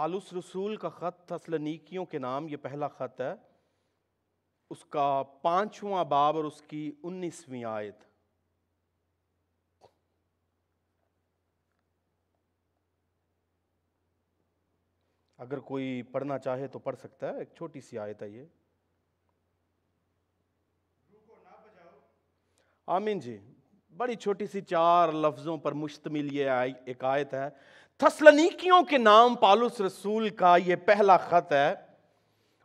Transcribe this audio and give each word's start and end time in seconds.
پالوس 0.00 0.32
رسول 0.32 0.76
کا 0.76 0.88
خط 0.88 1.28
تسلنیکیوں 1.28 2.04
کے 2.04 2.18
نام، 2.18 2.48
یہ 2.48 2.56
پہلا 2.56 2.88
خط 2.88 3.20
ہے۔ 3.20 3.34
اس 4.70 4.84
کا 4.84 5.22
پانچواں 5.42 6.04
باب 6.04 6.36
اور 6.36 6.44
اس 6.44 6.62
کی 6.62 6.92
انیسویں 7.02 7.64
آیت۔ 7.64 7.96
اگر 15.38 15.58
کوئی 15.58 16.02
پڑھنا 16.02 16.38
چاہے 16.38 16.68
تو 16.68 16.78
پڑھ 16.78 16.96
سکتا 16.96 17.28
ہے، 17.28 17.38
ایک 17.38 17.48
چھوٹی 17.56 17.80
سی 17.80 17.98
آیت 17.98 18.22
ہے 18.22 18.28
یہ۔ 18.28 18.44
آمین 22.86 23.20
جی۔ 23.20 23.38
بڑی 23.96 24.14
چھوٹی 24.14 24.46
سی 24.46 24.60
چار 24.60 25.12
لفظوں 25.12 25.58
پر 25.58 25.72
مشتمل 25.72 26.32
یہ 26.32 26.50
ایک 26.86 27.04
آیت 27.04 27.34
ہے۔ 27.34 27.48
تسلنیکیوں 28.00 28.82
کے 28.82 28.98
نام 28.98 29.34
پالوس 29.34 29.80
رسول 29.80 30.28
کا 30.28 30.56
یہ 30.56 30.76
پہلا 30.76 31.16
خط 31.16 31.52
ہے 31.52 31.74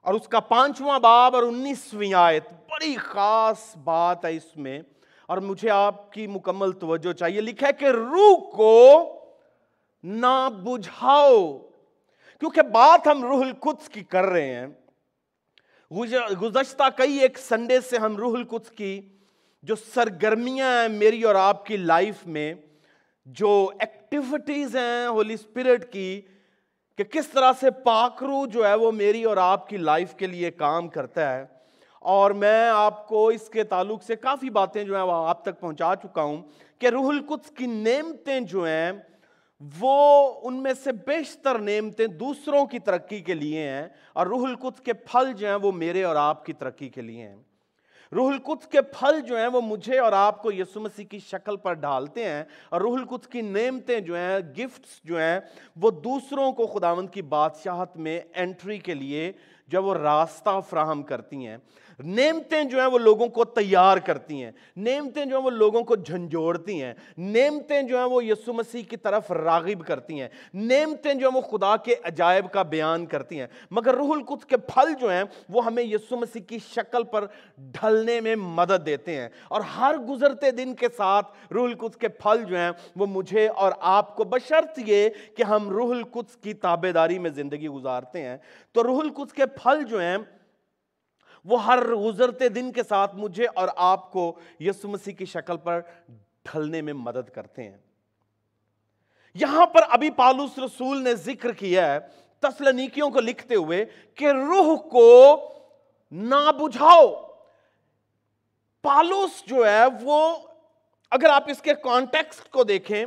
اور 0.01 0.13
اس 0.13 0.27
کا 0.27 0.39
پانچواں 0.39 0.99
باب 0.99 1.35
اور 1.35 1.43
انیسویں 1.43 2.13
آیت، 2.13 2.49
بڑی 2.51 2.95
خاص 2.95 3.77
بات 3.77 4.25
ہے 4.25 4.35
اس 4.35 4.57
میں۔ 4.57 4.79
اور 5.27 5.37
مجھے 5.37 5.69
آپ 5.69 6.11
کی 6.11 6.27
مکمل 6.27 6.71
توجہ 6.71 7.13
چاہیے، 7.13 7.41
لکھا 7.41 7.67
ہے 7.67 7.73
کہ 7.73 7.85
روح 7.85 8.49
کو 8.49 9.03
نہ 10.03 10.49
بجھاؤ۔ 10.63 11.57
کیونکہ 12.39 12.61
بات 12.61 13.07
ہم 13.07 13.25
روح 13.25 13.41
القدس 13.41 13.89
کی 13.89 14.03
کر 14.03 14.23
رہے 14.23 14.55
ہیں۔ 14.55 14.67
گزشتہ 16.41 16.83
کئی 16.95 17.17
ایک 17.17 17.37
سنڈے 17.37 17.79
سے 17.79 17.97
ہم 17.97 18.17
روح 18.17 18.33
القدس 18.37 18.71
کی 18.71 19.01
جو 19.63 19.75
سرگرمیاں 19.75 20.81
ہیں 20.81 20.89
میری 20.89 21.23
اور 21.23 21.35
آپ 21.35 21.65
کی 21.65 21.77
لائف 21.77 22.27
میں، 22.27 22.53
جو 23.25 23.71
ایکٹیویٹیز 24.15 24.75
ہیں 24.75 25.07
ہولی 25.07 25.33
اسپرٹ 25.33 25.91
کی، 25.91 26.21
کہ 26.97 27.03
کس 27.03 27.27
طرح 27.27 27.51
سے 27.59 27.71
پاکرو 27.71 28.45
جو 28.45 28.67
ہے 28.67 28.73
وہ 28.73 28.91
میری 28.91 29.23
اور 29.23 29.37
آپ 29.37 29.69
کی 29.69 29.77
لائف 29.77 30.15
کے 30.15 30.27
لیے 30.27 30.51
کام 30.51 30.87
کرتا 30.87 31.35
ہے۔ 31.35 31.45
اور 32.01 32.31
میں 32.31 32.69
آپ 32.69 33.07
کو 33.07 33.27
اس 33.27 33.49
کے 33.49 33.63
تعلق 33.63 34.03
سے 34.03 34.15
کافی 34.15 34.49
باتیں 34.49 34.83
جو 34.83 34.95
ہیں 34.95 35.03
وہ 35.03 35.11
آپ 35.11 35.41
تک 35.41 35.59
پہنچا 35.59 35.93
چکا 36.03 36.21
ہوں 36.21 36.41
کہ 36.79 36.87
روح 36.87 37.09
القدس 37.09 37.51
کی 37.51 37.65
نعمتیں 37.65 38.39
جو 38.39 38.65
ہیں 38.65 38.91
وہ 39.79 40.33
ان 40.43 40.63
میں 40.63 40.73
سے 40.83 40.91
بیشتر 40.91 41.59
نعمتیں 41.59 42.07
دوسروں 42.07 42.65
کی 42.65 42.79
ترقی 42.79 43.19
کے 43.19 43.33
لیے 43.33 43.69
ہیں 43.69 43.87
اور 44.13 44.27
روح 44.27 44.47
القدس 44.47 44.81
کے 44.81 44.93
پھل 44.93 45.33
جو 45.33 45.47
ہیں 45.47 45.55
وہ 45.55 45.71
میرے 45.71 46.03
اور 46.03 46.15
آپ 46.15 46.45
کی 46.45 46.53
ترقی 46.53 46.89
کے 46.89 47.01
لیے 47.01 47.27
ہیں۔ 47.27 47.35
روح 48.11 48.31
القدس 48.31 48.67
کے 48.67 48.81
پھل 48.81 49.19
جو 49.19 49.37
ہیں 49.37 49.47
وہ 49.47 49.61
مجھے 49.61 49.99
اور 49.99 50.11
آپ 50.11 50.41
کو 50.41 50.51
یسو 50.51 50.79
مسیح 50.79 51.05
کی 51.05 51.19
شکل 51.19 51.57
پر 51.57 51.73
ڈالتے 51.73 52.25
ہیں 52.25 52.43
اور 52.69 52.81
روح 52.81 52.97
القدس 52.97 53.27
کی 53.27 53.41
نعمتیں 53.41 53.99
جو 53.99 54.15
ہیں 54.15 54.39
گفٹس 54.57 55.01
جو 55.03 55.19
ہیں، 55.19 55.39
وہ 55.75 55.91
دوسروں 55.91 56.51
کو 56.51 56.67
خداوند 56.67 57.09
کی 57.09 57.21
بادشاہت 57.21 57.97
میں 57.97 58.21
انٹری 58.35 58.77
کے 58.77 58.93
لیے 58.93 59.31
جو 59.67 59.83
وہ 59.83 59.95
راستہ 59.95 60.59
فراہم 60.69 61.03
کرتی 61.03 61.47
ہیں۔ 61.47 61.57
نعمتیں 62.03 62.63
جو 62.63 62.79
ہیں 62.79 62.87
وہ 62.87 62.99
لوگوں 62.99 63.27
کو 63.27 63.45
تیار 63.45 63.97
کرتی 63.97 64.43
ہیں 64.43 64.51
نعمتیں 64.77 65.25
جو 65.25 65.37
ہیں 65.37 65.43
وہ 65.43 65.49
لوگوں 65.49 65.81
کو 65.81 65.95
جھنجھوڑتی 65.95 66.83
ہیں 66.83 66.93
نعمتیں 67.17 67.81
جو 67.81 67.97
ہیں 67.97 68.05
وہ 68.05 68.25
یسو 68.25 68.53
مسیح 68.53 68.83
کی 68.83 68.97
طرف 68.97 69.31
راغب 69.31 69.87
کرتی 69.87 70.21
ہیں 70.21 70.27
نعمتیں 70.53 71.13
جو 71.13 71.29
ہیں 71.29 71.35
وہ 71.35 71.41
خدا 71.41 71.77
کے 71.77 71.95
عجائب 72.03 72.51
کا 72.51 72.61
بیان 72.61 73.05
کرتی 73.05 73.39
ہیں۔ 73.39 73.47
مگر 73.71 73.93
روح 73.93 74.15
القدس 74.15 74.45
کے 74.45 74.57
پھل 74.57 74.93
جو 75.01 75.11
ہیں 75.11 75.23
وہ 75.49 75.65
ہمیں 75.65 75.83
یسو 75.83 76.17
مسیح 76.17 76.41
کی 76.41 76.59
شکل 76.59 77.03
پر 77.03 77.25
ڈھلنے 77.57 78.21
میں 78.21 78.35
مدد 78.35 78.85
دیتے 78.85 79.15
ہیں۔ 79.15 79.29
اور 79.47 79.61
ہر 79.61 79.97
گزرتے 79.97 80.51
دن 80.51 80.75
کے 80.75 80.87
ساتھ 80.97 81.27
روح 81.53 81.67
القدس 81.67 81.97
کے 81.97 82.07
پھل 82.07 82.43
جو 82.43 82.57
ہیں 82.57 82.71
وہ 82.95 83.05
مجھے 83.05 83.47
اور 83.47 83.71
آپ 83.79 84.15
کو 84.15 84.23
بشرط 84.23 84.79
یہ 84.85 85.09
کہ 85.35 85.43
ہم 85.43 85.69
روح 85.69 85.91
القدس 85.91 86.35
کی 86.35 86.53
تابے 86.53 86.91
داری 86.91 87.19
میں 87.19 87.29
زندگی 87.29 87.67
گزارتے 87.67 88.21
ہیں۔ 88.21 88.37
تو 88.71 88.83
روح 88.83 88.99
القدس 89.01 89.33
کے 89.33 89.45
پھل 89.45 89.83
جو 89.83 90.01
ہیں 90.01 90.17
وہ 91.45 91.65
ہر 91.65 91.95
گزرتے 91.95 92.49
دن 92.49 92.71
کے 92.71 92.83
ساتھ 92.83 93.15
مجھے 93.15 93.45
اور 93.55 93.67
آپ 93.75 94.11
کو 94.11 94.39
یسو 94.59 94.87
مسیح 94.87 95.13
کی 95.13 95.25
شکل 95.25 95.57
پر 95.57 95.81
ڈھلنے 96.43 96.81
میں 96.81 96.93
مدد 96.93 97.29
کرتے 97.29 97.63
ہیں۔ 97.63 97.77
یہاں 99.33 99.65
پر 99.65 99.81
ابھی 99.89 100.09
پالوس 100.09 100.57
رسول 100.57 101.03
نے 101.03 101.15
ذکر 101.15 101.51
کیا 101.51 101.93
ہے 101.93 101.99
تسلنیکیوں 102.39 103.09
کو 103.09 103.19
لکھتے 103.19 103.55
ہوئے 103.55 103.85
کہ 104.15 104.25
روح 104.25 104.75
کو 104.75 105.35
نہ 106.11 106.51
بجھاؤ 106.51 107.07
پالوس 108.81 109.43
جو 109.45 109.67
ہے 109.67 109.83
وہ 110.01 110.37
اگر 111.11 111.29
آپ 111.29 111.43
اس 111.47 111.61
کے 111.61 111.73
کانٹیکسٹ 111.73 112.49
کو 112.49 112.63
دیکھیں، 112.63 113.05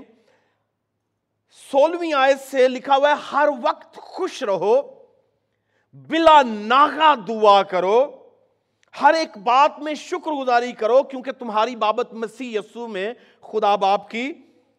سولہویں 1.73 2.13
آیت 2.13 2.41
سے 2.41 2.69
لکھا 2.69 2.97
ہوا 2.97 3.09
ہے، 3.11 3.15
ہر 3.33 3.49
وقت 3.63 3.97
خوش 3.97 4.43
رہو، 4.43 5.05
بلا 5.93 6.43
ناغا 6.47 7.15
دعا 7.29 7.63
کرو۔ 7.63 8.18
ہر 9.03 9.15
ایک 9.15 9.39
بات 9.39 9.79
میں 9.79 9.95
شکر 9.95 10.31
گزاری 10.31 10.73
کرو 10.73 11.03
کیونکہ 11.03 11.33
تمہاری 11.33 11.77
بابت 11.77 12.13
مسیح 12.13 12.59
یسو 12.59 12.89
میں 12.89 13.15
خدا 13.41 13.77
باپ 13.77 14.11
کی 14.11 14.33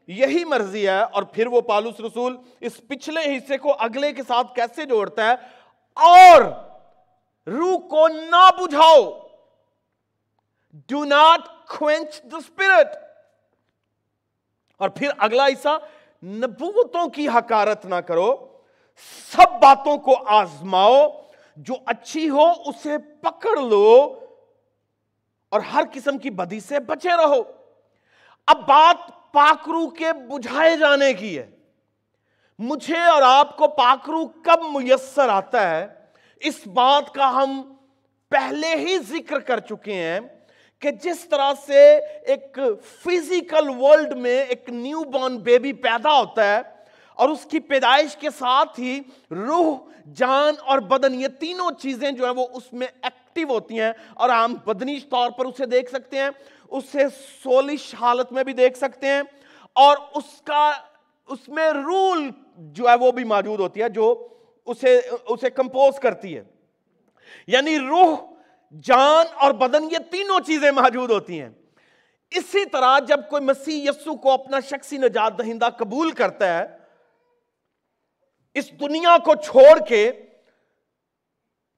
یہی 0.08 0.44
مرضی 0.44 0.88
ہے 0.88 1.02
اور 1.02 1.24
پھر 1.24 1.48
وہ 1.48 1.62
پالوس 1.62 2.00
رسول 2.00 2.38
اس 2.60 2.82
پچھلے 2.88 3.38
حصے 3.38 3.58
کو 3.58 3.76
اگلے 3.80 4.14
کے 4.14 4.22
ساتھ 4.28 4.56
کیسے 4.56 4.86
جوڑتا 4.86 5.28
ہے؟ 5.28 5.36
اور 5.94 6.42
روح 7.48 7.88
کو 7.88 8.08
نہ 8.08 8.50
بجھاؤ۔ 8.62 9.28
Do 10.74 11.04
not 11.04 11.68
quench 11.78 12.24
the 12.32 12.38
spirit 12.38 12.88
اور 14.78 14.90
پھر 14.90 15.10
اگلا 15.18 15.48
حصہ، 15.48 15.78
نبوتوں 16.24 17.08
کی 17.10 17.28
حکارت 17.28 17.86
نہ 17.86 17.96
کرو۔ 17.96 18.36
سب 19.32 19.62
باتوں 19.62 19.98
کو 19.98 20.16
آزماؤ۔ 20.28 21.08
جو 21.60 21.74
اچھی 21.86 22.30
ہو 22.30 22.52
اسے 22.66 22.98
پکڑ 22.98 23.58
لو 23.62 24.20
اور 25.50 25.62
ہر 25.74 25.84
قسم 25.94 26.18
کی 26.18 26.30
بدی 26.30 26.60
سے 26.60 26.80
بچے 26.80 27.10
رہو۔ 27.10 27.42
اب 28.48 28.58
بات 28.68 29.32
پاکرو 29.32 29.88
کے 29.90 30.14
بجھائے 30.14 30.78
جانے 30.78 31.14
کی 31.14 31.38
ہے۔ 31.40 31.50
مجھے 32.60 32.98
اور 32.98 33.22
آپ 33.22 33.58
کو 33.58 33.68
پاکرو 33.68 34.28
کب 34.28 34.60
میسر 34.72 35.30
آتا 35.30 35.70
ہے؟ 35.70 35.88
اس 36.40 36.68
بات 36.68 37.14
کا 37.14 37.44
ہم 37.44 37.74
پہلے 38.30 38.76
ہی 38.76 38.98
ذکر 38.98 39.40
کر 39.40 39.60
چکے 39.60 39.94
ہیں 39.94 40.20
کہ 40.80 40.92
جس 40.92 41.30
طرح 41.30 41.52
سے 41.66 41.96
ایک 42.26 42.60
فزیکل 43.04 43.70
ورلڈ 43.70 44.18
میں 44.18 44.44
ایک 44.44 44.70
نیو 44.70 45.02
بورن 45.02 45.38
بیبی 45.38 45.74
پیدا 45.74 46.20
ہوتا 46.20 46.56
ہے 46.56 46.62
اور 47.20 47.30
اس 47.30 47.46
کی 47.46 47.60
پیدائش 47.60 48.16
کے 48.16 48.30
ساتھ 48.30 48.80
ہی 48.80 49.00
روح، 49.32 49.78
جان 50.14 50.54
اور 50.66 50.80
بدن، 50.80 51.14
یہ 51.14 51.28
تینوں 51.28 51.72
چیزیں 51.80 52.12
جو 52.12 52.26
ہیں 52.26 52.34
وہ 52.34 52.48
اس 52.54 52.74
میں 52.74 52.88
ایکٹیو 53.02 53.48
ہوتی 53.50 53.80
ہیں 53.80 53.92
اور 54.14 54.30
ہم 54.30 54.54
بدنیش 54.66 55.10
طور 55.10 55.32
پر 55.32 55.46
اسے 55.46 55.66
دیکھ 55.66 55.90
سکتے 55.90 56.18
ہیں، 56.18 56.30
اسے 56.70 57.04
سولش 57.44 57.96
حالت 58.00 58.32
میں 58.32 58.44
بھی 58.44 58.54
دیکھ 58.54 58.78
سکتے 58.78 59.08
ہیں 59.08 59.22
اور 59.74 59.98
اس 60.16 60.42
کا، 60.42 60.72
اس 61.28 61.50
میں 61.50 61.72
رول 61.72 62.30
جو 62.58 62.90
ہے 62.90 62.96
وہ 62.96 63.12
بھی 63.12 63.24
موجود 63.24 63.60
ہوتی 63.60 63.82
ہے 63.82 63.90
جو 63.90 64.28
اسے 64.66 65.02
اسے 65.26 65.50
کمپوز 65.50 66.00
کرتی 66.00 66.38
ہے۔ 66.38 66.44
یعنی 67.48 67.80
روح، 67.80 68.18
جان 68.84 69.26
اور 69.36 69.52
بدن، 69.52 69.84
یہ 69.84 69.98
تینوں 70.12 70.40
چیزیں 70.46 70.72
موجود 70.72 71.12
ہوتی 71.12 71.42
ہیں۔ 71.42 71.50
اسی 72.32 72.66
طرح 72.66 73.00
جب 73.00 73.20
کوئی 73.30 73.44
مسیح 73.44 73.90
یسو 73.90 74.16
کو 74.16 74.32
اپنا 74.32 74.60
شخصی 74.60 74.98
نجات 74.98 75.38
دہندہ 75.38 75.70
قبول 75.78 76.12
کرتا 76.12 76.58
ہے 76.58 76.79
اس 78.54 78.72
دنیا 78.72 79.18
کو 79.18 79.36
چھوڑ 79.36 79.86
کے 79.86 80.12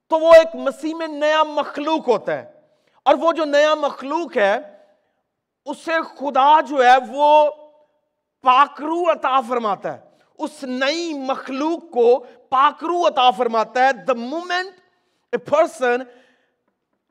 تو 0.09 0.19
وہ 0.19 0.33
ایک 0.33 0.55
مسیح 0.55 0.95
میں 0.95 1.07
نیا 1.07 1.43
مخلوق 1.43 2.07
ہوتا 2.07 2.33
ہے۔ 2.33 2.51
اور 3.05 3.13
وہ 3.13 3.31
جو 3.31 3.45
نیا 3.45 3.75
مخلوق 3.75 4.37
ہے، 4.37 4.57
اسے 5.65 5.91
خدا 6.17 6.61
جو 6.61 6.83
ہے 6.83 6.95
وہ 7.09 7.49
پاکرو 8.41 9.11
عطا 9.11 9.41
فرماتا 9.41 9.93
ہے۔ 9.93 9.99
اس 10.37 10.63
نئی 10.63 11.13
مخلوق 11.13 11.93
کو 11.93 12.25
پاکرو 12.49 13.07
عطا 13.07 13.31
فرماتا 13.31 13.87
ہے۔ 13.87 13.93
The 13.93 14.13
moment 14.13 14.75
a 15.31 15.37
person 15.37 15.97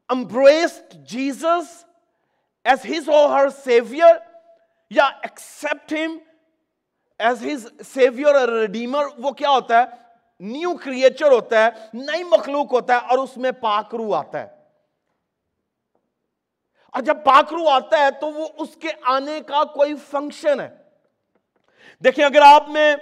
embraced 0.09 0.95
Jesus 0.95 1.85
as 2.65 2.91
his 2.91 3.09
or 3.09 3.29
her 3.29 3.49
saviour 3.49 4.15
یا 4.91 5.05
accept 5.05 5.93
him 5.93 6.19
as 7.21 7.47
his 7.47 7.67
saviour 7.95 8.35
اور 8.35 8.49
ریڈیمر 8.49 9.05
وہ 9.19 9.31
کیا 9.31 9.51
ہوتا 9.51 9.79
ہے؟ 9.79 9.85
نیو 10.41 10.77
کریچر 10.85 11.33
ہوتا 11.33 11.65
ہے، 11.65 11.69
نئی 11.95 12.25
مخلوق 12.25 12.73
ہوتا 12.73 12.95
ہے 12.95 12.99
اور 12.99 13.19
اس 13.19 13.37
میں 13.37 13.53
پاکرو 13.53 14.15
آتا 14.15 14.41
ہے۔ 14.41 14.61
اور 16.93 17.03
جب 17.03 17.25
پاکرو 17.25 17.69
آتا 17.69 17.99
ہے 17.99 18.11
تو 18.11 18.33
وہ 18.33 18.49
اس 18.59 18.69
کے 18.81 18.89
آنے 19.03 19.41
کا 19.41 19.65
کوئی 19.65 19.95
فنکشن 20.11 20.61
ہے۔ 20.61 20.77
دیکھیں، 22.05 22.25
اگر 22.25 22.41
آپ 22.41 22.69
میں 22.69 22.97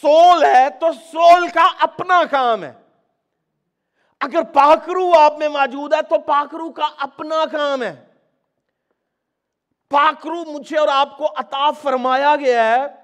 سول 0.00 0.44
ہے 0.44 0.70
تو 0.80 0.86
سول 0.92 1.48
کا 1.48 1.68
اپنا 1.80 2.22
کام 2.30 2.64
ہے۔ 2.64 2.72
اگر 4.20 4.42
پاکرو 4.42 5.18
آپ 5.18 5.38
میں 5.38 5.48
موجود 5.48 5.94
ہے 5.94 6.02
تو 6.02 6.18
پاکرو 6.18 6.72
کا 6.72 6.88
اپنا 6.98 7.44
کام 7.52 7.82
ہے۔ 7.82 8.04
پاکرو 9.88 10.44
مجھے 10.44 10.78
اور 10.78 10.88
آپ 10.88 11.18
کو 11.18 11.26
عطا 11.36 11.70
فرمایا 11.70 12.36
گیا 12.36 12.64
ہے۔ 12.64 12.97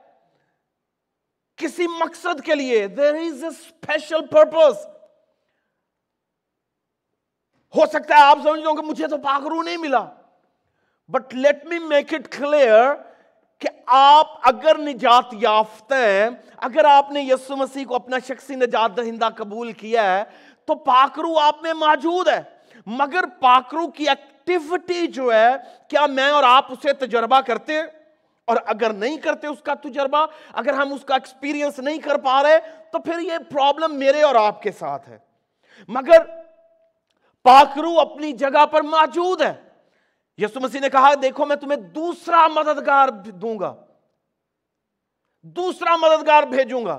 کسی 1.59 1.87
مقصد 1.99 2.41
کے 2.45 2.55
لیے 2.55 2.87
دیر 2.87 3.15
از 3.15 3.43
اے 3.45 3.49
اسپیشل 3.49 4.27
پرپز 4.27 4.87
ہو 7.75 7.87
سکتا 7.93 8.17
ہے 8.17 8.23
آپ 8.23 8.39
سمجھ 8.43 8.61
لو 8.61 8.75
کہ 8.75 8.83
مجھے 8.83 9.07
تو 9.09 9.19
پاکرو 9.19 9.63
نہیں 9.63 9.77
ملا. 9.77 10.05
But 11.11 11.35
let 11.35 11.65
me 11.65 11.79
make 11.79 12.15
it 12.15 12.29
clear 12.33 12.95
کہ 13.63 13.69
آپ 13.87 14.27
اگر 14.49 14.79
نجات 14.79 15.35
یافتہ 15.41 15.95
ہیں، 15.95 16.29
اگر 16.57 16.85
آپ 16.85 17.11
نے 17.13 17.23
یسو 17.23 17.57
مسیح 17.57 17.85
کو 17.89 17.95
اپنا 17.95 18.19
شخصی 18.27 18.55
نجات 18.55 18.97
دہندہ 18.97 19.29
قبول 19.37 19.73
کیا 19.73 20.03
ہے، 20.13 20.23
تو 20.69 20.75
پاکرو 20.75 21.39
آپ 21.39 21.63
میں 21.63 21.75
موجود 21.75 22.29
ہے. 22.29 22.41
مگر 22.87 23.25
پاکرو 23.41 23.87
کی 23.89 24.09
ایکٹیوٹی 24.09 25.07
جو 25.07 25.33
ہے، 25.33 25.51
کیا 25.89 26.07
میں 26.07 26.31
اور 26.31 26.45
آپ 26.45 26.73
اسے 26.73 26.93
تجربہ 26.93 27.41
کرتے 27.41 27.75
ہیں؟ 27.75 27.87
اور 28.47 28.57
اگر 28.67 28.93
نہیں 28.93 29.17
کرتے 29.17 29.47
اس 29.47 29.63
کا 29.63 29.75
تجربہ، 29.75 30.27
اگر 30.53 30.73
ہم 30.73 30.93
اس 30.93 31.05
کا 31.05 31.15
ایکسپیرینس 31.15 31.79
نہیں 31.79 31.99
کر 31.99 32.19
پا 32.19 32.43
رہے، 32.43 32.59
تو 32.93 32.99
پھر 32.99 33.19
یہ 33.19 33.33
پرابلم 33.51 33.99
میرے 33.99 34.23
اور 34.23 34.35
آپ 34.35 34.63
کے 34.63 34.73
ساتھ 34.73 35.09
ہے۔ 35.09 35.19
مگر 35.89 36.19
پاکرو 37.43 38.01
اپنی 38.01 38.33
جگہ 38.33 38.67
پر 38.67 38.83
موجود 38.83 39.43
ہے۔ 39.43 39.55
یسو 40.37 40.61
مسیح 40.61 40.81
نے 40.81 40.89
کہا، 40.89 41.15
دیکھو، 41.23 41.47
میں 41.47 41.57
تمہیں 41.57 41.81
دوسرا 41.81 42.47
مددگار 42.47 43.09
دوں 43.09 43.59
گا۔ 43.59 43.75
دوسرا 45.43 45.97
مددگار 45.97 46.43
بھیجوں 46.43 46.85
گا۔ 46.85 46.99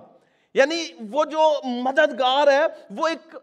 یعنی 0.53 0.85
وہ 1.09 1.25
جو 1.25 1.53
مددگار 1.63 2.47
ہے، 2.47 2.61
وہ 2.89 3.07
ایک 3.07 3.37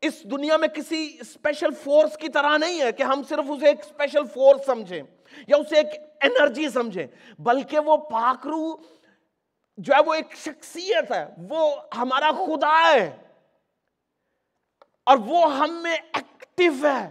اس 0.00 0.24
دنیا 0.24 0.56
میں 0.56 0.68
کسی 0.68 1.16
اسپیشل 1.20 1.70
فورس 1.84 2.16
کی 2.16 2.28
طرح 2.28 2.56
نہیں 2.56 2.80
ہے 2.80 2.92
کہ 2.92 3.02
ہم 3.02 3.22
صرف 3.28 3.44
اسے 3.48 3.66
ایک 3.66 3.80
اسپیشل 3.80 4.26
فورس 4.34 4.66
سمجھیں۔ 4.66 5.02
یا 5.46 5.56
اسے 5.56 5.76
ایک 5.76 5.86
انرجی 6.22 6.68
سمجھیں 6.68 7.06
بلکہ 7.38 7.78
وہ 7.78 7.96
پاکرو 7.96 8.76
جو 9.76 9.94
ہے 9.94 10.02
وہ 10.06 10.14
ایک 10.14 10.36
شخصیت 10.36 11.12
ہے، 11.12 11.26
وہ 11.50 11.76
ہمارا 11.96 12.30
خدا 12.30 12.92
ہے۔ 12.94 13.16
اور 15.04 15.16
وہ 15.16 15.56
ہم 15.56 15.82
میں 15.82 15.96
ایکٹیو 16.12 16.72
ہے۔ 16.72 17.10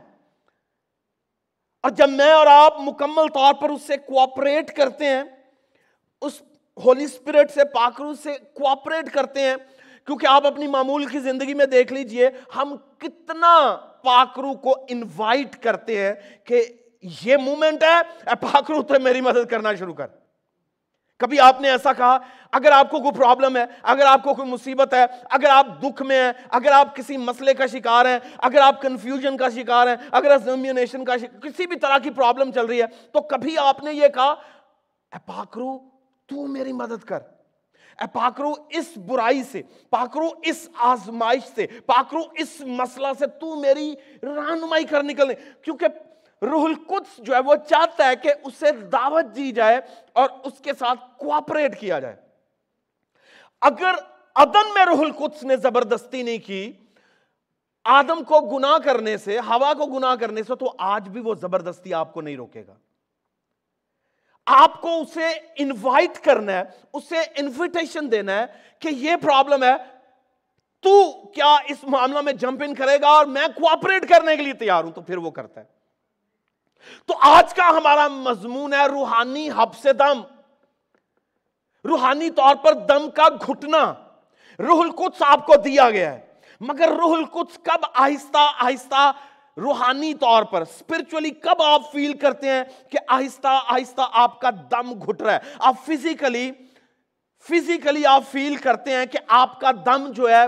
اور 1.84 1.90
جب 1.90 2.10
میں 2.10 2.32
اور 2.32 2.48
آپ 2.48 2.80
مکمل 2.80 3.28
طور 3.34 3.54
پر 3.54 3.70
اس 3.70 3.82
سے 3.82 3.98
کوآپریٹ 3.98 4.76
کرتے 4.76 5.06
ہیں، 5.06 5.24
اس 6.22 6.42
ہولی 6.86 7.04
اسپرٹ 7.04 7.52
سے، 7.52 7.64
پاکرو 7.64 8.14
سے 8.14 8.34
کوآپریٹ 8.54 9.14
کرتے 9.14 9.42
ہیں، 9.42 9.56
کیونکہ 10.06 10.28
آپ 10.28 10.48
اپنی 10.48 10.68
معمول 10.68 11.06
کی 11.06 11.20
زندگی 11.20 11.54
میں 11.54 11.66
دیکھ 11.66 11.94
لیجیے، 11.94 12.30
ہم 12.56 12.76
کتنا 12.98 13.76
پاکرو 14.04 14.54
کو 14.54 14.86
انوائٹ 14.90 15.64
کرتے 15.64 16.06
ہیں 16.06 16.14
کہ 16.44 16.66
یہ 17.22 17.38
مومنٹ 17.38 17.84
ہے، 17.84 17.98
اے 17.98 18.36
پاکرو 18.36 18.82
تو 18.82 19.00
میری 19.00 19.22
مدد 19.22 19.50
کرنا 19.50 19.74
شروع 19.74 19.94
کر۔ 19.94 20.08
کبھی 21.18 21.40
آپ 21.40 21.62
نے 21.62 21.70
ایسا 21.70 21.94
کہا، 21.94 22.18
اگر 22.52 22.72
آپ 22.72 22.92
کو 22.92 23.00
کوئی 23.00 23.12
پرابلم 23.12 23.58
ہے، 23.58 23.66
اگر 23.84 24.06
آپ 24.06 24.24
کو 24.24 24.34
کوئی 24.34 24.50
مصیبت 24.50 24.94
ہے، 24.94 25.06
اگر 25.30 25.50
آپ 25.50 25.68
دکھ 25.84 26.02
میں 26.02 26.24
ہیں، 26.24 26.32
اگر 26.50 26.72
آپ 26.72 26.96
کسی 26.96 27.18
مسئلے 27.18 27.54
کا 27.54 27.66
شکار 27.66 28.06
ہیں، 28.06 28.20
اگر 28.38 28.60
آپ 28.60 28.82
کنفیوژن 28.82 29.38
کا 29.38 29.50
شکار 29.50 29.88
ہیں، 29.88 29.96
اگر 30.12 30.32
ازمینیشن 30.32 31.06
کا 31.06 31.18
شکار، 31.18 31.40
کسی 31.40 31.68
بھی 31.68 31.76
طرح 31.76 31.98
کی 31.98 32.10
پرابلم 32.10 32.52
چل 32.52 32.66
رہی 32.66 32.82
ہے، 32.82 32.88
تو 33.12 33.22
کبھی 33.22 33.58
آپ 33.58 33.84
نے 33.84 33.94
یہ 33.94 34.08
کہا، 34.08 34.32
اے 35.12 35.18
پاکرو 35.26 35.80
تو 36.26 36.48
میری 36.48 36.74
مدد 36.74 37.04
کر۔ 37.04 37.20
اے 38.02 38.08
پاکرو 38.14 38.54
اس 38.70 38.98
برائی 38.98 39.44
سے 39.44 39.62
پاکرو 39.90 40.28
اس 40.44 40.70
آزمائش 40.78 41.44
سے 41.56 41.68
پاکرو 41.68 42.22
اس 42.38 42.62
مسئلہ 42.62 43.08
سے 43.20 43.28
تو 43.28 43.56
میری 43.56 43.94
رہنمائی 44.24 44.84
کر 44.84 45.04
نکلنے 45.04 45.34
کیونکہ 45.62 45.88
روح 46.42 46.64
القدس 46.64 47.18
جو 47.18 47.36
ہے 47.36 47.40
وہ 47.40 47.56
چاہتا 47.56 48.08
ہے 48.08 48.16
کہ 48.16 48.34
اسے 48.44 48.72
دعوت 48.72 49.36
دی 49.36 49.52
جائے 49.52 49.82
اور 50.14 50.30
اس 50.44 50.54
کے 50.64 50.74
ساتھ 50.80 51.00
کوآپریٹ 51.18 51.80
کیا 51.80 52.00
جائے۔ 52.00 52.16
اگر 53.62 53.92
عدن 54.36 54.74
میں 54.74 54.86
روح 54.86 55.00
القدس 55.00 55.44
نے 55.44 55.58
زبردستی 55.58 56.24
نہیں 56.24 56.38
کی، 56.38 56.72
آدم 57.84 58.24
کو 58.24 58.42
گناہ 58.42 58.78
کرنے 58.78 59.18
سے، 59.18 59.40
ہوا 59.40 59.74
کو 59.74 59.86
گناہ 59.86 60.16
کرنے 60.16 60.44
سے، 60.44 60.56
تو 60.56 60.74
آج 60.78 61.10
بھی 61.10 61.22
وہ 61.22 61.36
زبردستی 61.36 61.94
آپ 61.94 62.14
کو 62.14 62.22
نہیں 62.22 62.36
روکے 62.36 62.64
گا۔ 62.68 62.76
آپ 64.46 64.82
کو 64.82 65.02
اسے 65.02 65.28
انوائٹ 65.56 66.20
کرنا 66.24 66.52
ہے، 66.52 66.64
اسے 66.94 67.18
انویٹیشن 67.36 68.12
دینا 68.12 68.34
ہے 68.34 68.46
کہ 68.80 68.90
یہ 68.92 69.16
پرابلم 69.16 69.64
ہے، 69.64 69.76
تو 70.80 71.12
کیا 71.28 71.56
اس 71.68 71.84
معاملہ 71.84 72.22
میں 72.22 72.34
جمپ 72.34 72.64
ان 72.64 72.76
کرے 72.76 73.02
گا 73.02 73.08
اور 73.08 73.26
میں 73.26 73.48
کوآپریٹ 73.56 74.10
کرنے 74.10 74.36
کے 74.36 74.44
لیے 74.44 74.54
تیار 74.54 74.84
ہوں؟ 74.84 74.92
تو 74.92 75.02
پھر 75.02 75.18
وہ 75.18 75.32
کرتا 75.32 75.62
ہے۔ 75.62 75.75
تو 77.06 77.14
آج 77.22 77.54
کا 77.54 77.70
ہمارا 77.70 78.08
مضمون 78.08 78.74
ہے 78.74 78.86
روحانی 78.86 79.50
ہب 79.50 79.76
سے 79.76 79.94
دم۔ 79.94 80.22
روحانی 81.86 82.30
طور 82.30 82.56
پر 82.56 82.74
دم 82.74 83.10
کا 83.10 83.24
گھٹنا۔ 83.48 83.94
روح 84.60 84.84
القدس 84.84 85.22
آپ 85.22 85.46
کو 85.46 85.56
دیا 85.56 85.90
گیا 85.90 86.14
ہے۔ 86.14 86.20
مگر 86.60 86.88
روح 86.88 87.18
القدس 87.18 87.60
کب 87.64 87.86
آہستہ 87.94 88.52
آہستہ 88.60 89.12
روحانی 89.58 90.14
طور 90.14 90.44
پر 90.44 90.62
اسپرچولی 90.62 91.30
کب 91.30 91.62
آپ 91.62 91.82
فیل 91.92 92.18
کرتے 92.18 92.50
ہیں 92.50 92.64
کہ 92.92 92.98
آہستہ 93.08 93.48
آہستہ 93.48 94.02
آپ 94.12 94.42
کا 94.42 94.50
دم 94.72 95.04
گھٹ 95.04 95.22
رہا 95.22 95.34
ہے؟ 95.34 95.40
آپ 95.60 95.76
فزیکلی 95.86 96.52
فزیکلی 97.50 98.06
آپ 98.06 98.24
فیل 98.32 98.56
کرتے 98.56 98.92
ہیں 98.92 99.06
کہ 99.06 99.20
آپ 99.28 99.60
کا 99.60 99.72
دم 99.86 100.12
جو 100.12 100.30
ہے، 100.30 100.46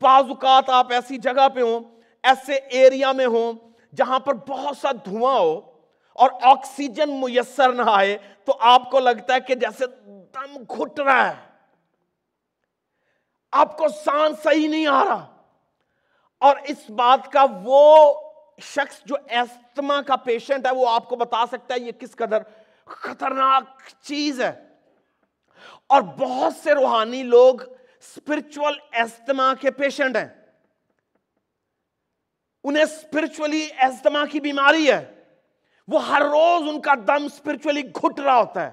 بعض 0.00 0.24
اوقات 0.28 0.70
آپ 0.70 0.92
ایسی 0.92 1.16
جگہ 1.16 1.48
پہ 1.54 1.62
ہوں، 1.62 1.80
ایسے 2.22 2.52
ایریا 2.52 3.12
میں 3.12 3.26
ہوں 3.26 3.69
جہاں 3.94 4.20
پر 4.20 4.34
بہت 4.34 4.76
سا 4.76 4.92
دھواں 4.92 5.38
ہو 5.40 5.60
اور 6.12 6.30
آکسیجن 6.42 7.20
میسر 7.20 7.72
نہ 7.72 7.82
آئے، 7.86 8.18
تو 8.44 8.56
آپ 8.60 8.90
کو 8.90 9.00
لگتا 9.00 9.34
ہے 9.34 9.40
کہ 9.40 9.54
جیسے 9.54 9.86
دم 10.06 10.62
گھٹ 10.62 11.00
رہا 11.00 11.30
ہے۔ 11.30 11.50
آپ 13.52 13.76
کو 13.76 13.88
سان 13.88 14.32
صحیح 14.44 14.68
نہیں 14.68 14.86
آ 14.86 15.04
رہا۔ 15.04 15.36
اور 16.38 16.56
اس 16.64 16.90
بات 16.90 17.32
کا 17.32 17.46
وہ 17.64 18.14
شخص 18.60 19.00
جو 19.04 19.14
ایستما 19.28 20.02
کا 20.02 20.16
پیشنٹ 20.16 20.66
ہے، 20.66 20.74
وہ 20.74 20.88
آپ 20.88 21.08
کو 21.08 21.16
بتا 21.16 21.44
سکتا 21.46 21.74
ہے 21.74 21.80
یہ 21.80 21.92
کس 21.92 22.16
قدر 22.16 22.38
خطرناک 22.84 23.64
چیز 24.02 24.40
ہے۔ 24.40 24.66
اور 25.86 26.02
بہت 26.02 26.52
سے 26.62 26.74
روحانی 26.74 27.22
لوگ 27.22 27.62
اسپرچل 27.62 28.80
ایستما 28.92 29.54
کے 29.60 29.70
پیشنٹ 29.70 30.16
ہیں۔ 30.16 30.39
انہیں 32.64 32.82
اسپرچولی 32.82 33.68
ایستما 33.76 34.24
کی 34.24 34.40
بیماری 34.40 34.92
ہے۔ 34.92 35.04
وہ 35.88 36.06
ہر 36.06 36.22
روز 36.22 36.68
ان 36.68 36.80
کا 36.80 36.94
دم 37.06 37.24
اسپرچولی 37.24 37.82
گھٹ 37.82 38.20
رہا 38.20 38.38
ہوتا 38.38 38.62
ہے۔ 38.62 38.70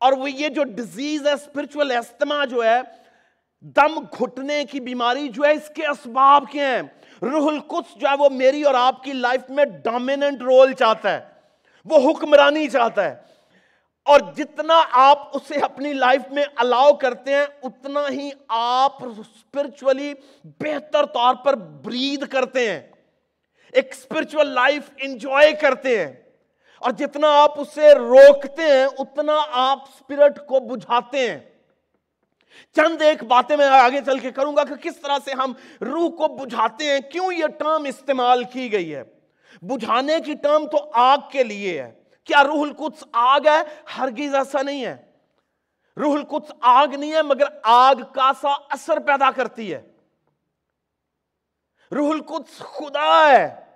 اور 0.00 0.12
وہ 0.12 0.30
یہ 0.30 0.48
جو 0.48 0.64
ڈیزیز 0.64 1.26
ہے 1.26 1.32
اسپرچول 1.32 1.90
ایستما 1.90 2.44
جو 2.44 2.64
ہے، 2.64 2.80
دم 3.60 4.00
گھٹنے 4.00 4.64
کی 4.64 4.80
بیماری 4.80 5.28
جو 5.28 5.42
ہے، 5.44 5.52
اس 5.52 5.70
کے 5.74 5.86
اسباب 5.86 6.44
کے 6.52 6.60
ہیں؟ 6.60 6.82
روح 7.22 7.52
القدس 7.52 7.94
جو 7.94 8.08
ہے، 8.08 8.14
وہ 8.18 8.28
میری 8.28 8.62
اور 8.62 8.74
آپ 8.74 9.04
کی 9.04 9.12
لائف 9.12 9.50
میں 9.50 9.64
ڈومیننٹ 9.64 10.42
رول 10.42 10.72
چاہتا 10.72 11.12
ہے۔ 11.12 11.24
وہ 11.84 12.10
حکمرانی 12.10 12.68
چاہتا 12.68 13.04
ہے۔ 13.04 13.31
اور 14.04 14.20
جتنا 14.36 14.82
آپ 14.92 15.36
اسے 15.36 15.60
اپنی 15.60 15.92
لائف 15.92 16.20
میں 16.30 16.44
الاؤ 16.56 16.92
کرتے 16.92 17.34
ہیں، 17.34 17.46
اتنا 17.62 18.00
ہی 18.10 18.30
آپ 18.48 19.04
اسپرچولی 19.04 20.14
بہتر 20.44 21.06
طور 21.06 21.34
پر 21.34 21.54
برید 21.54 22.26
کرتے 22.26 22.70
ہیں۔ 22.70 22.80
ایک 23.72 23.92
اسپرچل 23.92 24.48
لائف 24.48 24.82
انجوائے 24.96 25.52
کرتے 25.52 26.04
ہیں۔ 26.04 26.12
اور 26.78 26.90
جتنا 26.90 27.42
آپ 27.42 27.60
اسے 27.60 27.94
روکتے 27.94 28.62
ہیں، 28.62 28.86
اتنا 28.98 29.32
آپ 29.52 29.78
اسپرٹ 29.82 30.46
کو 30.46 30.60
بجھاتے 30.60 31.30
ہیں۔ 31.30 31.38
چند 32.76 33.02
ایک 33.02 33.24
باتیں 33.24 33.56
میں 33.56 33.66
آگے 33.66 34.00
چل 34.06 34.18
کے 34.18 34.30
کروں 34.30 34.56
گا 34.56 34.64
کہ 34.64 34.74
کس 34.74 34.96
طرح 34.96 35.18
سے 35.24 35.32
ہم 35.32 35.52
روح 35.80 36.08
کو 36.08 36.28
بجھاتے 36.28 36.84
ہیں، 36.84 37.00
کیوں 37.00 37.32
یہ 37.32 37.46
ٹرم 37.46 37.84
استعمال 37.84 38.44
کی 38.44 38.72
گئی 38.72 38.94
ہے۔ 38.94 39.02
بجھانے 39.62 40.20
کی 40.26 40.34
ٹرم 40.34 40.66
تو 40.66 40.90
آگ 40.94 41.18
کے 41.32 41.44
لیے 41.44 41.82
ہے۔ 41.82 42.01
کیا 42.24 42.44
روح 42.44 42.62
القدس 42.62 43.04
آگ 43.12 43.40
ہے؟ 43.46 43.62
ہرگز 43.98 44.34
ایسا 44.34 44.62
نہیں 44.62 44.84
ہے۔ 44.84 45.12
روح 45.96 46.14
القدس 46.14 46.52
آگ 46.60 46.86
نہیں 46.86 47.12
ہے، 47.12 47.22
مگر 47.22 47.44
آگ 47.62 47.94
کا 48.14 48.30
سا 48.40 48.52
اثر 48.68 48.98
پیدا 48.98 49.30
کرتی 49.30 49.74
ہے۔ 49.74 49.92
روح 51.94 52.10
القدس 52.10 52.58
خدا 52.58 53.30
ہے۔ 53.32 53.66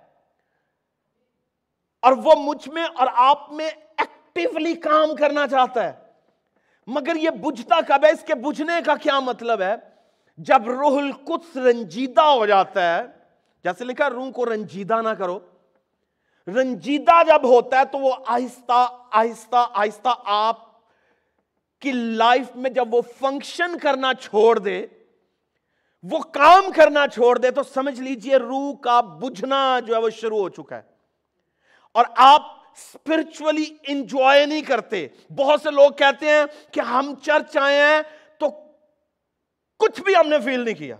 اور 2.01 2.11
وہ 2.11 2.31
مجھ 2.35 2.69
میں 2.69 2.83
اور 2.83 3.07
آپ 3.13 3.51
میں 3.51 3.69
ایکٹیولی 3.97 4.73
کام 4.73 5.15
کرنا 5.15 5.47
چاہتا 5.47 5.83
ہے۔ 5.83 5.93
مگر 6.87 7.15
یہ 7.15 7.29
بجھتا 7.29 7.75
کب 7.87 8.05
ہے؟ 8.05 8.11
اس 8.11 8.23
کے 8.23 8.35
بجھنے 8.35 8.73
کا 8.85 8.95
کیا 8.95 9.19
مطلب 9.19 9.61
ہے؟ 9.61 9.75
جب 10.37 10.67
روح 10.67 10.97
القدس 10.97 11.57
رنجیدہ 11.57 12.21
ہو 12.21 12.45
جاتا 12.45 12.95
ہے، 12.95 13.01
جیسے 13.63 13.85
لکھا 13.85 14.09
روح 14.09 14.31
کو 14.31 14.45
رنجیدہ 14.45 15.01
نہ 15.01 15.09
کرو۔ 15.09 15.39
رنجیدہ 16.47 17.23
جب 17.27 17.43
ہوتا 17.43 17.79
ہے 17.79 17.85
تو 17.85 17.97
وہ 17.97 18.13
آہستہ 18.27 18.87
آہستہ 19.11 19.67
آہستہ 19.73 20.09
آپ 20.25 20.67
کی 21.79 21.91
لائف 21.91 22.55
میں 22.55 22.69
جب 22.69 22.93
وہ 22.93 23.01
فنکشن 23.19 23.77
کرنا 23.77 24.13
چھوڑ 24.13 24.59
دے، 24.59 24.87
وہ 26.03 26.19
کام 26.19 26.71
کرنا 26.75 27.07
چھوڑ 27.07 27.37
دے، 27.37 27.51
تو 27.51 27.63
سمجھ 27.63 28.01
لیجیے 28.01 28.37
روح 28.37 28.77
کا 28.77 29.01
بجھنا 29.01 29.79
جو 29.79 29.95
ہے 29.95 30.01
وہ 30.01 30.09
شروع 30.09 30.37
ہو 30.37 30.49
چکا 30.49 30.75
ہے۔ 30.75 30.81
اور 31.91 32.05
آپ 32.17 32.41
اسپرچولی 32.71 33.65
انجوائے 33.87 34.45
نہیں 34.45 34.61
کرتے۔ 34.61 35.07
بہت 35.35 35.61
سے 35.61 35.71
لوگ 35.71 35.91
کہتے 35.91 36.29
ہیں 36.29 36.43
کہ 36.71 36.79
ہم 36.79 37.13
چرچ 37.23 37.57
آئے 37.57 37.81
ہیں 37.81 38.01
تو 38.39 38.49
کچھ 39.79 40.01
بھی 40.01 40.15
ہم 40.15 40.29
نے 40.29 40.39
فیل 40.39 40.59
نہیں 40.59 40.75
کیا۔ 40.75 40.95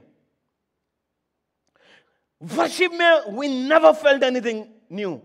ورشپ 2.58 2.94
میں 2.94 3.12
we 3.38 3.48
never 3.48 3.94
felt 3.94 4.24
anything 4.40 4.64
new 4.90 5.18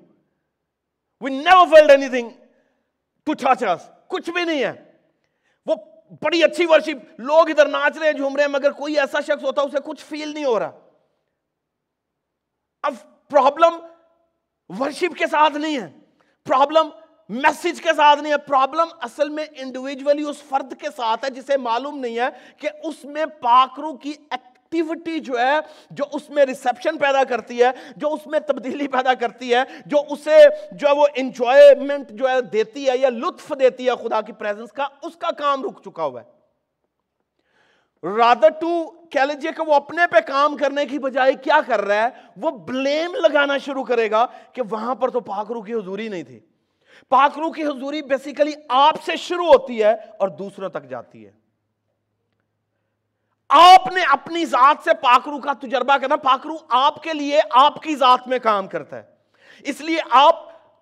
we 1.23 1.31
never 1.31 1.67
felt 1.67 1.91
anything 2.09 2.29
to 3.25 3.33
touch 3.33 3.64
کچھ 4.09 4.31
بھی 4.31 4.45
نہیں 4.45 4.64
ہے۔ 4.64 4.93
وہ 5.67 5.75
بڑی 6.23 6.45
اچھی 6.45 6.67
ورشپ 6.67 7.21
لوگ 7.21 7.50
ادھر 7.50 7.67
ناچ 7.67 7.99
رہے 7.99 8.07
ہیں، 8.07 8.12
جھوم 8.12 8.37
رہے 8.37 8.45
ہیں، 8.45 8.50
مگر 8.50 8.71
کوئی 8.71 8.99
ایسا 8.99 9.21
شخص 9.21 9.45
ہوتا 9.45 9.62
اسے 9.62 9.76
کچھ 9.85 10.05
فیل 10.05 10.35
نہیں 10.35 10.45
ہو 10.45 10.59
رہا۔ 10.59 10.71
اب 12.83 12.95
پرابلم 13.29 13.73
ورشپ 14.81 15.19
کے 15.19 15.26
ساتھ 15.26 15.55
نہیں 15.55 15.81
ہے۔ 15.81 15.93
پرابلم 16.45 16.88
میسج 17.29 17.83
کے 17.83 17.95
ساتھ 17.97 18.21
نہیں 18.21 18.33
ہے۔ 18.33 18.38
پرابلم 18.38 18.88
اصل 19.00 19.29
میں 19.29 19.45
انڈیویجولی 19.57 20.23
اس 20.23 20.43
فرد 20.43 20.81
کے 20.81 20.87
ساتھ 20.97 21.25
ہے، 21.25 21.31
جسے 21.31 21.57
معلوم 21.57 21.99
نہیں 21.99 22.19
ہے 22.19 22.29
کہ 22.57 22.69
اس 22.85 23.05
میں 23.05 23.26
پاکرو 23.26 23.97
کی 23.97 24.11
ایک 24.11 24.52
ایکٹیوٹی 24.73 25.21
جو 25.21 25.38
ہے، 25.41 25.59
جو 25.91 26.05
اس 26.12 26.31
میں 26.31 26.45
ریسپشن 26.45 26.99
پیدا 26.99 27.25
کرتی 27.25 27.62
ہے، 27.62 27.71
جو 27.97 28.12
اس 28.12 28.26
میں 28.26 28.41
تبدیلی 28.41 28.88
پیدا 28.88 29.14
کرتی 29.14 29.55
ہے، 29.55 29.62
جو 29.87 29.97
اسے 30.11 30.38
جو 30.73 30.88
ہے 30.88 30.93
وہ 30.93 31.07
انجوائمنٹ 31.14 32.11
جو 32.11 32.29
ہے 32.29 32.41
دیتی 32.41 32.91
ہے 32.91 32.99
یا 32.99 33.09
لطف 33.09 33.52
دیتی 33.61 33.88
ہے 33.88 34.09
خدا 34.09 34.21
کی 34.21 34.33
پریزنس 34.33 34.73
کا، 34.73 34.88
اس 35.02 35.17
کا 35.17 35.31
کام 35.31 35.64
رک 35.64 35.83
چکا 35.85 36.05
ہوا 36.05 36.21
ہے۔ 36.21 36.43
رادر 38.17 38.49
ٹو 38.49 38.91
کہہ 38.91 39.21
لیجیے 39.21 39.50
کہ 39.57 39.69
وہ 39.69 39.75
اپنے 39.75 40.02
پہ 40.11 40.21
کام 40.26 40.57
کرنے 40.57 40.87
کی 40.87 40.99
بجائے 40.99 41.33
کیا 41.33 41.61
کر 41.67 41.81
رہا 41.81 42.02
ہے، 42.02 42.09
وہ 42.37 42.50
بلیم 42.50 43.14
لگانا 43.14 43.59
شروع 43.59 43.85
کرے 43.85 44.11
گا 44.11 44.26
کہ 44.52 44.62
وہاں 44.71 44.95
پر 44.95 45.09
تو 45.09 45.21
پاکرو 45.21 45.62
کی 45.62 45.75
حضوری 45.75 46.09
نہیں 46.09 46.23
تھی۔ 46.23 46.41
پاکرو 47.09 47.52
کی 47.52 47.64
حضوری 47.64 48.02
بیسیکلی 48.02 48.52
آپ 48.69 48.95
سے 49.05 49.17
شروع 49.17 49.47
ہوتی 49.47 49.83
ہے 49.83 49.93
اور 49.93 50.29
دوسروں 50.29 50.69
تک 50.69 50.88
جاتی 50.88 51.26
ہے۔ 51.26 51.42
آپ 53.55 53.93
نے 53.93 54.01
اپنی 54.11 54.45
ذات 54.45 54.77
سے 54.85 54.91
پاکرو 54.95 55.39
کا 55.39 55.53
تجربہ 55.53 55.97
کرنا، 55.97 56.17
پاکرو 56.17 56.55
آپ 56.69 57.03
کے 57.03 57.13
لیے 57.13 57.41
آپ 57.51 57.83
کی 57.83 57.97
ذات 57.97 58.29
میں 58.29 58.39
کام 58.39 58.67
کرتا 58.67 58.97
ہے۔ 58.97 59.03
اس 59.61 59.81
لیے 59.81 59.97
آپ، 60.11 60.37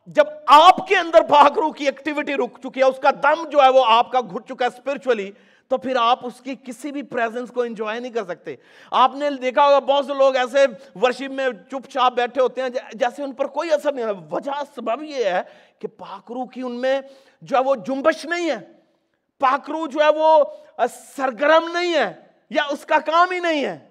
جب 0.07 0.25
آپ 0.47 0.89
کے 0.89 0.97
اندر 0.97 1.23
پاکرو 1.23 1.73
کی 1.73 1.85
ایکٹیویٹی 1.85 2.35
رک 2.35 2.59
چکی 2.63 2.81
ہے، 2.81 2.85
اس 2.85 2.99
کا 3.03 3.11
دم 3.11 3.49
جو 3.49 3.63
ہے 3.63 3.69
وہ 3.69 3.85
آپ 3.87 4.13
کا 4.13 4.21
گھٹ 4.21 4.49
چکا 4.49 4.65
ہے 4.65 4.71
اسپرچولی 4.77 5.31
تو 5.69 5.79
پھر 5.79 5.97
آپ 6.01 6.27
اس 6.27 6.41
کی 6.41 6.55
کسی 6.65 6.93
بھی 6.93 7.03
پریزنس 7.03 7.51
کو 7.51 7.63
انجوائے 7.63 8.01
نہیں 8.01 8.13
کر 8.13 8.25
سکتے۔ 8.25 8.55
آپ 8.91 9.15
نے 9.15 9.31
دیکھا 9.31 9.67
ہوگا 9.67 9.79
بہت 9.79 10.07
سے 10.07 10.15
لوگ 10.15 10.37
ایسے 10.37 10.67
ورشپ 11.03 11.31
میں 11.31 11.49
چپ 11.71 11.91
چاپ 11.91 12.13
بیٹھے 12.13 12.43
ہوتے 12.43 12.63
ہیں، 12.63 12.69
جیسے 12.95 13.23
ان 13.23 13.33
پر 13.33 13.47
کوئی 13.47 13.73
اثر 13.73 13.93
نہیں 13.93 14.07
ہے۔ 14.07 14.11
وجہ 14.31 14.63
سبب 14.77 15.03
یہ 15.03 15.25
ہے 15.25 15.43
کہ 15.79 15.89
پاکرو 15.89 16.47
کی 16.47 16.63
ان 16.63 16.73
میں 16.73 17.01
جو 17.43 17.57
ہے 17.57 17.63
وہ 17.63 17.75
جنبش 17.75 18.25
نہیں 18.25 18.51
ہے۔ 18.51 18.59
پاکرو 19.39 19.87
جو 19.87 20.01
ہے 20.01 20.09
وہ 20.17 20.45
سرگرم 21.17 21.79
نہیں 21.79 21.95
ہے۔ 21.95 22.30
یا 22.51 22.63
اس 22.71 22.85
کا 22.87 22.99
کام 22.99 23.31
ہی 23.31 23.39
نہیں 23.39 23.65
ہے۔ 23.65 23.89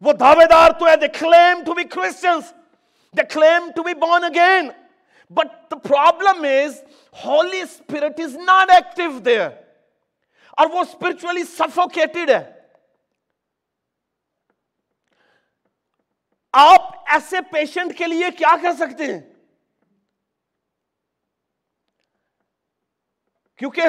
وہ 0.00 0.12
دعوے 0.12 0.44
دار 0.46 0.70
تو 0.70 0.86
ہے 0.88 0.96
they 0.96 1.08
claim 1.08 1.64
to 1.64 1.74
be 1.74 1.84
Christians 1.84 2.54
they 3.16 3.22
claim 3.34 3.70
to 3.76 3.82
be 3.82 3.94
born 3.94 4.24
again 4.24 4.70
but 5.30 5.70
the 5.70 5.76
problem 5.76 6.42
is 6.42 6.84
Holy 7.24 7.60
Spirit 7.60 8.20
is 8.20 8.36
not 8.36 8.70
active 8.70 9.18
there 9.18 9.50
اور 10.50 10.66
وہ 10.66 10.80
اسپرچولی 10.80 11.44
سفوکیٹڈ 11.44 12.30
ہے۔ 12.30 12.60
آپ 16.52 17.10
ایسے 17.10 17.40
پیشنٹ 17.52 17.98
کے 17.98 18.06
لیے 18.06 18.30
کیا 18.30 18.54
کر 18.62 18.72
سکتے 18.72 19.14
ہیں؟ 19.14 19.20
کیونکہ 23.56 23.82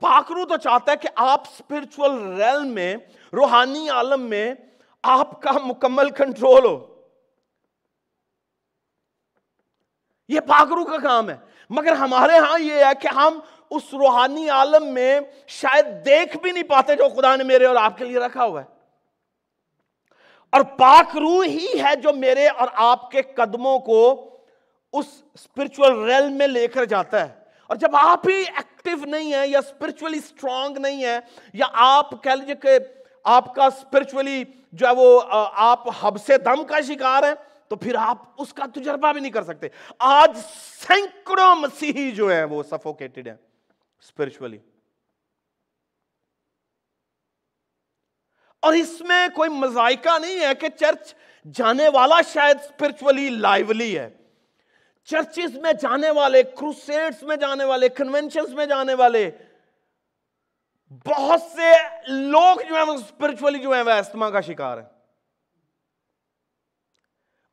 پاکرو 0.00 0.46
تو 0.46 0.56
چاہتا 0.56 0.92
ہے 0.92 0.96
کہ 0.96 1.08
آپ 1.14 1.40
اسپرچل 1.40 2.32
ریل 2.32 2.64
میں، 2.64 2.96
روحانی 3.32 3.90
عالم 3.90 4.22
میں 4.22 4.54
آپ 5.02 5.42
کا 5.42 5.50
مکمل 5.64 6.10
کنٹرول 6.10 6.64
ہو۔ 6.64 7.00
یہ 10.28 10.40
پاکرو 10.40 10.84
کا 10.84 10.96
کام 10.98 11.30
ہے۔ 11.30 11.36
مگر 11.70 11.92
ہمارے 11.92 12.38
ہاں 12.38 12.58
یہ 12.58 12.74
ہے 12.74 12.94
کہ 13.00 13.08
ہم 13.08 13.40
اس 13.70 13.82
روحانی 13.92 14.50
عالم 14.50 14.86
میں 14.86 15.20
شاید 15.46 15.86
دیکھ 16.06 16.36
بھی 16.36 16.50
نہیں 16.50 16.62
پاتے 16.62 16.96
جو 16.96 17.08
خدا 17.16 17.36
نے 17.36 17.44
میرے 17.44 17.64
اور 17.64 17.76
آپ 17.76 17.98
کے 17.98 18.04
لیے 18.04 18.18
رکھا 18.18 18.44
ہوا 18.44 18.62
ہے۔ 18.62 18.74
اور 20.50 20.60
پاک 20.60 21.16
روح 21.16 21.44
ہی 21.44 21.66
ہے 21.82 21.96
جو 21.96 22.12
میرے 22.12 22.48
اور 22.48 22.68
آپ 22.72 23.10
کے 23.10 23.22
قدموں 23.22 23.78
کو 23.78 24.30
اس 24.92 25.22
اسپرچل 25.34 26.04
ریل 26.04 26.28
میں 26.28 26.46
لے 26.46 26.66
کر 26.66 26.84
جاتا 26.84 27.28
ہے۔ 27.28 27.39
اور 27.70 27.76
جب 27.76 27.96
آپ 27.96 28.26
ہی 28.28 28.34
ایکٹیو 28.34 29.04
نہیں 29.04 29.32
ہیں 29.32 29.46
یا 29.46 29.58
اسپرچولی 29.58 30.18
اسٹرانگ 30.18 30.78
نہیں 30.78 31.04
ہے 31.04 31.18
یا 31.52 31.66
آپ 31.72 32.10
کہہ 32.22 32.30
لیجیے 32.30 32.54
کہ 32.54 32.78
آپ 33.24 33.54
کا 33.54 33.64
اسپرچولی 33.64 34.42
جو 34.72 34.86
ہے 34.86 34.92
وہ 34.96 35.20
آپ 35.64 35.88
حب 36.00 36.16
سے 36.26 36.38
دم 36.38 36.64
کا 36.64 36.80
شکار 36.80 37.22
ہیں، 37.22 37.34
تو 37.68 37.76
پھر 37.76 37.94
آپ 37.98 38.42
اس 38.42 38.52
کا 38.52 38.64
تجربہ 38.74 39.12
بھی 39.12 39.20
نہیں 39.20 39.32
کر 39.32 39.42
سکتے۔ 39.44 39.68
آج 39.98 40.38
سینکڑوں 40.86 41.54
مسیحی 41.56 42.10
جو 42.10 42.28
ہیں 42.28 42.44
وہ 42.44 42.62
سفوکیٹڈ 42.62 43.26
ہیں 43.26 43.34
اسپرچولی 43.34 44.58
اور 48.62 48.72
اس 48.72 49.00
میں 49.00 49.26
کوئی 49.34 49.50
مزائقہ 49.50 50.18
نہیں 50.18 50.40
ہے 50.40 50.54
کہ 50.54 50.68
چرچ 50.68 51.14
جانے 51.54 51.88
والا 51.88 52.20
شاید 52.32 52.56
اسپرچولی 52.60 53.28
لائیولی 53.28 53.98
ہے۔ 53.98 54.08
چرچز 55.08 55.56
میں 55.56 55.72
جانے 55.72 56.10
والے 56.10 56.42
کروسیٹس 56.42 57.22
میں 57.22 57.36
جانے 57.36 57.64
والے 57.64 57.88
کنونشنز 57.88 58.52
میں 58.54 58.66
جانے 58.66 58.94
والے، 58.94 59.30
بہت 61.06 61.42
سے 61.54 61.72
لوگ 62.08 62.60
جو 62.68 62.74
ہیں 62.74 62.82
اسپرچولی 62.82 63.58
جو 63.58 63.72
ہیں 63.72 63.82
وہ 63.82 63.90
استما 63.90 64.30
کا 64.30 64.40
شکار 64.40 64.78
ہیں۔ 64.78 64.88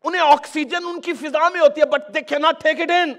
انہیں 0.04 0.22
آکسیجن 0.22 0.86
ان 0.86 1.00
کی 1.02 1.14
فضا 1.14 1.48
میں 1.50 1.62
ہوتی 1.62 1.82
ہے 1.82 1.86
بٹ 1.86 2.14
دے 2.14 2.22
کی 2.22 2.38
ناٹ 2.38 2.62
ٹیک 2.64 2.82
اٹ 2.82 2.92
ان 2.92 3.14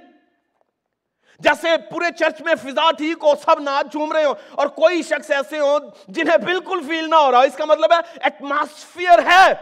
جیسے 1.40 1.76
پورے 1.90 2.10
چرچ 2.18 2.40
میں 2.40 2.54
فضا 2.54 2.90
ٹھیک 2.98 3.24
ہو، 3.24 3.34
سب 3.44 3.60
ناچ 3.60 3.92
جھوم 3.92 4.12
رہے 4.12 4.24
ہو 4.24 4.32
اور 4.50 4.66
کوئی 4.78 5.02
شخص 5.02 5.30
ایسے 5.30 5.58
ہو 5.58 5.78
جنہیں 6.08 6.36
بالکل 6.36 6.80
فیل 6.88 7.10
نہ 7.10 7.16
ہو 7.16 7.30
رہا 7.30 7.40
اس 7.40 7.56
کا 7.56 7.64
مطلب 7.64 7.92
ہے 7.92 7.98
ایٹماسفیئر 8.20 9.18
ہے، 9.26 9.52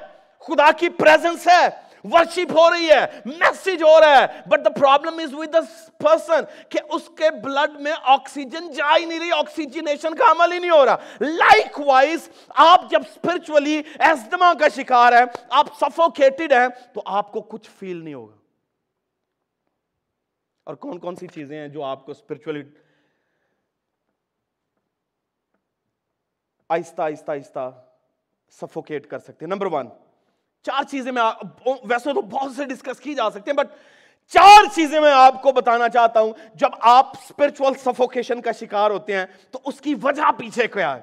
خدا 0.46 0.70
کی 0.72 0.88
پریزنس 0.98 1.46
ہے۔ 1.48 1.68
ورشپ 2.12 2.52
ہو 2.58 2.68
رہی 2.70 2.90
ہے 2.90 3.04
میسج 3.24 3.82
ہو 3.82 4.00
رہا 4.00 4.20
ہے 4.20 4.26
but 4.50 4.64
the 4.64 4.70
problem 4.80 5.18
is 5.24 5.34
with 5.34 5.56
person 6.02 6.44
کہ 6.68 6.78
اس 6.94 7.10
کے 7.18 7.30
بلڈ 7.44 7.80
میں 7.80 7.92
آکسیجن 8.14 8.70
جا 8.72 8.96
ہی 8.96 9.04
نہیں 9.04 9.20
رہی 9.20 9.32
آکسیجنیشن 9.32 10.14
کا 10.16 10.30
عمل 10.30 10.52
ہی 10.52 10.58
نہیں 10.58 10.70
ہو 10.70 10.84
رہا. 10.86 10.96
لائک 11.20 11.80
وائز 11.86 12.28
آپ 12.70 12.90
جب 12.90 13.00
اسپرچولی 13.08 13.80
ایزدما 13.98 14.52
کا 14.60 14.68
شکار 14.74 15.12
ہیں، 15.12 15.24
آپ 15.50 15.66
سفوکیٹڈ 15.80 16.52
ہیں، 16.52 16.66
تو 16.94 17.02
آپ 17.06 17.32
کو 17.32 17.40
کچھ 17.40 17.70
فیل 17.78 17.96
نہیں 17.96 18.14
ہوگا. 18.14 18.34
اور 20.66 20.74
کون 20.74 20.98
کون 20.98 21.16
سی 21.16 21.26
چیزیں 21.26 21.58
ہیں 21.58 21.68
جو 21.68 21.82
آپ 21.84 22.04
کو 22.06 22.12
اسپرچولی 22.12 22.62
آہستہ 26.70 27.02
آہستہ 27.02 27.30
آہستہ 27.30 27.70
سفوکیٹ 28.52 29.06
کر 29.06 29.18
سکتے 29.18 29.44
ہیں؟ 29.44 29.50
نمبر 29.50 29.66
ون 29.72 29.88
چار 30.66 30.82
چیزیں 30.82 31.12
میں 31.12 31.22
ویسے 31.84 32.12
تو 32.12 32.22
بہت 32.22 32.52
سے 32.56 32.64
ڈسکس 32.64 33.00
کی 33.00 33.14
جا 33.14 33.30
سکتے 33.30 33.50
ہیں 33.50 33.56
بٹ 33.56 33.66
چار 34.32 34.64
چیزیں 34.74 35.00
میں 35.00 35.12
آپ 35.12 35.42
کو 35.42 35.52
بتانا 35.52 35.88
چاہتا 35.88 36.20
ہوں۔ 36.20 36.32
جب 36.54 36.68
آپ 36.80 37.06
اسپرچل 37.08 37.74
سفوکیشن 37.84 38.40
کا 38.40 38.52
شکار 38.52 38.90
ہوتے 38.90 39.16
ہیں، 39.16 39.26
تو 39.50 39.58
اس 39.64 39.80
کی 39.80 39.94
وجہ 40.02 40.30
پیچھے 40.38 40.68
کیا 40.68 40.96
ہے؟ 40.96 41.00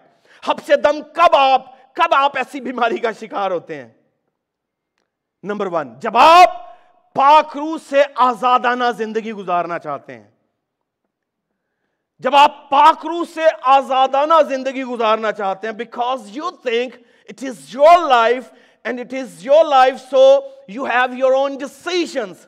ہب 0.48 0.58
سے 0.66 0.76
دم 0.76 1.02
کب 1.14 1.36
آپ 1.36 1.94
کب 1.94 2.14
آپ 2.16 2.38
ایسی 2.38 2.62
بیماری 2.62 2.98
کا 2.98 3.12
شکار 3.12 3.52
ہوتے 3.52 3.76
ہیں؟ 3.76 3.88
نمبر 5.44 5.68
ون، 5.68 6.00
جب 6.00 6.18
آپ 6.18 6.52
پاک 7.14 7.58
روح 7.58 7.78
سے 7.90 8.04
آزادانہ 8.16 8.84
زندگی 8.98 9.34
گزارنا 9.34 9.80
چاہتے 9.80 10.14
ہیں۔ 10.14 10.30
جب 12.20 12.36
آپ 12.36 12.70
پاک 12.70 13.06
روح 13.06 13.24
سے 13.34 13.42
آزادانہ 13.62 14.34
زندگی 14.50 14.84
گزارنا 14.84 15.32
چاہتے 15.32 15.68
ہیں 15.68 15.74
because 15.74 16.38
you 16.38 16.52
think 16.52 16.96
it 17.30 17.44
is 17.44 17.76
your 17.76 18.08
life 18.08 18.52
and 18.86 19.00
it 19.00 19.14
is 19.14 19.46
your 19.46 19.66
life 19.66 20.00
so 20.10 20.24
you 20.68 20.86
have 20.86 21.14
your 21.16 21.32
own 21.32 21.58
decisions 21.58 22.48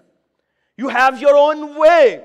you 0.80 0.88
have 0.88 1.16
your 1.20 1.36
own 1.40 1.64
way 1.76 2.18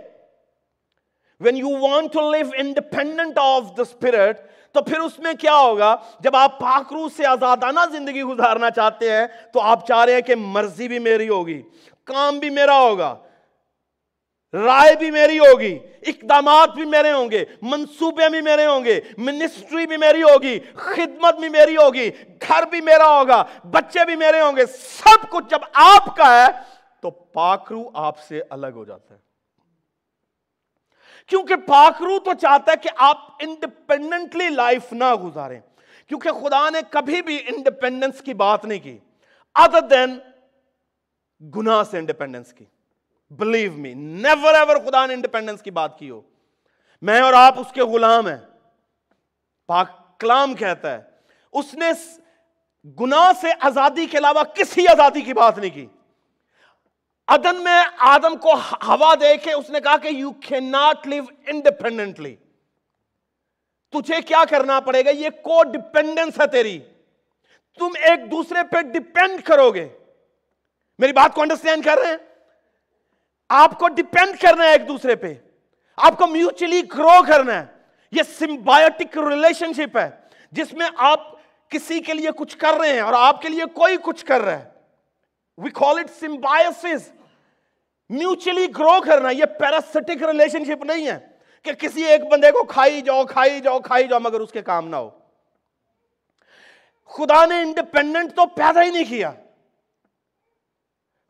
when 1.40 1.56
you 1.56 1.70
want 1.80 2.12
to 2.12 2.30
live 2.30 2.46
independent 2.58 3.38
of 3.38 3.76
the 3.76 3.82
spirit 3.82 4.40
تو 4.74 4.80
پھر 4.82 5.00
اس 5.00 5.18
میں 5.18 5.32
کیا 5.40 5.56
ہوگا؟ 5.56 5.94
جب 6.20 6.36
آپ 6.36 6.58
پاکرو 6.58 7.08
سے 7.08 7.26
آزادانہ 7.26 7.80
زندگی 7.92 8.22
گزارنا 8.22 8.70
چاہتے 8.70 9.10
ہیں، 9.12 9.26
تو 9.52 9.60
آپ 9.60 9.86
چاہ 9.86 10.04
رہے 10.04 10.14
ہیں 10.14 10.20
کہ 10.20 10.34
مرضی 10.36 10.88
بھی 10.88 10.98
میری 10.98 11.28
ہوگی، 11.28 11.60
کام 12.04 12.38
بھی 12.38 12.50
میرا 12.50 12.78
ہوگا 12.78 13.14
رائے 14.52 14.96
بھی 14.96 15.10
میری 15.10 15.38
ہوگی، 15.38 15.78
اقدامات 16.06 16.70
بھی 16.74 16.84
میرے 16.84 17.12
ہوں 17.12 17.30
گے، 17.30 17.44
منصوبے 17.62 18.28
بھی 18.28 18.40
میرے 18.40 18.66
ہوں 18.66 18.84
گے 18.84 19.00
منسٹری 19.18 19.86
بھی 19.86 19.96
میری 19.96 20.22
ہوگی، 20.22 20.60
خدمت 20.74 21.34
بھی 21.34 21.48
میری 21.48 21.76
ہوگی، 21.76 22.10
گھر 22.48 22.62
بھی 22.70 22.80
میرا 22.80 23.20
ہوگا، 23.20 23.44
بچے 23.70 24.04
بھی 24.04 24.16
میرے 24.16 24.40
ہوں 24.40 24.56
گے، 24.56 24.66
سب 24.66 25.30
کچھ 25.30 25.44
جب 25.50 25.58
آپ 25.72 26.16
کا 26.16 26.42
ہے 26.42 26.46
تو 27.00 27.10
پاکرو 27.10 27.90
آپ 27.94 28.18
سے 28.18 28.42
الگ 28.50 28.66
ہو 28.66 28.84
جاتا 28.84 29.14
ہے۔ 29.14 29.20
کیونکہ 31.26 31.56
پاکرو 31.56 32.18
تو 32.18 32.32
چاہتا 32.32 32.72
ہے 32.72 32.76
کہ 32.76 32.90
آپ 32.96 33.18
انڈیپینڈنٹلی 33.38 34.48
لائف 34.48 34.92
نہ 34.92 35.14
گزاریں۔ 35.14 35.60
کیونکہ 36.06 36.30
خدا 36.30 36.70
نے 36.70 36.78
کبھی 36.90 37.22
بھی 37.22 37.38
انڈیپینڈنس 37.46 38.20
کی 38.20 38.34
بات 38.34 38.64
نہیں 38.64 38.78
کی 38.78 38.98
ادر 39.54 39.80
دین 39.80 40.18
گناہ 41.56 41.82
سے 41.82 41.98
انڈیپینڈنس 41.98 42.52
کی۔ 42.52 42.64
بلیو 43.30 43.72
می 43.72 43.92
نیور 43.94 44.54
ایور 44.54 44.76
خدا 44.86 45.04
نے 45.06 45.14
انڈیپینڈنس 45.14 45.62
کی 45.62 45.70
بات 45.70 45.98
کی 45.98 46.10
ہو 46.10 46.20
میں 47.02 47.20
اور 47.20 47.32
آپ 47.32 47.58
اس 47.58 47.72
کے 47.72 47.82
غلام 47.82 48.26
ہیں 48.28 48.36
پاک 49.68 49.88
کلام 50.20 50.54
کہتا 50.54 50.92
ہے 50.92 51.00
اس 51.52 51.72
نے 51.74 51.90
گناہ 52.98 53.30
سے 53.40 53.48
آزادی 53.60 54.06
کے 54.06 54.18
علاوہ 54.18 54.42
کسی 54.54 54.86
آزادی 54.88 55.20
کی 55.20 55.32
بات 55.32 55.58
نہیں 55.58 55.70
کی 55.70 55.86
ادن 57.28 57.62
میں 57.64 57.82
آدم 58.06 58.36
کو 58.36 58.54
ہوا 58.82 59.14
دے 59.20 59.36
کے 59.36 59.52
اس 59.52 59.68
نے 59.70 59.80
کہا 59.80 59.96
کہ 59.96 60.08
you 60.08 60.30
can 60.40 60.70
not 60.72 61.06
live 61.06 61.24
independently 61.46 62.34
تجھے 63.92 64.20
کیا 64.22 64.42
کرنا 64.50 64.78
پڑے 64.80 65.04
گا 65.04 65.10
یہ 65.10 65.30
کو 65.42 65.62
ڈپینڈنس 65.72 66.40
ہے 66.40 66.46
تیری 66.46 66.78
تم 67.80 67.92
ایک 68.00 68.30
دوسرے 68.30 68.64
پہ 68.70 68.80
ڈپینڈ 68.90 69.42
کرو 69.42 69.70
گے 69.70 69.88
میری 70.98 71.12
بات 71.12 71.34
کو 71.34 71.42
انڈرسٹینڈ 71.42 71.84
کر 71.84 71.98
رہے 71.98 72.10
ہیں 72.10 72.29
آپ 73.52 73.78
کو 73.78 73.88
ڈپینڈ 73.88 74.40
کرنا 74.40 74.64
ہے 74.64 74.72
ایک 74.72 74.88
دوسرے 74.88 75.16
پہ۔ 75.16 75.34
آپ 75.96 76.18
کو 76.18 76.26
میوچلی 76.26 76.82
گرو 76.98 77.22
کرنا 77.26 77.60
ہے۔ 77.60 77.66
یہ 78.12 78.22
سمبایوٹک 78.38 79.18
ریلیشن 79.18 79.72
شپ 79.72 79.98
ہے۔ 79.98 80.10
جس 80.52 80.72
میں 80.72 80.86
آپ 80.96 81.20
کسی 81.68 82.00
کے 82.00 82.14
لیے 82.14 82.28
کچھ 82.36 82.58
کر 82.58 82.72
رہے 82.80 82.92
ہیں 82.92 83.00
اور 83.00 83.14
آپ 83.16 83.42
کے 83.42 83.48
لیے 83.48 83.64
کوئی 83.74 83.96
کچھ 84.02 84.24
کر 84.24 84.40
رہا 84.40 84.58
ہے۔ 84.58 84.68
وی 85.58 85.70
کال 85.70 85.98
اٹ 85.98 86.10
سمبایوسس 86.20 87.12
میوچلی 88.08 88.66
گرو 88.78 89.00
کرنا 89.00 89.30
یہ 89.30 89.44
پیراسٹک 89.44 90.22
ریلیشن 90.22 90.64
شپ 90.64 90.84
نہیں 90.84 91.06
ہے 91.06 91.18
کہ 91.62 91.72
کسی 91.72 92.04
ایک 92.04 92.20
بندے 92.32 92.50
کو 92.50 92.64
کھائی 92.64 93.00
جاؤ 93.00 93.24
کھائی 93.24 93.60
جاؤ 93.60 93.80
کھائی 93.80 94.08
جاؤ، 94.08 94.18
مگر 94.18 94.40
اس 94.40 94.52
کے 94.52 94.62
کام 94.62 94.88
نہ 94.88 94.96
ہو۔ 94.96 95.10
خدا 97.04 97.46
نے 97.46 97.62
انڈیپینڈنٹ 97.62 98.36
تو 98.36 98.46
پیدا 98.46 98.82
ہی 98.82 98.90
نہیں 98.90 99.04
کیا۔ 99.04 99.32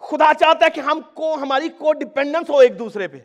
خدا 0.01 0.33
چاہتا 0.41 0.65
ہے 0.65 0.71
کہ 0.71 0.81
ہم 0.81 1.01
کو 1.15 1.35
ہماری 1.35 1.69
کو 1.69 1.93
ڈیپینڈنس 1.93 2.51
ہو 2.51 2.59
ایک 2.59 2.79
دوسرے 2.79 3.09
پہ۔ 3.09 3.17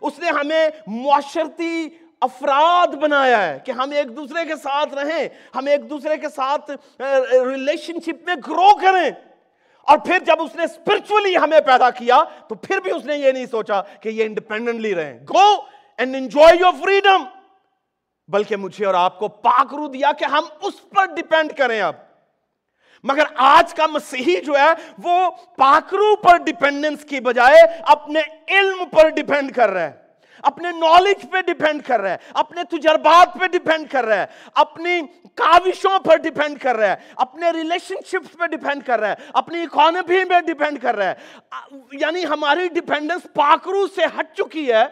اس 0.00 0.18
نے 0.18 0.30
ہمیں 0.30 0.68
معاشرتی 0.86 1.88
افراد 2.20 2.94
بنایا 2.94 3.48
ہے 3.48 3.58
کہ 3.64 3.72
ہم 3.72 3.90
ایک 3.90 4.16
دوسرے 4.16 4.44
کے 4.44 4.56
ساتھ 4.56 4.94
رہیں، 4.94 5.28
ہم 5.54 5.66
ایک 5.66 5.90
دوسرے 5.90 6.16
کے 6.16 6.28
ساتھ 6.28 6.70
ریلیشن 7.32 8.00
شپ 8.00 8.26
میں 8.26 8.34
گرو 8.46 8.76
کریں۔ 8.76 9.10
اور 9.82 9.98
پھر 9.98 10.18
جب 10.18 10.42
اس 10.42 10.56
نے 10.56 10.64
اسپرچولی 10.64 11.36
ہمیں 11.36 11.60
پیدا 11.60 11.90
کیا، 11.90 12.22
تو 12.48 12.54
پھر 12.54 12.80
بھی 12.80 12.90
اس 12.92 13.04
نے 13.04 13.16
یہ 13.16 13.32
نہیں 13.32 13.46
سوچا 13.46 13.80
کہ 13.80 14.08
یہ 14.08 14.24
انڈیپینڈنٹلی 14.24 14.94
رہیں۔ 14.94 15.18
Go 15.18 15.60
and 15.98 16.16
enjoy 16.16 16.56
your 16.60 16.72
freedom 16.82 17.24
بلکہ 18.28 18.56
مجھے 18.56 18.86
اور 18.86 18.94
آپ 18.94 19.18
کو 19.18 19.28
پاکرو 19.28 19.88
دیا 19.88 20.12
کہ 20.12 20.24
ہم 20.24 20.44
اس 20.62 20.88
پر 20.88 21.06
ڈیپینڈ 21.06 21.52
کریں 21.56 21.80
اب۔ 21.80 22.03
مگر 23.04 23.24
آج 23.36 23.74
کا 23.74 23.86
مسیحی 23.86 24.40
جو 24.40 24.58
ہے 24.58 24.72
وہ 24.98 25.30
پاکرو 25.56 26.16
پر 26.16 26.36
ڈیپینڈنس 26.36 27.04
کی 27.04 27.20
بجائے 27.20 27.62
اپنے 27.82 28.20
علم 28.48 28.84
پر 28.84 29.08
ڈیپینڈ 29.08 29.54
کر 29.54 29.70
رہا 29.70 29.82
ہے، 29.82 29.92
اپنے 30.42 30.70
نالج 30.70 31.24
پہ 31.30 31.40
ڈیپینڈ 31.40 31.82
کر 31.86 32.00
رہا 32.00 32.10
ہے، 32.10 32.16
اپنے 32.34 32.64
تجربات 32.64 33.34
پہ 33.40 33.46
ڈیپینڈ 33.46 33.90
کر 33.90 34.04
رہا 34.04 34.16
ہے، 34.16 34.26
اپنی 34.54 35.00
کاوشوں 35.34 35.98
پر 35.98 36.16
ڈیپینڈ 36.16 36.58
کر 36.60 36.76
رہا 36.76 36.88
ہے، 36.88 36.96
اپنے 37.16 37.50
ریلیشن 37.50 37.94
شپ 38.06 38.38
پہ 38.38 38.46
ڈیپینڈ 38.46 38.86
کر 38.86 39.00
رہا 39.00 39.08
ہے، 39.08 39.14
اپنی 39.32 39.62
اکانومی 39.62 40.24
پہ 40.24 40.40
ڈیپینڈ 40.40 40.82
کر 40.82 40.96
رہا 40.96 41.10
ہے۔ 41.10 41.14
یعنی 41.92 42.26
ہماری 42.26 42.68
ڈیپینڈنس 42.68 43.26
پاکرو 43.34 43.86
سے 43.86 44.04
ہٹ 44.18 44.34
چکی 44.36 44.72
ہے 44.72 44.84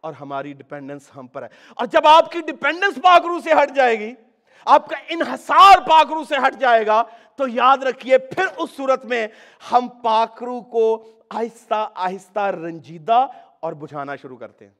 اور 0.00 0.12
ہماری 0.20 0.52
ڈیپینڈنس 0.52 1.10
ہم 1.16 1.26
پر 1.26 1.42
ہے۔ 1.42 1.48
اور 1.76 1.86
جب 1.86 2.06
آپ 2.06 2.32
کی 2.32 2.40
ڈیپینڈنس 2.40 2.98
پاکرو 3.02 3.38
سے 3.40 3.52
ہٹ 3.62 3.76
جائے 3.76 3.98
گی 4.00 4.14
آپ 4.64 4.88
کا 4.88 4.96
انحصار 5.08 5.78
پاکرو 5.78 6.24
سے 6.24 6.34
ہٹ 6.46 6.60
جائے 6.60 6.86
گا، 6.86 7.02
تو 7.36 7.48
یاد 7.48 7.78
رکھیے، 7.78 8.18
پھر 8.18 8.46
اس 8.56 8.70
صورت 8.76 9.04
میں 9.04 9.26
ہم 9.72 9.88
پاکرو 9.88 10.60
کو 10.60 11.06
آہستہ 11.30 11.88
آہستہ 11.94 12.40
رنجیدہ 12.40 13.26
اور 13.60 13.72
بجھانا 13.72 14.16
شروع 14.16 14.36
کرتے 14.36 14.66
ہیں۔ 14.66 14.74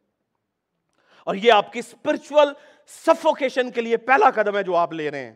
اور 1.25 1.35
یہ 1.35 1.53
آپ 1.53 1.73
کی 1.73 1.79
اسپرچل 1.79 2.53
سفوکیشن 2.87 3.71
کے 3.71 3.81
لیے 3.81 3.97
پہلا 3.97 4.31
قدم 4.31 4.57
ہے 4.57 4.63
جو 4.63 4.77
آپ 4.77 4.93
لے 4.93 5.11
رہے 5.11 5.25
ہیں۔ 5.25 5.35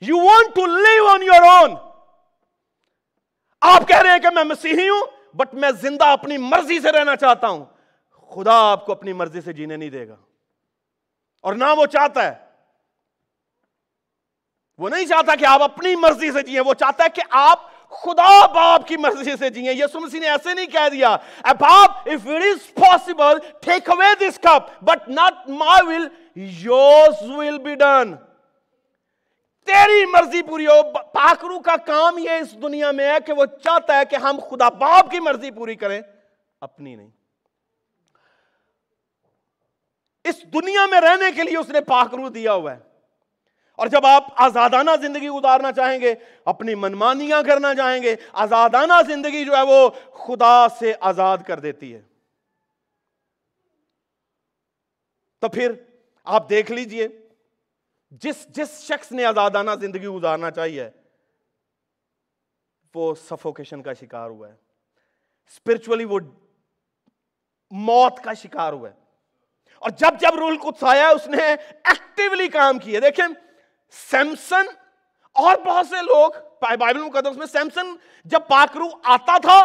You 0.00 0.16
want 0.16 0.54
to 0.54 0.66
live 0.66 1.06
on 1.06 1.22
your 1.22 1.42
own 1.42 1.74
آپ 3.60 3.88
کہہ 3.88 3.98
رہے 3.98 4.10
ہیں 4.10 4.18
کہ 4.18 4.34
میں 4.34 4.44
مسیحی 4.44 4.88
ہوں 4.88 5.36
بٹ 5.36 5.54
میں 5.54 5.70
زندہ 5.70 6.04
اپنی 6.04 6.36
مرضی 6.36 6.80
سے 6.80 6.92
رہنا 6.92 7.16
چاہتا 7.16 7.48
ہوں۔ 7.48 7.64
خدا 8.30 8.70
آپ 8.72 8.86
کو 8.86 8.92
اپنی 8.92 9.12
مرضی 9.12 9.40
سے 9.40 9.52
جینے 9.52 9.76
نہیں 9.76 9.90
دے 9.90 10.08
گا۔ 10.08 10.16
اور 11.40 11.54
نہ 11.54 11.64
وہ 11.76 11.86
چاہتا 11.86 12.26
ہے۔ 12.26 12.34
وہ 14.78 14.88
نہیں 14.88 15.06
چاہتا 15.06 15.34
کہ 15.34 15.44
آپ 15.44 15.62
اپنی 15.62 15.96
مرضی 15.96 16.32
سے 16.32 16.42
جیئے 16.42 16.60
وہ 16.60 16.74
چاہتا 16.74 17.04
ہے 17.04 17.08
کہ 17.08 17.22
آپ 17.30 17.70
خدا 17.88 18.46
باپ 18.46 18.86
کی 18.86 18.96
مرضی 18.96 19.36
سے 19.38 19.50
جیئے 19.50 19.72
یسو 19.72 20.00
مسیح 20.00 20.20
نے 20.20 20.28
ایسے 20.30 20.54
نہیں 20.54 20.66
کہہ 20.66 20.88
دیا۔ 20.92 21.08
اے 21.44 21.54
باپ، 21.60 22.08
if 22.08 22.32
it 22.32 22.40
is 22.40 22.88
possible 22.88 23.34
take 23.68 23.96
away 23.96 24.12
this 24.22 24.52
cup 24.52 24.90
but 24.90 25.14
not 25.14 25.62
my 25.62 25.88
will 25.88 26.06
yours 26.66 27.38
will 27.38 27.58
be 27.58 27.88
done. 27.88 28.14
تیری 29.66 30.06
مرضی 30.06 30.42
پوری 30.42 30.66
ہو۔ 30.66 30.92
پاکرو 30.92 31.60
کا 31.60 31.76
کام 31.76 32.18
یہ 32.18 32.30
اس 32.30 32.62
دنیا 32.62 32.90
میں 32.90 33.08
ہے 33.08 33.16
کہ 33.26 33.32
وہ 33.32 33.46
چاہتا 33.46 33.98
ہے 33.98 34.04
کہ 34.04 34.16
ہم 34.16 34.38
خدا 34.50 34.68
باپ 34.68 35.10
کی 35.10 35.20
مرضی 35.20 35.50
پوری 35.50 35.74
کریں۔ 35.74 36.00
اپنی 36.60 36.96
نہیں۔ 36.96 37.19
اس 40.24 40.42
دنیا 40.42 40.86
میں 40.86 41.00
رہنے 41.00 41.32
کے 41.36 41.42
لیے 41.42 41.58
اس 41.58 41.68
نے 41.68 41.80
پاکرو 41.80 42.28
دیا 42.28 42.52
ہوا 42.52 42.76
ہے۔ 42.76 42.80
اور 43.76 43.86
جب 43.86 44.06
آپ 44.06 44.24
آزادانہ 44.36 44.90
زندگی 45.00 45.28
گزارنا 45.28 45.72
چاہیں 45.72 46.00
گے، 46.00 46.14
اپنی 46.44 46.74
منمانیاں 46.74 47.42
کرنا 47.42 47.74
چاہیں 47.74 48.02
گے، 48.02 48.16
آزادانہ 48.32 48.92
زندگی 49.06 49.44
جو 49.44 49.52
ہے 49.52 49.62
وہ 49.62 49.90
خدا 50.12 50.68
سے 50.68 50.92
آزاد 51.00 51.38
کر 51.46 51.60
دیتی 51.60 51.94
ہے۔ 51.94 52.02
تو 55.38 55.48
پھر 55.48 55.72
آپ 56.24 56.50
دیکھ 56.50 56.72
لیجیے، 56.72 57.08
جس 58.10 58.46
جس 58.48 58.80
شخص 58.80 59.12
نے 59.12 59.24
آزادانہ 59.24 59.70
زندگی 59.80 60.06
گزارنا 60.06 60.50
چاہیے 60.50 60.90
وہ 62.94 63.14
سفوکیشن 63.14 63.82
کا 63.82 63.92
شکار 63.92 64.30
ہوا 64.30 64.48
ہے۔ 64.48 64.54
اسپرچولی 65.46 66.04
وہ 66.04 66.18
موت 67.70 68.20
کا 68.24 68.32
شکار 68.32 68.72
ہوا 68.72 68.90
ہے۔ 68.90 68.99
اور 69.82 69.90
جب 69.98 70.20
جب 70.20 70.38
رول 70.38 70.56
کچھ 70.62 70.84
آیا 70.84 71.08
اس 71.08 71.26
نے 71.28 71.42
ایکٹیولی 71.42 72.48
کام 72.48 72.78
کیا 72.78 73.00
دیکھیں 73.02 73.26
سیمسن 73.94 74.66
اور 75.36 75.56
بہت 75.64 75.86
سے 75.86 76.02
لوگ 76.02 76.30
بائبل 76.60 77.02
مقدس 77.02 77.36
میں 77.36 77.46
سیمسن 77.46 77.94
جب 78.26 78.40
پاکرو 78.48 78.88
آتا 79.14 79.36
تھا، 79.38 79.58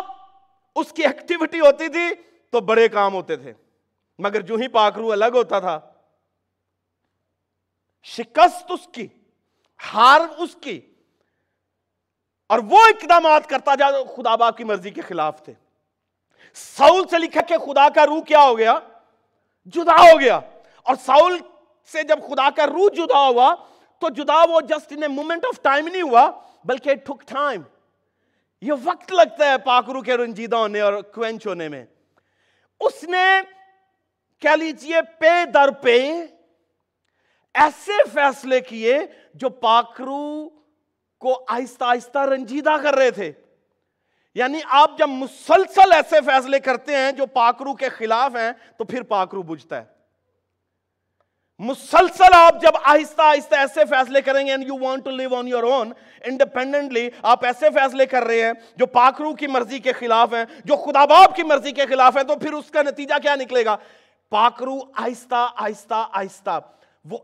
اس 0.76 0.94
کی 0.94 1.04
ایکٹیویٹی 1.04 1.60
ہوتی 1.60 1.88
تھی 1.88 2.10
تو 2.54 2.60
بڑے 2.62 2.88
کام 2.90 3.14
ہوتے 3.14 3.36
تھے۔ 3.36 3.54
مگر 4.20 4.42
جو 4.42 4.56
ہی 4.56 4.68
پاکرو 4.68 5.12
الگ 5.12 5.36
ہوتا 5.36 5.60
تھا، 5.60 5.80
شکست 8.08 8.72
اس 8.72 8.88
کی، 8.92 9.08
ہار 9.80 10.22
اس 10.38 10.56
کی، 10.62 10.80
اور 12.50 12.60
وہ 12.70 12.80
اقدامات 12.86 13.50
کرتا 13.50 13.76
جا، 13.76 13.90
خدا 14.16 14.36
باپ 14.36 14.58
کی 14.58 14.64
مرضی 14.64 14.90
کے 14.90 15.02
خلاف 15.02 15.44
تھے۔ 15.44 15.54
ساؤل 16.58 17.08
سے 17.12 17.18
لکھا 17.18 17.42
کہ 17.42 17.58
خدا 17.58 17.88
کا 17.96 18.06
روح 18.06 18.22
کیا 18.24 18.42
ہو 18.42 18.58
گیا؟ 18.58 18.78
جدا 19.66 20.14
ہو 20.14 20.20
گیا۔ 20.20 20.40
اور 20.84 20.96
ساؤل 20.96 21.38
سے 21.92 22.04
جب 22.04 22.20
خدا 22.28 22.50
کا 22.50 22.68
روح 22.68 22.90
جدا 22.96 23.28
ہوا، 23.28 23.56
تو 24.00 24.10
جدا 24.10 24.44
وہ 24.50 24.62
just 24.62 24.94
in 24.94 25.16
moment 25.16 25.46
of 25.46 25.62
time 25.62 25.88
نہیں 25.88 26.02
ہوا، 26.02 26.32
بلکہ 26.66 26.96
ٹھک 26.96 27.28
ٹائم 27.28 27.62
یہ 28.62 28.72
وقت 28.84 29.14
لگتا 29.14 29.52
ہے 29.52 29.58
پاکرو 29.58 30.02
کے 30.02 30.18
رنجیدہ 30.18 30.56
ہونے 30.56 30.82
اور 30.82 31.02
کوینچ 31.02 31.48
ہونے 31.48 31.70
میں۔ 31.70 31.86
اس 32.80 33.04
نے 33.04 33.42
کہہ 34.40 34.56
لیجیے 34.56 34.96
پے 35.20 35.46
در 35.54 35.72
پے 35.72 36.12
ایسے 37.54 37.92
فیصلے 38.14 38.60
کیے 38.60 39.00
جو 39.34 39.50
پاکرو 39.50 40.50
کو 41.20 41.46
آہستہ 41.48 41.84
آہستہ 41.84 42.20
رنجیدہ 42.20 42.76
کر 42.84 42.96
رہے 42.96 43.12
تھے۔ 43.12 43.32
یعنی 44.36 44.60
آپ 44.78 44.98
جب 44.98 45.10
مسلسل 45.10 45.92
ایسے 45.94 46.22
فیصلے 46.26 46.60
کرتے 46.60 46.96
ہیں 46.96 47.12
جو 47.12 47.26
پاکرو 47.26 47.74
کے 47.74 47.90
خلاف 47.90 48.36
ہیں، 48.36 48.52
تو 48.78 48.84
پھر 48.84 49.04
پاکرو 49.04 49.42
بجھتا 49.42 49.78
ہے۔ 49.78 49.94
مسلسل 51.60 52.34
آپ 52.34 52.62
جب 52.62 52.78
آہستہ 52.84 53.22
آہستہ 53.22 53.56
ایسے 53.56 53.86
فیصلے 53.90 54.22
کریں 54.22 54.46
گے 54.48 54.56
you 54.68 54.78
want 54.80 55.04
to 55.06 55.12
live 55.12 55.36
on 55.36 55.48
your 55.48 55.64
own 55.64 55.92
independently 56.24 57.10
آپ 57.24 57.46
ایسے 57.46 57.70
فیصلے 57.74 58.06
کر 58.06 58.24
رہے 58.24 58.42
ہیں 58.42 58.54
جو 58.78 58.86
پاکرو 58.86 59.34
کی 59.36 59.48
مرضی 59.48 59.80
کے 59.80 59.94
خلاف 60.00 60.34
ہیں، 60.34 60.44
جو 60.66 60.76
خدا 60.76 61.06
باپ 61.06 61.36
کی 61.36 61.44
مرضی 61.44 61.72
کے 61.72 61.86
خلاف 61.90 62.18
ہیں، 62.18 62.24
تو 62.24 62.36
پھر 62.36 62.54
اس 62.54 62.72
کا 62.72 62.82
نتیجہ 62.82 63.22
کیا 63.24 63.36
نکلے 63.36 63.66
گا؟ 63.66 63.76
پاکرو 64.32 64.78
آہستہ 64.96 65.48
آہستہ 65.56 66.06
آہستہ 66.12 66.60
وہ 67.06 67.18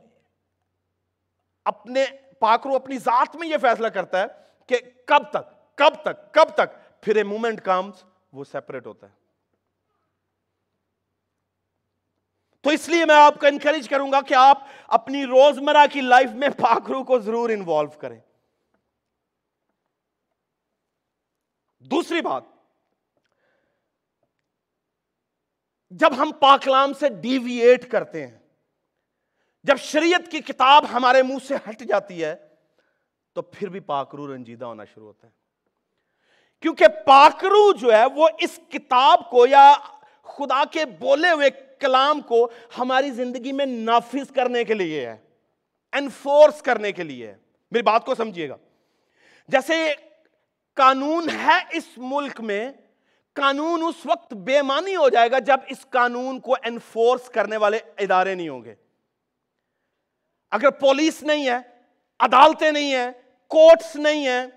اپنے، 1.66 2.06
پاکرو 2.40 2.76
اپنی 2.76 2.98
ذات 2.98 3.36
میں 3.36 3.48
یہ 3.48 3.58
فیصلہ 3.62 3.88
کرتا 3.88 4.22
ہے 4.22 4.26
کہ 4.70 4.78
کب 5.06 5.30
تک 5.32 5.50
کب 5.78 6.02
تک 6.04 6.34
کب 6.34 6.56
تک؟ 6.56 6.81
پھر 7.02 7.16
اے 7.16 7.24
مومنٹ 7.24 7.62
کامز 7.62 8.04
وہ 8.32 8.44
سیپریٹ 8.44 8.88
ہوتا 8.88 9.08
ہے۔ 9.10 9.22
تو 12.62 12.70
اس 12.70 12.90
لیے 12.90 13.06
میں 13.06 13.16
آپ 13.16 13.40
کو 13.40 13.48
انکریج 13.48 13.90
کروں 13.90 14.12
گا 14.12 14.22
کہ 14.22 14.34
آپ 14.34 14.68
اپنی 14.88 15.26
روزمرہ 15.26 15.86
کی 15.94 16.02
لائف 16.02 16.30
میں 16.32 16.50
پاکرو 16.50 17.04
کو 17.04 17.20
ضرور 17.20 17.50
انوالو 17.50 17.90
کریں۔ 17.90 18.20
دوسری 21.80 22.22
بات، 22.22 22.44
جب 25.90 26.10
ہم 26.18 26.32
پاکلام 26.40 26.94
سے 26.94 27.10
ڈیویٹ 27.10 27.92
کرتے 27.92 28.28
ہیں، 28.28 28.40
جب 29.64 29.78
شریعت 29.78 30.32
کی 30.32 30.40
کتاب 30.40 30.86
ہمارے 30.92 31.24
منہ 31.24 31.46
سے 31.48 31.56
ہٹ 31.56 31.80
جاتی 31.80 32.24
ہے، 32.24 32.56
تو 33.34 33.42
پھر 33.42 33.70
بھی 33.70 33.80
پاکرو 33.80 34.36
رنجیدہ 34.36 34.66
ہونا 34.66 34.86
شروع 34.86 35.08
ہوتا 35.08 35.28
ہے۔ 35.28 35.41
کیونکہ 36.62 36.88
پاکرو 37.06 37.72
جو 37.72 37.94
ہے 37.94 38.06
وہ 38.06 38.28
اس 38.40 38.60
کتاب 38.70 39.30
کو 39.30 39.46
یا 39.48 39.74
خدا 40.24 40.64
کے 40.72 40.86
بولے 40.86 41.32
ہوئے 41.32 41.50
کلام 41.80 42.22
کو 42.22 42.50
ہماری 42.78 43.12
زندگی 43.12 43.52
میں 43.52 43.66
نافذ 43.66 44.32
کرنے 44.32 44.64
کے 44.64 44.74
لیے 44.74 45.08
ہے 45.08 45.18
انفورس 45.92 46.62
کرنے 46.62 46.92
کے 46.92 47.04
لیے 47.04 47.28
ہے۔ 47.28 47.38
میری 47.72 47.84
بات 47.84 48.06
کو 48.06 48.16
سمجھیے 48.16 48.50
گا۔ 48.50 48.58
جیسے 49.48 49.94
قانون 50.74 51.30
ہے 51.30 51.58
اس 51.72 51.88
ملک 51.98 52.42
میں، 52.42 52.72
قانون 53.34 53.84
اس 53.88 54.06
وقت 54.06 54.34
بے 54.34 54.62
معنی 54.62 54.96
ہو 54.96 55.10
جائے 55.10 55.32
گا 55.32 55.40
جب 55.40 55.58
اس 55.68 55.86
قانون 55.90 56.40
کو 56.40 56.56
انفورس 56.64 57.30
کرنے 57.30 57.58
والے 57.58 57.80
ادارے 57.98 58.36
نہیں 58.36 58.50
ہوں 58.50 58.64
گے۔ 58.64 58.76
اگر 60.52 60.70
پولیس 60.70 61.24
نہیں 61.24 61.50
ہے، 61.50 61.58
عدالتیں 62.20 62.72
نہیں 62.72 62.96
ہیں 62.96 63.12
کورٹس 63.48 63.96
نہیں 63.96 64.28
ہیں 64.28 64.48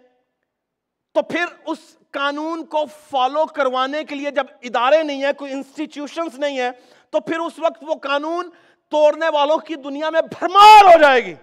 تو 1.14 1.22
پھر 1.22 1.44
اس 1.66 1.78
قانون 2.10 2.64
کو 2.64 2.84
فالو 3.10 3.46
کروانے 3.46 4.04
کے 4.04 4.14
لیے 4.14 4.30
جب 4.30 4.46
ادارے 4.62 5.02
نہیں 5.02 5.24
ہیں، 5.24 5.32
کوئی 5.32 5.52
انسٹیٹیوشنز 5.52 6.38
نہیں 6.38 6.60
ہیں، 6.60 6.70
تو 7.10 7.20
پھر 7.20 7.38
اس 7.38 7.58
وقت 7.58 7.84
وہ 7.88 7.94
قانون 7.94 8.50
توڑنے 8.88 9.28
والوں 9.28 9.58
کی 9.58 9.74
دنیا 9.74 10.10
میں 10.10 10.20
بھرمار 10.20 10.84
ہو 10.84 11.00
جائے 11.00 11.24
گی۔ 11.24 11.34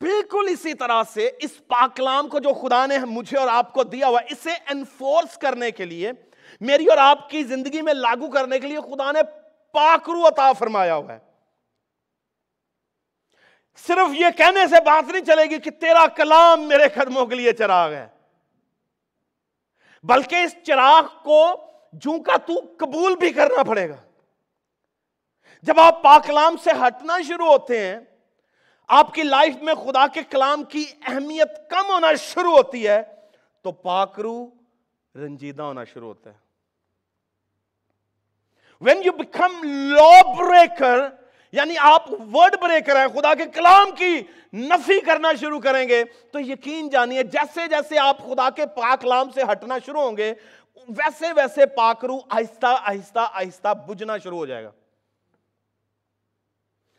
بالکل 0.00 0.46
اسی 0.50 0.74
طرح 0.74 1.02
سے 1.14 1.30
اس 1.40 1.66
پاکلام 1.66 2.28
کو 2.28 2.38
جو 2.38 2.52
خدا 2.52 2.86
نے 2.86 2.98
مجھے 2.98 3.38
اور 3.38 3.48
آپ 3.48 3.72
کو 3.72 3.82
دیا 3.82 4.08
ہوا، 4.08 4.20
اسے 4.30 4.50
انفورس 4.70 5.38
کرنے 5.38 5.70
کے 5.70 5.84
لیے، 5.84 6.12
میری 6.60 6.86
اور 6.86 6.98
آپ 6.98 7.30
کی 7.30 7.42
زندگی 7.42 7.82
میں 7.82 7.94
لاگو 7.94 8.30
کرنے 8.30 8.58
کے 8.58 8.66
لیے 8.66 8.78
خدا 8.80 9.12
نے 9.12 9.22
پاکرو 9.72 10.26
عطا 10.26 10.52
فرمایا 10.52 10.94
ہوا 10.94 11.14
ہے۔ 11.14 11.31
صرف 13.76 14.14
یہ 14.14 14.26
کہنے 14.36 14.66
سے 14.66 14.76
بات 14.84 15.12
نہیں 15.12 15.24
چلے 15.24 15.44
گی 15.44 15.58
کہ 15.58 15.70
تیرا 15.70 16.06
کلام 16.06 16.62
میرے 16.62 16.88
قدموں 16.88 17.26
کے 17.26 17.34
لیے 17.34 17.52
چراغ 17.52 17.92
ہے۔ 17.92 18.08
بلکہ 20.02 20.34
اس 20.34 20.56
چراغ 20.62 21.06
کو 21.22 21.70
جوں 21.92 22.18
کا 22.18 22.36
تو 22.36 22.74
قبول 22.78 23.16
بھی 23.16 23.32
کرنا 23.32 23.62
پڑے 23.62 23.88
گا۔ 23.88 23.96
جب 25.62 25.80
آپ 25.80 26.02
پاکلام 26.02 26.56
سے 26.56 26.70
ہٹنا 26.70 27.18
شروع 27.28 27.46
ہوتے 27.46 27.86
ہیں، 27.86 28.00
آپ 28.88 29.14
کی 29.14 29.22
لائف 29.22 29.56
میں 29.56 29.74
خدا 29.74 30.06
کے 30.06 30.22
کلام 30.22 30.64
کی 30.64 30.84
اہمیت 31.06 31.70
کم 31.70 31.92
ہونا 31.92 32.14
شروع 32.14 32.56
ہوتی 32.56 32.88
ہے، 32.88 33.02
تو 33.62 33.72
پاکرو 33.72 34.50
رنجیدہ 35.14 35.62
ہونا 35.62 35.84
شروع 35.84 36.08
ہوتا 36.08 36.30
ہے۔ 36.30 36.36
When 38.80 39.02
you 39.04 39.12
become 39.12 39.64
law 39.64 40.32
breaker 40.32 41.21
یعنی 41.52 41.74
آپ 41.78 42.10
ورڈ 42.10 42.56
بریکر 42.60 42.96
ہیں 42.96 43.08
خدا 43.08 43.34
کے 43.34 43.46
کلام 43.46 43.90
کی 43.90 44.22
نفی 44.52 45.00
کرنا 45.00 45.32
شروع 45.40 45.60
کریں 45.60 45.88
گے۔ 45.88 46.04
تو 46.04 46.40
یقین 46.40 46.88
جانیے، 46.88 47.22
جیسے 47.22 47.60
جیسے 47.68 47.98
آپ 47.98 48.18
خدا 48.18 48.50
کے 48.50 48.66
پاک 48.66 49.00
کلام 49.00 49.30
سے 49.30 49.40
ہٹنا 49.52 49.78
شروع 49.86 50.02
ہوں 50.02 50.16
گے، 50.16 50.34
ویسے 50.88 51.32
ویسے 51.32 51.66
پاکرو 51.66 52.18
آہستہ 52.30 52.66
آہستہ 52.66 53.18
آہستہ 53.32 53.74
بجنا 53.88 54.18
شروع 54.18 54.38
ہو 54.38 54.46
جائے 54.46 54.64
گا۔ 54.64 54.70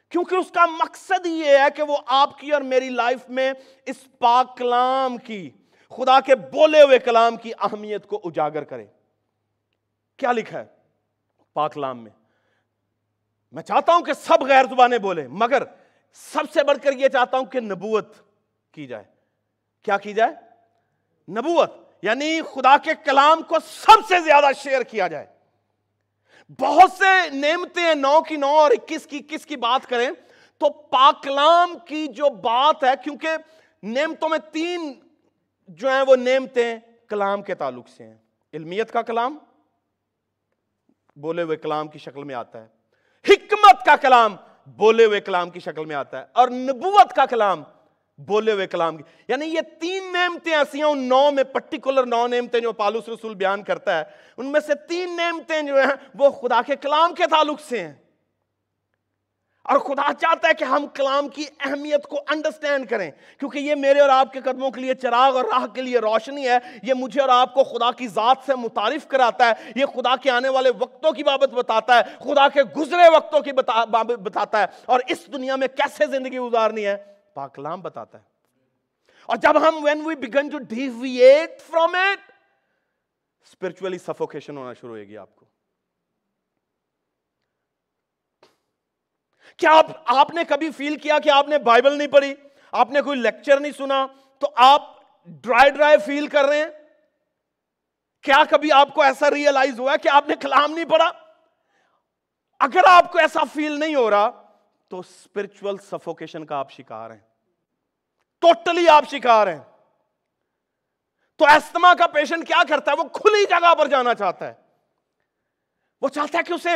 کیونکہ 0.10 0.36
اس 0.36 0.52
کا 0.52 0.66
مقصد 0.66 1.26
یہ 1.26 1.46
ہے 1.46 1.66
کہ 1.76 1.84
وہ 1.84 1.98
آپ 2.06 2.40
کی 2.40 2.52
اور 2.52 2.62
میری 2.62 2.90
لائف 2.90 3.30
میں 3.30 3.54
اس 3.86 3.96
پاک 4.18 4.58
کلام 4.58 5.18
کی، 5.18 5.50
خدا 5.90 6.20
کے 6.20 6.36
بولے 6.36 6.82
ہوئے 6.82 7.00
کلام 7.00 7.36
کی 7.36 7.52
اہمیت 7.62 8.08
کو 8.08 8.22
اجاگر 8.24 8.64
کرے۔ 8.64 8.86
کیا 10.18 10.32
لکھا 10.32 10.60
ہے؟ 10.60 10.66
پاک 11.54 11.74
کلام 11.74 12.04
میں۔ 12.04 12.23
میں 13.54 13.64
چاہتا 13.64 13.94
ہوں 13.94 14.02
کہ 14.02 14.14
سب 14.14 14.44
غیر 14.44 14.66
زبانیں 14.66 14.98
بولیں، 14.98 15.28
مگر 15.28 15.64
سب 16.14 16.52
سے 16.54 16.64
بڑھ 16.64 16.78
کر 16.84 16.94
یہ 16.94 17.08
چاہتا 17.08 17.38
ہوں 17.38 17.46
کہ 17.46 17.60
نبوت 17.60 18.16
کی 18.72 18.88
جائے۔ 18.88 19.04
کیا 19.82 19.98
کی 19.98 20.14
جائے؟ 20.14 20.32
نبوت 21.32 21.74
یعنی 22.02 22.42
خدا 22.42 22.78
کے 22.78 22.92
کلام 23.06 23.42
کو 23.42 23.56
سب 23.66 24.08
سے 24.08 24.20
زیادہ 24.20 24.46
شیئر 24.58 24.82
کیا 24.82 25.08
جائے۔ 25.08 25.26
بہت 26.60 26.92
سے 26.92 27.30
نعمتیں 27.30 27.96
نو 27.96 28.22
کی 28.22 28.36
نو 28.36 28.48
اور 28.48 28.72
اکیس 28.72 29.06
کی 29.06 29.18
اکیس 29.18 29.46
کی 29.46 29.56
بات 29.56 29.90
کریں 29.90 30.12
تو 30.58 30.70
پاکلام 30.70 31.78
کی 31.86 32.08
جو 32.08 32.30
بات 32.30 32.84
ہے، 32.84 32.94
کیونکہ 33.04 33.30
نعمتوں 33.84 34.30
میں 34.30 34.40
تین 34.52 34.94
جو 35.68 35.90
ہیں 35.90 36.04
وہ 36.08 36.16
نعمتیں 36.16 36.80
کلام 37.08 37.42
کے 37.42 37.56
تعلق 37.56 37.90
سے 37.90 38.04
ہیں۔ 38.04 38.18
علمیت 38.54 38.92
کا 38.92 39.02
کلام، 39.02 39.38
بولے 41.16 41.42
ہوئے 41.42 41.58
کلام 41.58 41.88
کی 41.88 42.00
شکل 42.00 42.24
میں 42.24 42.36
آتا 42.36 42.62
ہے۔ 42.62 42.83
نبوت 43.74 43.86
کا 43.86 43.96
کلام 43.96 44.36
بولے 44.78 45.06
ہوئے 45.06 45.22
کلام 45.22 45.50
کی 45.50 45.60
شکل 45.60 45.86
میں 45.86 45.96
آتا 45.96 46.20
ہے 46.20 46.26
اور 46.32 46.48
نبوت 46.48 47.14
کا 47.14 47.26
کلام 47.26 47.64
بولے 48.18 48.52
ہوئے 48.52 48.68
کلام 48.68 48.98
کی 48.98 49.04
یعنی 49.28 49.46
یہ 49.46 49.62
تین 49.80 50.14
نعمتیں 50.14 50.54
ایسی 50.54 50.78
ہیں، 50.78 50.90
ان 50.90 51.10
نو 51.10 51.32
میں 51.32 51.44
پرٹیکولر 51.44 52.06
نو 52.06 52.28
نعمتیں 52.28 52.60
جو 52.60 52.72
پالوس 52.72 53.10
رسول 53.10 53.36
بیان 53.36 53.64
کرتا 53.64 53.98
ہے، 54.00 54.04
ان 54.38 54.46
میں 54.46 54.60
سے 54.60 54.74
تین 54.90 55.18
نعمتیں 55.18 55.62
جو 55.62 55.78
ہیں 55.78 55.94
وہ 56.16 56.30
خدا 56.30 56.62
کے 56.68 56.76
کلام 56.76 57.14
کے 57.14 57.24
تعلق 57.32 57.62
سے 57.62 57.82
ہیں۔ 57.82 57.94
اور 59.64 59.80
خدا 59.80 60.14
چاہتا 60.22 60.48
ہے 60.48 60.54
کہ 60.54 60.64
ہم 60.64 60.86
کلام 60.88 61.28
کی 61.28 61.46
اہمیت 61.60 62.08
کو 62.08 62.18
انڈرسٹینڈ 62.30 62.90
کریں، 62.90 63.12
کیونکہ 63.40 63.60
یہ 63.60 63.76
میرے 63.76 64.00
اور 64.00 64.10
آپ 64.10 64.34
کے 64.34 64.42
قدموں 64.42 64.72
کے 64.72 64.82
لیے 64.82 64.94
چراغ 64.94 65.36
اور 65.36 65.46
راہ 65.46 65.68
کے 65.68 65.82
لیے 65.82 66.00
روشنی 66.00 66.48
ہے، 66.48 66.58
یہ 66.84 66.94
مجھے 66.94 67.22
اور 67.22 67.30
آپ 67.30 67.54
کو 67.54 67.64
خدا 67.64 67.92
کی 67.92 68.08
ذات 68.08 68.38
سے 68.46 68.56
متعارف 68.56 69.08
کراتا 69.08 69.48
ہے، 69.48 69.72
یہ 69.76 69.86
خدا 69.86 70.16
کے 70.16 70.30
آنے 70.30 70.50
والے 70.50 70.70
وقتوں 70.80 71.12
کی 71.12 71.24
بابت 71.24 71.54
بتاتا 71.54 71.98
ہے، 71.98 72.02
خدا 72.20 72.48
کے 72.50 72.64
گزرے 72.64 73.10
وقتوں 73.10 73.40
کی 73.40 73.52
بابت 73.52 74.20
بتاتا 74.20 74.60
ہے، 74.60 74.66
اور 74.86 75.00
اس 75.08 75.28
دنیا 75.34 75.56
میں 75.56 75.68
کیسے 75.68 76.06
زندگی 76.06 76.40
گزارنی 76.40 76.86
ہے؟ 76.86 76.98
پاکلام 77.34 77.82
بتاتا 77.82 78.18
ہے۔ 78.18 78.24
اور 79.26 79.38
جب 79.38 79.58
ہم، 79.58 79.86
when 79.88 80.06
we 80.08 80.16
begin 80.26 80.50
to 80.50 80.60
deviate 80.74 81.58
from 81.72 81.96
it 81.96 82.30
spiritually 83.54 83.98
suffocation 84.10 84.58
ہونا 84.58 84.74
شروع 84.74 84.90
ہوئے 84.90 85.08
گی 85.08 85.18
آپ 85.18 85.36
کو۔ 85.36 85.43
کیا 89.58 89.72
آپ 89.72 89.86
آپ 90.06 90.30
نے 90.32 90.44
کبھی 90.44 90.72
فیل 90.72 90.98
کیا 90.98 91.20
کہ 91.20 91.30
آپ 91.30 91.48
نے 91.48 91.58
بائبل 91.58 91.98
نہیں 91.98 92.08
پڑھی؟ 92.08 92.36
آپ 92.72 92.90
نے 92.90 93.02
کوئی 93.02 93.20
لیکچر 93.20 93.60
نہیں 93.60 93.72
سنا؟ 93.72 94.08
تو 94.40 94.52
آپ 94.56 94.82
ڈرائی 95.26 95.70
ڈرائی 95.70 95.98
فیل 96.06 96.28
کر 96.28 96.44
رہے 96.44 96.58
ہیں؟ 96.58 96.70
کیا 98.22 98.44
کبھی 98.50 98.72
آپ 98.72 98.94
کو 98.94 99.02
ایسا 99.02 99.32
ریئلائز 99.32 99.80
ہوا 99.80 99.96
کہ 99.96 100.10
آپ 100.10 100.28
نے 100.28 100.36
کلام 100.36 100.72
نہیں 100.72 100.86
پڑھا؟ 100.86 101.12
اگر 102.60 102.82
آپ 102.88 103.12
کو 103.12 103.20
ایسا 103.20 103.40
فیل 103.54 103.80
نہیں 103.80 103.96
ہو 103.96 104.10
رہا، 104.10 104.30
تو 104.88 105.00
اسپرچل 105.00 105.78
سفوکیشن 105.78 106.46
کا 106.46 106.56
آپ 106.56 106.72
شکار 106.72 107.12
ہیں۔ 107.12 107.20
ٹوٹلی 108.40 108.90
آپ 108.90 109.04
شکار 109.12 109.48
ہیں۔ 109.48 109.60
تو 111.36 111.46
ایستما 111.46 111.94
کا 111.94 112.08
پیشنٹ 112.08 112.48
کیا 112.48 112.64
کرتا 112.70 112.92
ہے؟ 112.92 112.98
وہ 112.98 113.04
کھلی 113.04 113.46
جگہ 113.46 113.74
پر 113.74 113.88
جانا 113.88 114.14
چاہتا 114.14 114.48
ہے۔ 114.48 114.54
وہ 116.02 116.10
چاہتا 116.10 116.38
ہے 116.38 116.44
کہ 116.44 116.54
اسے 116.54 116.70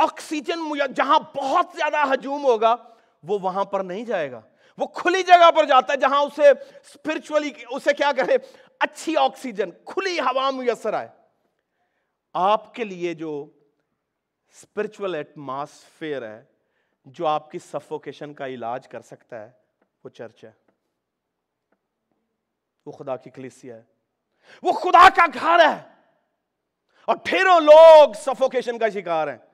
آکسیجن 0.00 0.58
جہاں 0.94 1.18
بہت 1.36 1.66
زیادہ 1.76 2.14
ہجوم 2.14 2.44
ہوگا، 2.44 2.76
وہ 3.22 3.38
وہاں 3.38 3.64
پر 3.64 3.80
نہیں 3.80 4.04
جائے 4.04 4.32
گا۔ 4.32 4.40
وہ 4.78 4.86
کھلی 4.86 5.22
جگہ 5.22 5.50
پر 5.50 5.64
جاتا 5.64 5.92
ہے 5.92 5.98
جہاں 5.98 6.20
اسے 6.20 6.48
اسپرچولی 6.48 7.50
اسے 7.70 7.92
کیا 7.92 8.12
کرے 8.16 8.36
اچھی 8.80 9.16
آکسیجن، 9.16 9.70
کھلی 9.70 10.20
ہوا 10.20 10.50
میسر 10.50 10.94
آئے۔ 10.94 11.08
آپ 12.32 12.74
کے 12.74 12.84
لیے 12.84 13.14
جو 13.14 13.46
اسپرچل 14.48 15.14
ایٹماسفیئر 15.14 16.22
ہے، 16.22 16.44
جو 17.04 17.26
آپ 17.26 17.50
کی 17.50 17.58
سفوکیشن 17.58 18.34
کا 18.34 18.46
علاج 18.46 18.88
کر 18.88 19.00
سکتا 19.00 19.40
ہے، 19.40 19.50
وہ 20.04 20.08
چرچ 20.08 20.44
ہے۔ 20.44 20.52
وہ 22.86 22.92
خدا 22.92 23.16
کی 23.16 23.30
کلیسیا 23.30 23.76
ہے۔ 23.76 23.82
وہ 24.62 24.72
خدا 24.72 25.08
کا 25.08 25.26
گھر 25.34 25.68
ہے۔ 25.68 25.82
اور 27.04 27.16
ڈھیروں 27.24 27.60
لوگ 27.60 28.12
سفوکیشن 28.12 28.78
کا 28.78 28.88
شکار 28.88 29.28
ہیں۔ 29.28 29.49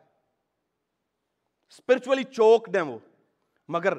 اسپرچولی 1.71 2.25
چوکڈ 2.25 2.77
ہیں 2.77 2.83
وہ، 2.83 2.99
مگر 3.69 3.93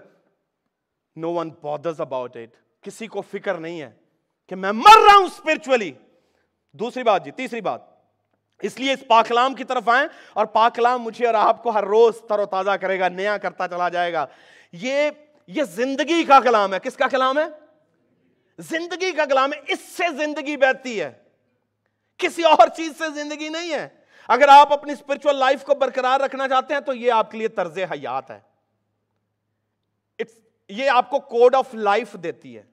no 1.16 1.34
one 1.34 1.50
bothers 1.50 2.02
about 2.02 2.38
it 2.38 2.84
کسی 2.84 3.08
کو 3.08 3.22
فکر 3.22 3.56
نہیں 3.56 3.82
ہے 3.82 3.92
کہ 4.50 4.56
میں 4.56 4.72
مر 4.72 5.00
رہا 5.06 5.18
ہوں 5.18 5.26
اسپرچولی 5.26 5.92
دوسری 6.72 7.04
بات 7.04 7.26
جی 7.26 7.32
تیسری 7.32 7.62
بات، 7.62 7.82
اس 8.62 8.80
لیے 8.80 8.94
اس 8.94 9.04
پاکلام 9.08 9.54
کی 9.54 9.64
طرف 9.64 9.90
آئیں 9.90 10.08
اور 10.34 10.46
پاکلام 10.46 11.02
مجھے 11.02 11.26
اور 11.26 11.34
آپ 11.34 11.64
کو 11.64 11.70
ہر 11.70 11.84
روز 11.84 12.18
تر 12.30 12.40
و 12.40 12.46
تازہ 12.46 12.72
کرے 12.72 13.00
گا، 13.00 13.10
نیا 13.10 13.38
کرتا 13.38 13.68
چلا 13.68 13.90
جائے 13.90 14.14
گا۔ 14.14 14.26
یہ 14.72 15.12
یہ 15.48 15.64
زندگی 15.64 16.24
کا 16.24 16.40
کلام 16.40 16.74
ہے۔ 16.74 16.80
کس 16.80 16.96
کا 16.96 17.08
کلام 17.08 17.38
ہے؟ 17.38 17.44
زندگی 18.58 19.12
کا 19.12 19.26
کلام 19.26 19.54
ہے۔ 19.54 19.60
اس 19.68 19.80
سے 19.80 20.04
زندگی 20.18 20.58
بہتی 20.58 21.02
ہے۔ 21.02 21.14
کسی 22.18 22.44
اور 22.44 22.68
چیز 22.76 22.92
سے 22.98 23.24
زندگی 23.24 23.50
نہیں 23.50 23.74
ہے۔ 23.74 23.90
اگر 24.28 24.48
آپ 24.48 24.74
اپنی 24.74 24.94
اسپرچل 24.94 25.36
لائف 25.36 25.64
کو 25.64 25.76
برقرار 25.76 26.20
رکھنا 26.20 26.48
چاہتے 26.48 26.74
ہیں 26.74 26.82
تو 26.82 26.94
یہ 26.94 27.12
آپ 27.12 27.32
کے 27.32 27.38
لیے 27.38 27.48
طرز 27.48 27.78
حیات 27.78 28.32
ہے۔ 28.32 28.40
یہ 30.70 30.90
آپ 30.90 31.10
کو 31.10 31.20
کوڈ 31.20 31.56
آف 31.56 31.74
لائف 31.74 32.14
دیتی 32.14 32.58
ہے۔ 32.58 32.64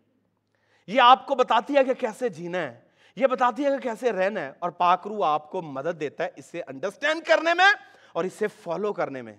یہ 0.87 1.01
آپ 1.01 1.27
کو 1.27 1.35
بتاتی 1.35 1.77
ہے 1.77 1.85
کہ 1.85 1.95
کیسے 1.95 2.29
جینا 2.29 2.59
ہے۔ 2.59 2.81
یہ 3.17 3.27
بتاتی 3.27 3.65
ہے 3.65 3.71
کہ 3.71 3.79
کیسے 3.79 4.13
رہنا 4.13 4.41
ہے۔ 4.41 4.53
اور 4.59 4.71
پاکرو 4.71 5.25
آپ 5.25 5.51
کو 5.51 5.63
مدد 5.63 6.01
دیتا 6.01 6.25
ہے 6.25 6.31
اسے 6.37 6.63
انڈرسٹینڈ 6.67 7.25
کرنے 7.25 7.55
میں 7.55 7.73
اور 8.13 8.25
اسے 8.25 8.47
فالو 8.47 8.93
کرنے 8.93 9.23
میں۔ 9.23 9.37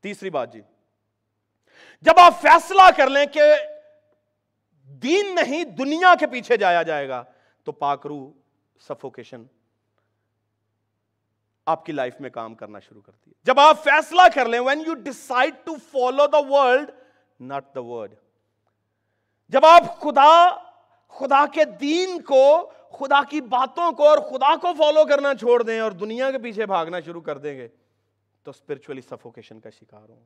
تیسری 0.00 0.30
بات 0.30 0.52
جی۔ 0.52 0.62
جب 2.00 2.12
آپ 2.18 2.40
فیصلہ 2.42 2.82
کر 2.96 3.10
لیں 3.10 3.26
کہ 3.26 3.40
دین 4.82 5.34
نہیں 5.34 5.64
دنیا 5.64 6.14
کے 6.20 6.26
پیچھے 6.26 6.56
جایا 6.56 6.82
جائے 6.82 7.08
گا 7.08 7.24
تو 7.64 7.72
پاکرو 7.72 8.32
سفوکیشن 8.80 9.44
آپ 11.66 11.84
کی 11.86 11.92
لائف 11.92 12.20
میں 12.20 12.30
کام 12.30 12.54
کرنا 12.54 12.78
شروع 12.78 13.02
کرتی 13.02 13.30
ہے 13.30 13.34
جب 13.44 13.60
آپ 13.60 13.84
فیصلہ 13.84 14.22
کر 14.34 14.48
لیں 14.48 14.60
when 14.60 14.82
you 14.86 14.94
decide 14.94 15.54
to 15.64 15.74
follow 15.92 16.26
the 16.26 16.38
world 16.48 16.90
not 17.40 17.74
the 17.74 17.84
word 17.84 18.14
جب 19.48 19.66
آپ 19.66 20.00
خدا 20.00 20.48
خدا 21.08 21.44
کے 21.52 21.64
دین 21.64 22.20
کو، 22.22 22.70
خدا 22.92 23.20
کی 23.30 23.40
باتوں 23.40 23.92
کو 23.92 24.08
اور 24.08 24.18
خدا 24.18 24.54
کو 24.56 24.72
فالو 24.74 25.04
کرنا 25.04 25.34
چھوڑ 25.34 25.62
دیں 25.62 25.80
اور 25.80 25.92
دنیا 25.92 26.30
کے 26.30 26.38
پیچھے 26.38 26.66
بھاگنا 26.66 27.00
شروع 27.00 27.20
کر 27.20 27.38
دیں 27.38 27.56
گے، 27.56 27.68
تو 28.42 28.50
اسپرچولی 28.50 29.00
سفوکیشن 29.00 29.60
کا 29.60 29.70
شکار 29.70 30.08
ہوں۔ 30.08 30.24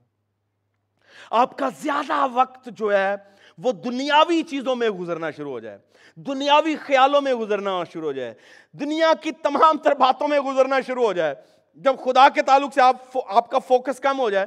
آپ 1.31 1.59
کا 1.59 1.69
زیادہ 1.69 2.27
وقت 2.33 2.69
جو 2.77 2.93
ہے 2.93 3.17
وہ 3.63 3.73
دنیاوی 3.73 4.43
چیزوں 4.43 4.77
میں 4.77 4.89
گزرنا 4.89 5.31
شروع 5.31 5.51
ہو 5.51 5.61
جائے۔ 5.61 5.79
دنیاوی 6.17 6.77
خیالوں 6.77 7.21
میں 7.21 7.35
گزرنا 7.35 7.85
شروع 7.93 8.07
ہو 8.07 8.13
جائے۔ 8.13 8.35
دنیا 8.73 9.13
کی 9.21 9.33
تمام 9.33 9.79
تر 9.79 9.95
باتوں 9.95 10.29
میں 10.29 10.41
گزرنا 10.41 10.81
شروع 10.81 11.05
ہو 11.05 11.13
جائے۔ 11.13 11.35
جب 11.75 11.95
خدا 12.05 12.29
کے 12.29 12.43
تعلق 12.43 12.75
سے 12.75 12.81
آپ 12.81 13.19
آپ 13.29 13.51
کا 13.51 13.59
فوکس 13.59 14.01
کم 14.01 14.19
ہو 14.19 14.31
جائے، 14.31 14.47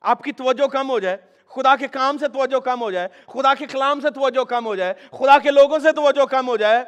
آپ 0.00 0.22
کی 0.22 0.32
توجہ 0.32 0.66
کم 0.66 0.90
ہو 0.90 0.98
جائے، 0.98 1.16
خدا 1.48 1.76
کے 1.76 1.86
کام 1.86 2.18
سے 2.18 2.28
توجہ 2.28 2.58
کم 2.58 2.80
ہو 2.80 2.90
جائے، 2.90 3.08
خدا 3.26 3.54
کے 3.54 3.66
کلام 3.66 4.00
سے 4.00 4.10
توجہ 4.10 4.44
کم 4.44 4.66
ہو 4.66 4.74
جائے، 4.74 4.94
خدا 5.10 5.38
کے 5.38 5.50
لوگوں 5.50 5.78
سے 5.78 5.92
توجہ 5.92 6.24
کم 6.24 6.48
ہو 6.48 6.56
جائے، 6.56 6.84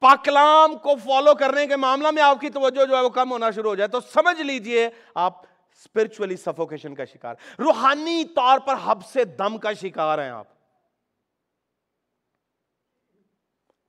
پاکلام 0.00 0.76
کو 0.76 0.94
فالو 1.04 1.34
کرنے 1.34 1.66
کے 1.66 1.76
معاملہ 1.76 2.10
میں 2.10 2.22
آپ 2.22 2.40
کی 2.40 2.50
توجہ 2.50 2.84
جو 2.84 2.96
ہے 2.96 3.02
وہ 3.02 3.08
کم 3.08 3.30
ہونا 3.30 3.50
شروع 3.50 3.70
ہو 3.70 3.74
جائے۔ 3.74 3.88
تو 3.88 4.00
سمجھ 4.00 4.42
لیجیے 4.42 4.88
آپ 5.14 5.42
اسپرچولی 5.78 6.36
سفوکیشن 6.36 6.94
کا 6.94 7.04
شکار۔ 7.04 7.34
روحانی 7.58 8.24
طور 8.24 8.58
پر 8.58 8.74
حب 8.84 9.06
سے 9.06 9.24
دم 9.24 9.58
کا 9.58 9.72
شکار 9.72 10.18
ہیں 10.18 10.30
آپ۔ 10.30 10.46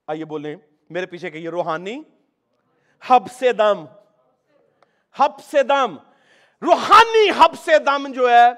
آئیے 0.07 0.25
بولیں، 0.25 0.55
میرے 0.89 1.05
پیچھے 1.05 1.29
کہیے، 1.29 1.49
روحانی 1.49 2.03
حب 3.07 3.31
سے 3.31 3.53
دم۔ 3.53 3.85
حب 5.15 5.31
سے 5.43 5.63
دم۔ 5.63 5.97
روحانی 6.61 7.29
حب 7.29 7.51
سے 7.65 7.79
دم 7.79 8.11
جو 8.11 8.29
ہے، 8.29 8.49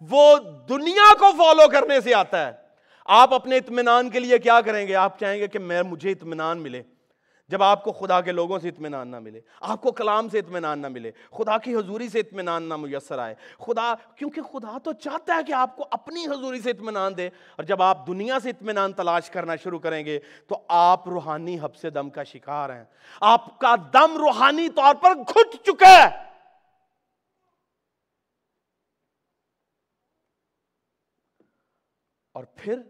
وہ 0.00 0.36
دنیا 0.68 1.14
کو 1.14 1.32
فالو 1.38 1.68
کرنے 1.68 2.00
سے 2.00 2.14
آتا 2.14 2.46
ہے۔ 2.46 2.52
آپ 3.04 3.34
اپنے 3.34 3.56
اطمینان 3.56 4.10
کے 4.10 4.20
لیے 4.20 4.38
کیا 4.38 4.60
کریں 4.60 4.88
گے؟ 4.88 4.94
آپ 4.94 5.18
چاہیں 5.18 5.40
گے 5.40 5.48
کہ 5.48 5.58
میں، 5.58 5.82
مجھے 5.82 6.10
اطمینان 6.10 6.58
ملے۔ 6.58 6.82
جب 7.50 7.62
آپ 7.62 7.84
کو 7.84 7.92
خدا 7.92 8.20
کے 8.20 8.32
لوگوں 8.32 8.58
سے 8.58 8.68
اطمینان 8.68 9.08
نہ 9.08 9.18
ملے، 9.18 9.40
آپ 9.60 9.82
کو 9.82 9.92
کلام 9.92 10.28
سے 10.28 10.38
اطمینان 10.38 10.78
نہ 10.78 10.88
ملے، 10.88 11.10
خدا 11.30 11.58
کی 11.58 11.74
حضوری 11.76 12.08
سے 12.08 12.20
اطمینان 12.20 12.62
نہ 12.62 12.76
میسر 12.76 13.18
آئے، 13.18 13.34
خدا، 13.58 13.94
کیونکہ 14.16 14.42
خدا 14.42 14.78
تو 14.78 14.92
چاہتا 14.92 15.34
ہے 15.34 15.42
کہ 15.42 15.52
آپ 15.52 15.76
کو 15.76 15.88
اپنی 15.90 16.26
حضوری 16.26 16.60
سے 16.60 16.70
اطمینان 16.70 17.16
دے، 17.16 17.26
اور 17.26 17.62
جب 17.62 17.82
آپ 17.82 18.06
دنیا 18.06 18.38
سے 18.42 18.50
اطمینان 18.50 18.92
تلاش 18.92 19.30
کرنا 19.30 19.56
شروع 19.56 19.78
کریں 19.78 20.04
گے 20.04 20.18
تو 20.46 20.62
آپ 20.68 21.08
روحانی 21.08 21.60
حب 21.60 21.76
سے 21.76 21.90
دم 21.90 22.10
کا 22.10 22.24
شکار 22.24 22.70
ہیں۔ 22.70 22.84
آپ 23.20 23.58
کا 23.58 23.74
دم 23.92 24.16
روحانی 24.16 24.68
طور 24.68 24.94
پر 24.94 25.14
گھٹ 25.14 25.56
چکا 25.62 25.88
ہے۔ 25.88 26.30
اور 32.32 32.44
پھر 32.44 32.80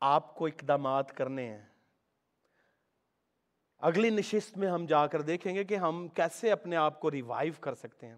آپ 0.00 0.34
کو 0.34 0.46
اقدامات 0.46 1.12
کرنے 1.16 1.48
ہیں۔ 1.48 1.71
اگلی 3.82 4.10
نشست 4.10 4.58
میں 4.58 4.68
ہم 4.68 4.86
جا 4.86 5.06
کر 5.06 5.20
دیکھیں 5.20 5.54
گے 5.54 5.64
کہ 5.64 5.76
ہم 5.76 6.08
کیسے 6.08 6.52
اپنے 6.52 6.76
آپ 6.76 7.00
کو 7.00 7.10
ریوائیو 7.10 7.52
کر 7.60 7.74
سکتے 7.74 8.06
ہیں۔ 8.06 8.16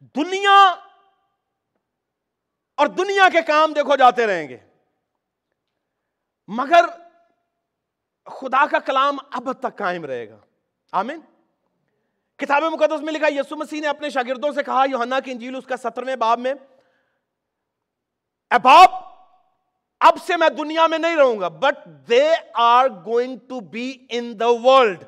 دنیا 0.00 0.74
اور 2.76 2.86
دنیا 2.86 3.28
کے 3.32 3.42
کام 3.46 3.72
دیکھو 3.72 3.96
جاتے 3.96 4.26
رہیں 4.26 4.48
گے۔ 4.48 4.58
مگر 6.48 6.84
خدا 8.26 8.66
کا 8.66 8.78
کلام 8.78 9.16
اب 9.30 9.52
تک 9.52 9.78
قائم 9.78 10.04
رہے 10.04 10.28
گا۔ 10.28 10.38
آمین۔ 10.92 11.20
کتاب 12.36 12.62
مقدس 12.62 13.02
میں 13.02 13.12
لکھا 13.12 13.28
یسو 13.28 13.56
مسیح 13.56 13.80
نے 13.80 13.88
اپنے 13.88 14.10
شاگردوں 14.10 14.52
سے 14.52 14.62
کہا، 14.62 14.84
یوحنا 14.90 15.20
کی 15.20 15.30
انجیل 15.30 15.56
اس 15.56 15.66
کا 15.66 15.76
سترویں 15.76 16.16
باب 16.16 16.38
میں، 16.38 16.52
اے 18.50 18.58
باپ 18.62 19.09
اب 20.00 20.16
سے 20.26 20.36
میں 20.36 20.48
دنیا 20.48 20.86
میں 20.86 20.98
نہیں 20.98 21.16
رہوں 21.16 21.40
گا 21.40 21.48
but 21.48 21.86
they 21.86 22.30
are 22.52 22.88
going 22.88 23.36
to 23.48 23.60
be 23.60 24.06
in 24.10 24.40
the 24.40 24.48
world 24.48 25.04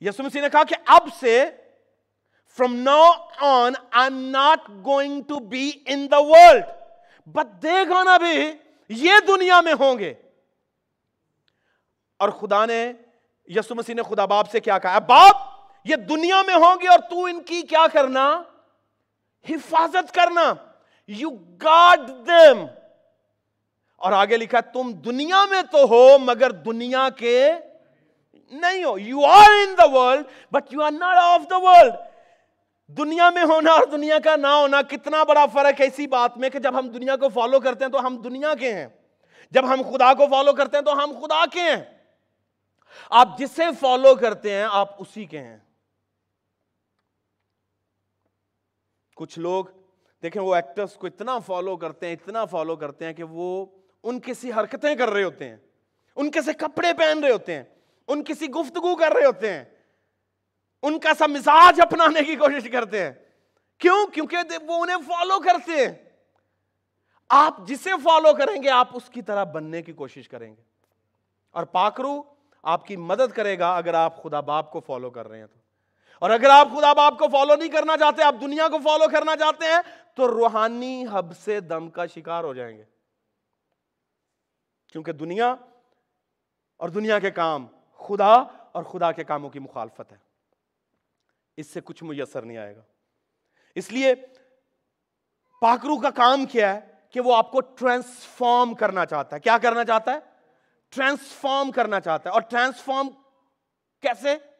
یسو 0.00 0.22
مسیح 0.22 0.40
نے 0.40 0.48
کہا 0.48 0.64
کہ 0.64 0.76
اب 0.86 1.08
سے 1.20 1.50
from 2.56 2.74
now 2.74 3.12
on 3.38 3.72
I 3.92 4.04
am 4.04 4.30
not 4.30 4.68
going 4.68 5.22
to 5.22 5.38
be 5.38 5.70
in 5.86 6.06
the 6.10 6.18
world 6.18 6.64
but 7.26 7.62
they 7.62 7.88
gonna 7.88 8.16
بھی 8.16 8.52
یہ 8.88 9.12
دنیا 9.28 9.60
میں 9.60 9.72
ہوں 9.72 9.98
گے۔ 9.98 10.14
اور 12.18 12.28
خدا 12.28 12.66
نے 12.66 12.92
یسو 13.46 13.74
مسیح 13.74 13.94
نے 13.94 14.02
خدا 14.02 14.24
باپ 14.24 14.50
سے 14.50 14.60
کیا 14.60 14.78
کہا؟ 14.78 14.98
باپ، 14.98 15.36
یہ 15.84 15.96
دنیا 15.96 16.42
میں 16.42 16.54
ہوں 16.54 16.76
گے 16.82 16.88
اور 16.88 16.98
تو 16.98 17.24
ان 17.24 17.42
کی 17.42 17.62
کیا 17.62 17.86
کرنا؟ 17.92 18.42
حفاظت 19.48 20.14
کرنا۔ 20.14 20.54
یو 21.12 21.30
گاڈ 21.62 22.00
دم 22.26 22.66
اور 23.96 24.12
آگے 24.12 24.36
لکھا 24.36 24.60
تم 24.60 24.92
دنیا 24.92 25.44
میں 25.44 25.62
تو 25.62 25.84
ہو، 25.84 26.18
مگر 26.18 26.50
دنیا 26.50 27.08
کے 27.16 27.52
نہیں 28.50 28.84
ہو۔ 28.84 28.98
You 28.98 29.24
are 29.24 29.50
in 29.50 29.74
the 29.78 29.90
world 29.90 30.26
but 30.52 30.72
you 30.72 30.82
are 30.82 30.90
not 30.90 31.16
of 31.16 31.40
the 31.50 31.56
world 31.56 31.94
دنیا 32.88 33.30
میں 33.30 33.42
ہونا 33.42 33.72
اور 33.72 33.86
دنیا 33.86 34.18
کا 34.18 34.36
نہ 34.36 34.46
ہونا 34.46 34.82
کتنا 34.82 35.24
بڑا 35.24 35.46
فرق 35.46 35.80
ہے 35.80 35.86
اسی 35.86 36.06
بات 36.06 36.38
میں 36.38 36.50
کہ 36.50 36.58
جب 36.58 36.78
ہم 36.78 36.88
دنیا 36.88 37.16
کو 37.16 37.28
فالو 37.28 37.60
کرتے 37.60 37.84
ہیں 37.84 37.92
تو 37.92 38.06
ہم 38.06 38.16
دنیا 38.16 38.54
کے 38.54 38.74
ہیں۔ 38.74 38.86
جب 39.50 39.64
ہم 39.64 39.82
خدا 39.92 40.14
کو 40.14 40.26
فالو 40.26 40.52
کرتے 40.52 40.76
ہیں 40.76 40.84
تو 40.84 40.92
ہم 40.92 41.12
خدا 41.22 41.44
کے 41.52 41.60
ہیں۔ 41.60 41.84
آپ 43.10 43.38
جسے 43.38 43.62
فالو 43.80 44.14
کرتے 44.14 44.54
ہیں، 44.54 44.66
آپ 44.70 45.02
اسی 45.02 45.24
کے 45.24 45.38
ہیں۔ 45.38 45.58
کچھ 49.16 49.38
لوگ 49.38 49.64
دیکھیں 50.22 50.42
وہ 50.42 50.54
ایکٹرز 50.54 50.94
کو 50.94 51.06
اتنا 51.06 51.38
فالو 51.38 51.76
کرتے 51.76 52.06
ہیں، 52.06 52.12
اتنا 52.12 52.44
فالو 52.44 52.76
کرتے 52.76 53.04
ہیں 53.04 53.12
کہ 53.12 53.24
وہ 53.24 53.66
ان 54.02 54.20
کسی 54.20 54.52
حرکتیں 54.52 54.94
کر 54.94 55.10
رہے 55.10 55.22
ہوتے 55.22 55.48
ہیں۔ 55.48 55.56
ان 56.16 56.30
کیسے 56.30 56.52
کپڑے 56.52 56.88
پہن 56.98 57.24
رہے 57.24 57.32
ہوتے 57.32 57.54
ہیں۔ 57.54 57.64
ان 58.08 58.24
کسی 58.24 58.46
گفتگو 58.46 58.96
کر 58.96 59.12
رہے 59.12 59.26
ہوتے 59.26 59.52
ہیں۔ 59.52 59.64
ان 60.82 61.00
کا 61.00 61.14
سا 61.18 61.26
مزاج 61.26 61.80
اپنانے 61.80 62.22
کی 62.24 62.36
کوشش 62.36 62.70
کرتے 62.70 63.02
ہیں۔ 63.02 63.10
کیوں؟ 63.78 64.06
کیونکہ 64.06 64.36
وہ 64.66 64.82
انہیں 64.82 64.96
فالو 64.96 65.40
کرتے 65.40 65.72
ہیں۔ 65.72 65.92
آپ 67.28 67.54
جسے 67.66 67.90
فالو 68.04 68.32
کریں 68.32 68.62
گے، 68.62 68.70
آپ 68.70 68.88
اس 68.92 69.10
کی 69.10 69.22
طرح 69.22 69.44
بننے 69.44 69.82
کی 69.82 69.92
کوشش 69.92 70.28
کریں 70.28 70.56
گے۔ 70.56 70.62
اور 71.50 71.64
پاکرو 71.64 72.22
آپ 72.62 72.86
کی 72.86 72.96
مدد 72.96 73.32
کرے 73.34 73.58
گا 73.58 73.76
اگر 73.76 73.94
آپ 73.94 74.22
خدا 74.22 74.40
باپ 74.40 74.72
کو 74.72 74.80
فالو 74.80 75.10
کر 75.10 75.28
رہے 75.28 75.38
ہیں 75.38 75.46
تو۔ 75.46 75.61
اور 76.22 76.30
اگر 76.30 76.50
آپ 76.50 76.68
خدا 76.76 76.92
باپ 76.92 77.18
کو 77.18 77.28
فالو 77.28 77.54
نہیں 77.54 77.68
کرنا 77.68 77.96
چاہتے، 77.96 78.22
آپ 78.22 78.34
دنیا 78.40 78.68
کو 78.68 78.78
فالو 78.78 79.04
کرنا 79.12 79.36
چاہتے 79.36 79.66
ہیں، 79.66 79.80
تو 80.14 80.28
روحانی 80.28 81.04
حب 81.12 81.36
سے 81.36 81.60
دم 81.60 81.90
کا 81.90 82.06
شکار 82.06 82.44
ہو 82.44 82.54
جائیں 82.54 82.78
گے۔ 82.78 82.84
کیونکہ 84.92 85.12
دنیا 85.12 85.54
اور 86.76 86.88
دنیا 86.88 87.18
کے 87.18 87.30
کام 87.30 87.66
خدا 87.98 88.32
اور 88.72 88.84
خدا 88.84 89.12
کے 89.12 89.24
کاموں 89.24 89.50
کی 89.50 89.58
مخالفت 89.58 90.12
ہے۔ 90.12 90.16
اس 91.56 91.66
سے 91.66 91.80
کچھ 91.84 92.04
میسر 92.04 92.42
نہیں 92.42 92.58
آئے 92.58 92.76
گا۔ 92.76 92.82
اس 93.74 93.92
لیے 93.92 94.14
پاکرو 95.60 96.00
کا 96.00 96.10
کام 96.10 96.46
کیا 96.46 96.74
ہے 96.74 96.80
کہ 97.10 97.20
وہ 97.20 97.36
آپ 97.36 97.50
کو 97.50 97.60
ٹرانسفارم 97.60 98.74
کرنا 98.74 99.06
چاہتا 99.06 99.36
ہے۔ 99.36 99.40
کیا 99.40 99.58
کرنا 99.58 99.84
چاہتا 99.84 100.12
ہے؟ 100.12 100.18
ٹرانسفارم 100.88 101.70
کرنا 101.70 102.00
چاہتا 102.00 102.30
ہے۔ 102.30 102.32
اور 102.32 102.42
ٹرانسفارم 102.42 103.08
کیسے؟ 104.00 104.51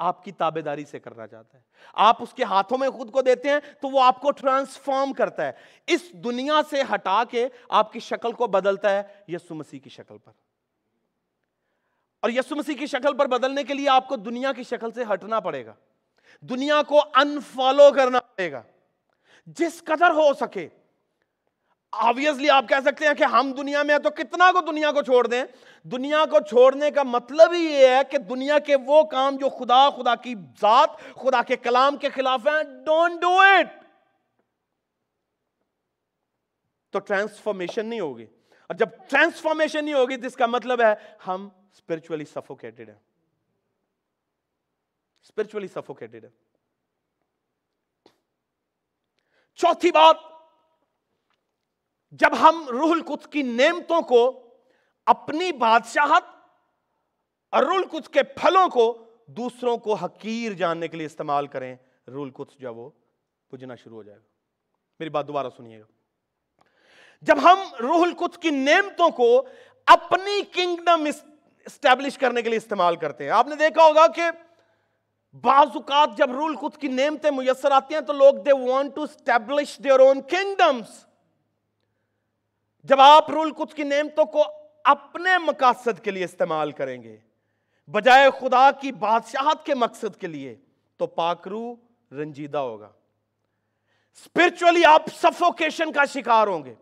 آپ 0.00 0.24
کی 0.24 0.32
تابے 0.32 0.60
داری 0.60 0.84
سے 0.84 0.98
کرنا 0.98 1.26
چاہتا 1.26 1.58
ہے۔ 1.58 1.62
آپ 1.94 2.22
اس 2.22 2.34
کے 2.34 2.44
ہاتھوں 2.44 2.78
میں 2.78 2.90
خود 2.90 3.10
کو 3.10 3.22
دیتے 3.22 3.48
ہیں 3.48 3.58
تو 3.80 3.88
وہ 3.88 4.02
آپ 4.02 4.20
کو 4.20 4.30
ٹرانسفارم 4.30 5.12
کرتا 5.12 5.46
ہے۔ 5.46 5.52
اس 5.86 6.12
دنیا 6.12 6.60
سے 6.70 6.82
ہٹا 6.94 7.22
کے 7.30 7.48
آپ 7.68 7.92
کی 7.92 8.00
شکل 8.00 8.32
کو 8.32 8.46
بدلتا 8.46 8.90
ہے 8.90 9.02
یسو 9.28 9.54
مسیح 9.54 9.80
کی 9.80 9.90
شکل 9.90 10.18
پر۔ 10.18 10.32
اور 12.22 12.30
یسو 12.30 12.56
مسیح 12.56 12.74
کی 12.74 12.86
شکل 12.86 13.16
پر 13.16 13.26
بدلنے 13.26 13.64
کے 13.64 13.74
لیے 13.74 13.88
آپ 13.88 14.08
کو 14.08 14.16
دنیا 14.16 14.52
کی 14.52 14.62
شکل 14.62 14.90
سے 14.90 15.02
ہٹنا 15.12 15.40
پڑے 15.40 15.66
گا۔ 15.66 15.74
دنیا 16.40 16.82
کو 16.82 17.00
انفالو 17.14 17.90
کرنا 17.96 18.20
پڑے 18.20 18.52
گا۔ 18.52 18.62
جس 19.46 19.82
قدر 19.84 20.10
ہو 20.10 20.34
سکے 20.34 20.68
آبیسلی 21.92 22.50
آپ 22.50 22.64
کہہ 22.68 22.80
سکتے 22.84 23.06
ہیں 23.06 23.14
کہ 23.14 23.24
ہم 23.24 23.52
دنیا 23.52 23.82
میں 23.82 23.94
ہیں 23.94 24.02
تو 24.02 24.10
کتنا 24.10 24.52
کو 24.52 24.60
دنیا 24.60 24.92
کو 24.92 25.02
چھوڑ 25.02 25.26
دیں؟ 25.26 25.44
دنیا 25.82 26.24
کو 26.30 26.40
چھوڑنے 26.40 26.90
کا 26.90 27.02
مطلب 27.02 27.52
ہی 27.52 27.58
یہ 27.58 27.88
ہے 27.88 28.00
کہ 28.10 28.18
دنیا 28.18 28.58
کے 28.58 28.76
وہ 28.76 29.02
کام 29.02 29.36
جو 29.36 29.48
خدا 29.48 29.90
خدا 29.90 30.14
کی 30.14 30.34
ذات، 30.60 30.90
خدا 31.14 31.42
کے 31.42 31.56
کلام 31.56 31.96
کے 31.96 32.08
خلاف 32.08 32.46
ہیں 32.46 32.84
ڈونٹ 32.84 33.20
ڈو 33.20 33.40
اٹ 33.40 33.84
تو 36.90 36.98
ٹرانسفارمیشن 36.98 37.86
نہیں 37.86 38.00
ہوگی۔ 38.00 38.26
اور 38.50 38.74
جب 38.74 38.88
ٹرانسفارمیشن 39.08 39.84
نہیں 39.84 39.94
ہوگی، 39.94 40.16
تو 40.16 40.26
اس 40.26 40.36
کا 40.36 40.46
مطلب 40.46 40.80
ہے 40.80 40.94
ہم 41.26 41.48
اسپرچولی 41.72 42.24
سفوکیٹڈ 42.24 42.88
ہیں۔ 42.88 42.98
اسپرچولی 45.24 45.68
سفوکیٹڈ 45.68 46.24
ہیں۔ 46.24 46.50
چوتھی 49.54 49.90
بات 49.90 50.16
جب 52.12 52.30
ہم 52.40 52.68
روح 52.68 52.90
القدس 52.90 53.26
کی 53.26 53.42
نعمتوں 53.42 54.02
کو، 54.02 54.48
اپنی 55.06 55.52
بادشاہت 55.52 56.24
اور 57.50 57.62
روح 57.62 57.74
القدس 57.74 58.08
کے 58.08 58.22
پھلوں 58.22 58.68
کو 58.68 59.06
دوسروں 59.26 59.76
کو 59.76 59.94
حقیر 59.94 60.52
جاننے 60.52 60.88
کے 60.88 60.96
لیے 60.96 61.06
استعمال 61.06 61.46
کریں، 61.46 61.76
روح 62.08 62.24
القدس 62.24 62.58
جو 62.58 62.74
وہ 62.74 62.90
بجنا 63.52 63.74
شروع 63.74 63.96
ہو 63.96 64.02
جائے 64.02 64.18
گا۔ 64.18 64.24
میری 64.98 65.10
بات 65.10 65.28
دوبارہ 65.28 65.46
سنیے 65.56 65.80
گا۔ 65.80 65.84
جب 67.22 67.38
ہم 67.42 67.58
روح 67.80 68.02
القدس 68.02 68.38
کی 68.38 68.50
نعمتوں 68.50 69.10
کو 69.10 69.46
اپنی 69.86 70.42
کنگڈم 70.42 71.06
اسٹیبلش 71.66 72.18
کرنے 72.18 72.42
کے 72.42 72.48
لیے 72.48 72.56
استعمال 72.56 72.96
کرتے 72.96 73.24
ہیں، 73.24 73.30
آپ 73.30 73.46
نے 73.46 73.54
دیکھا 73.54 73.82
ہوگا 73.82 74.06
کہ 74.06 74.22
بعض 75.42 75.66
اوقات 75.74 76.10
جب 76.16 76.30
روح 76.32 76.48
القدس 76.48 76.78
کی 76.78 76.88
نعمتیں 76.88 77.30
میسر 77.30 77.70
آتی 77.70 77.94
ہیں 77.94 78.00
تو 78.00 78.12
لوگ 78.12 78.34
they 78.34 78.52
want 78.52 78.94
to 78.94 79.02
establish 79.02 79.78
their 79.84 80.00
own 80.00 80.22
kingdoms 80.22 81.06
جب 82.84 83.00
آپ 83.00 83.30
رول 83.30 83.52
کچھ 83.56 83.74
کی 83.74 83.82
نعمتوں 83.82 84.24
کو 84.24 84.44
اپنے 84.84 85.38
مقاصد 85.38 86.04
کے 86.04 86.10
لیے 86.10 86.24
استعمال 86.24 86.72
کریں 86.72 87.02
گے، 87.02 87.16
بجائے 87.86 88.30
خدا 88.40 88.70
کی 88.70 88.92
بادشاہت 88.92 89.66
کے 89.66 89.74
مقصد 89.74 90.16
کے 90.20 90.26
لیے، 90.26 90.56
تو 90.96 91.06
پاکرو 91.06 91.74
رنجیدہ 92.12 92.58
ہوگا۔ 92.58 92.92
اسپرچولی 94.14 94.84
آپ 94.84 95.02
سفوکیشن 95.22 95.92
کا 95.92 96.04
شکار 96.04 96.46
ہوں 96.46 96.64
گے۔ 96.64 96.74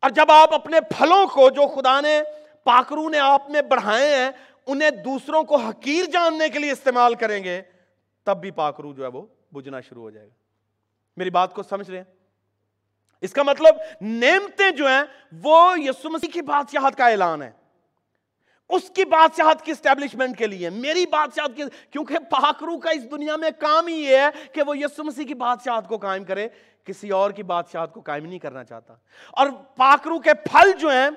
اور 0.00 0.10
جب 0.10 0.30
آپ 0.30 0.54
اپنے 0.54 0.80
پھلوں 0.80 1.26
کو 1.26 1.50
جو 1.50 1.68
خدا 1.74 2.00
نے 2.00 2.22
پاکرو 2.64 3.08
نے 3.08 3.18
آپ 3.18 3.50
میں 3.50 3.62
بڑھائے 3.62 4.14
ہیں، 4.14 4.30
انہیں 4.66 4.90
دوسروں 4.90 5.42
کو 5.42 5.56
حقیر 5.56 6.04
جاننے 6.04 6.48
کے 6.48 6.58
لیے 6.58 6.72
استعمال 6.72 7.14
کریں 7.14 7.44
گے، 7.44 7.62
تب 8.24 8.40
بھی 8.40 8.50
پاکرو 8.50 8.92
جو 8.92 9.02
ہے 9.02 9.08
وہ 9.08 9.22
بجنا 9.52 9.80
شروع 9.80 10.02
ہو 10.02 10.10
جائے 10.10 10.26
گا۔ 10.26 10.34
میری 11.16 11.30
بات 11.30 11.54
کو 11.54 11.62
سمجھ 11.62 11.90
رہے 11.90 11.98
ہیں؟ 11.98 12.19
اس 13.20 13.32
کا 13.32 13.42
مطلب 13.42 13.74
نعمتیں 14.00 14.70
جو 14.70 14.88
ہیں 14.88 15.02
وہ 15.42 15.80
یسو 15.80 16.10
مسیح 16.10 16.28
کی 16.32 16.42
بادشاہت 16.42 16.96
کا 16.96 17.08
اعلان 17.08 17.42
ہے۔ 17.42 17.50
اس 18.68 18.90
کی 18.90 19.04
بادشاہت 19.04 19.62
کی 19.62 19.72
اسٹیبلشمنٹ 19.72 20.38
کے 20.38 20.46
لیے، 20.46 20.70
میری 20.70 21.06
بادشاہت 21.06 21.56
کی 21.56 21.62
کیونکہ 21.90 22.18
پاکرو 22.18 22.78
کا 22.78 22.90
اس 22.90 23.10
دنیا 23.10 23.36
میں 23.36 23.50
کام 23.58 23.86
ہی 23.86 23.94
یہ 23.94 24.16
ہے 24.16 24.28
کہ 24.52 24.62
وہ 24.62 24.78
یسو 24.78 25.04
مسیح 25.04 25.24
کی 25.24 25.34
بادشاہت 25.34 25.88
کو 25.88 25.96
قائم 25.96 26.24
کرے، 26.24 26.48
کسی 26.84 27.10
اور 27.10 27.30
کی 27.30 27.42
بادشاہت 27.42 27.94
کو 27.94 28.00
قائم 28.00 28.26
نہیں 28.26 28.38
کرنا 28.38 28.64
چاہتا۔ 28.64 28.94
اور 29.30 29.46
پاکرو 29.76 30.18
کے 30.18 30.34
پھل 30.34 30.72
جو 30.72 30.90
ہیں 30.90 31.10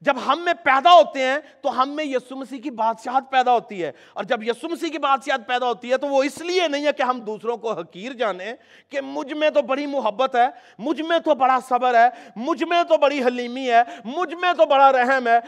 جب 0.00 0.16
ہم 0.26 0.40
میں 0.44 0.52
پیدا 0.54 0.92
ہوتے 0.92 1.22
ہیں 1.22 1.38
تو 1.62 1.82
ہم 1.82 1.90
میں 1.90 2.04
یسو 2.04 2.36
مسیح 2.36 2.60
کی 2.60 2.70
بادشاہت 2.70 3.30
پیدا 3.30 3.52
ہوتی 3.52 3.84
ہے 3.84 3.92
اور 4.14 4.24
جب 4.24 4.42
یسو 4.42 4.68
مسیح 4.68 4.88
کی 4.88 4.98
بادشاہت 4.98 5.46
پیدا 5.46 5.66
ہوتی 5.66 5.90
ہے 5.90 5.96
تو 5.96 6.06
وہ 6.06 6.22
اس 6.22 6.40
لیے 6.40 6.68
نہیں 6.68 6.86
ہے 6.86 6.92
کہ 6.92 7.02
ہم 7.02 7.20
دوسروں 7.20 7.56
کو 7.56 7.72
حقیر 7.72 8.12
جانیں 8.12 8.52
کہ 8.88 9.00
مجھ 9.00 9.32
میں 9.32 9.50
تو 9.50 9.62
بڑی 9.62 9.86
محبت 9.86 10.36
ہے، 10.36 10.46
مجھ 10.78 11.02
میں 11.02 11.18
تو 11.18 11.34
بڑا 11.34 11.58
صبر 11.68 11.94
ہے، 11.94 12.08
مجھ 12.36 12.64
میں 12.64 12.82
تو 12.84 12.96
بڑی 12.96 13.22
حلیمی 13.24 13.70
ہے، 13.70 13.82
مجھ 14.04 14.34
میں 14.34 14.52
تو 14.52 14.66
بڑا 14.66 14.92
رحم 14.92 15.28
ہے۔ 15.28 15.38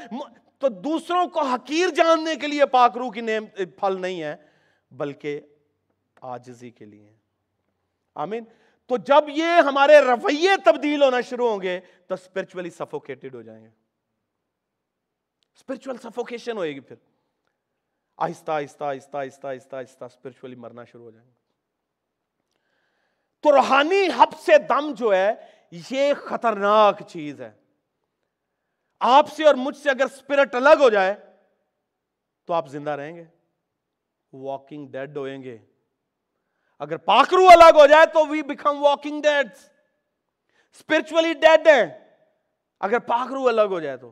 تو 0.59 0.69
دوسروں 0.69 1.27
کو 1.27 1.41
حقیر 1.41 1.89
جاننے 1.89 2.35
کے 2.35 2.47
لیے 2.47 2.67
پاکرو 2.67 3.11
کی 3.11 3.21
نیم 3.21 3.47
پھل 3.57 4.01
نہیں 4.01 4.23
ہے، 4.23 4.37
بلکہ 4.91 5.41
آجزی 6.21 6.71
کے 6.71 6.85
لیے 6.85 7.13
آمین۔ 8.15 8.45
تو 8.87 8.97
جب 8.97 9.29
یہ 9.29 9.61
ہمارے 9.67 9.99
رویے 9.99 10.51
تبدیل 10.65 11.03
ہونا 11.03 11.21
شروع 11.21 11.51
ہوں 11.51 11.63
گے 11.63 11.81
تو 12.07 12.15
اسپرچولی 12.15 12.71
سفوکیٹڈ 12.71 13.35
ہو 13.35 13.43
جائیں 13.43 13.65
گے۔ 13.65 13.90
اسپرچل 15.61 15.97
سفوکیشن 15.97 16.57
ہوئے 16.57 16.75
گی 16.75 16.81
پھر۔ 16.81 16.97
آہستہ 18.17 18.53
آہستہ 18.53 18.85
آہستہ 18.85 19.17
آہستہ 19.17 19.47
آہستہ 19.47 19.77
آہستہ 19.77 20.05
اسپرچولی 20.05 20.55
مرنا 20.55 20.85
شروع 20.85 21.05
ہو 21.05 21.11
جائیں 21.11 21.29
گے۔ 21.29 21.35
تو 23.41 23.53
روحانی 23.53 24.09
حب 24.17 24.41
سے 24.41 24.59
دم 24.59 24.95
جو 24.95 25.15
ہے، 25.15 25.33
یہ 25.91 26.15
خطرناک 26.15 27.03
چیز 27.09 27.41
ہے۔ 27.41 27.53
آپ 29.01 29.33
سے 29.33 29.45
اور 29.45 29.55
مجھ 29.55 29.77
سے 29.77 29.91
اگر 29.91 30.05
اسپرٹ 30.05 30.55
الگ 30.55 30.79
ہو 30.81 30.91
جائے، 30.91 31.15
تو 32.45 32.53
آپ 32.53 32.69
زندہ 32.69 32.91
رہیں 32.91 33.17
گے۔ 33.17 33.25
واکنگ 34.33 34.89
ڈیڈ 34.89 35.17
ہوئیں 35.17 35.43
گے۔ 35.43 35.59
اگر 36.79 36.97
پاکرو 36.97 37.49
الگ 37.51 37.77
ہو 37.77 37.87
جائے، 37.87 38.07
تو 38.07 38.27
we 38.27 38.43
become 38.43 38.83
walking 38.83 39.23
dead 39.23 39.49
spiritually 40.75 41.33
dead 41.33 41.67
ہے 41.67 42.15
اگر 42.81 42.99
پاکرو 42.99 43.49
الگ 43.49 43.63
ہو 43.63 43.81
جائے 43.81 43.97
تو۔ 43.97 44.11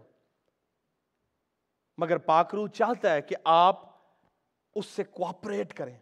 مگر 1.98 2.18
پاکرو 2.18 2.68
چاہتا 2.68 3.14
ہے 3.14 3.22
کہ 3.22 3.36
آپ 3.44 3.80
اس 4.74 4.86
سے 4.86 5.04
کوپریٹ 5.04 5.74
کریں۔ 5.74 5.98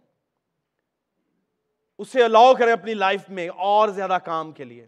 اسے 1.98 2.24
الاؤ 2.24 2.54
کریں 2.54 2.72
اپنی 2.72 2.94
لائف 2.94 3.28
میں 3.28 3.48
اور 3.48 3.88
زیادہ 3.88 4.18
کام 4.24 4.52
کے 4.52 4.64
لیے۔ 4.64 4.86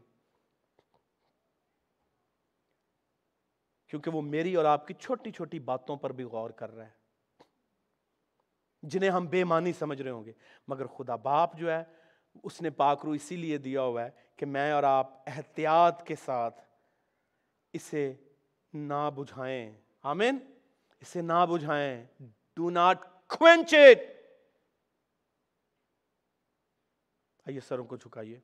کیونکہ 3.87 4.11
وہ 4.11 4.23
میری 4.23 4.55
اور 4.55 4.65
آپ 4.65 4.87
کی 4.87 4.95
چھوٹی 4.95 5.31
چھوٹی 5.31 5.59
باتوں 5.59 5.97
پر 5.97 6.13
بھی 6.13 6.25
غور 6.25 6.51
کر 6.51 6.71
رہا 6.71 6.87
ہے 6.87 6.99
جنہیں 8.83 9.11
ہم 9.11 9.27
بے 9.27 9.45
مانی 9.45 9.73
سمجھ 9.73 10.03
رہے 10.03 10.11
ہوں 10.11 10.25
گے۔ 10.25 10.33
مگر 10.69 10.87
خدا 10.87 11.17
باپ 11.17 11.57
جو 11.57 11.73
ہے، 11.73 11.85
اس 12.43 12.63
نے 12.63 12.71
پاکرو 12.71 13.11
اسی 13.11 13.37
لیے 13.37 13.59
دیا 13.59 13.83
ہوا 13.83 14.05
ہے 14.05 14.11
کہ 14.37 14.47
میں 14.47 14.73
اور 14.73 14.83
آپ 14.83 15.11
احتیاط 15.27 16.07
کے 16.07 16.17
ساتھ 16.17 16.61
اسے 17.73 18.15
نہ 18.73 19.11
بجھائیں۔ 19.15 19.81
آمین۔ 20.03 20.58
اسے 21.01 21.23
نہ 21.23 21.47
بجھائیں۔ 21.51 22.05
ڈو 22.57 22.71
ناٹ 22.71 23.29
کوینچ 23.29 23.75
اٹ 23.75 23.99
آئیے 27.47 27.61
سروں 27.61 27.85
کو 27.85 27.97
جھکائیے۔ 27.97 28.41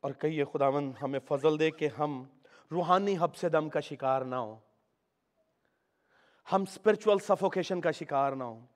اور 0.00 0.12
کہیے 0.12 0.44
خداون 0.44 0.92
ہمیں 1.02 1.20
فضل 1.28 1.60
دے 1.60 1.70
کہ 1.70 1.88
ہم 1.98 2.24
روحانی 2.70 3.16
حب 3.18 3.36
سے 3.36 3.48
دم 3.48 3.68
کا 3.68 3.80
شکار 3.80 4.22
نہ 4.22 4.34
ہو 4.34 4.58
ہم 6.52 6.62
اسپرچل 6.62 7.18
سفوکیشن 7.18 7.80
کا 7.80 7.90
شکار 7.90 8.32
نہ 8.32 8.44
ہو 8.44 8.66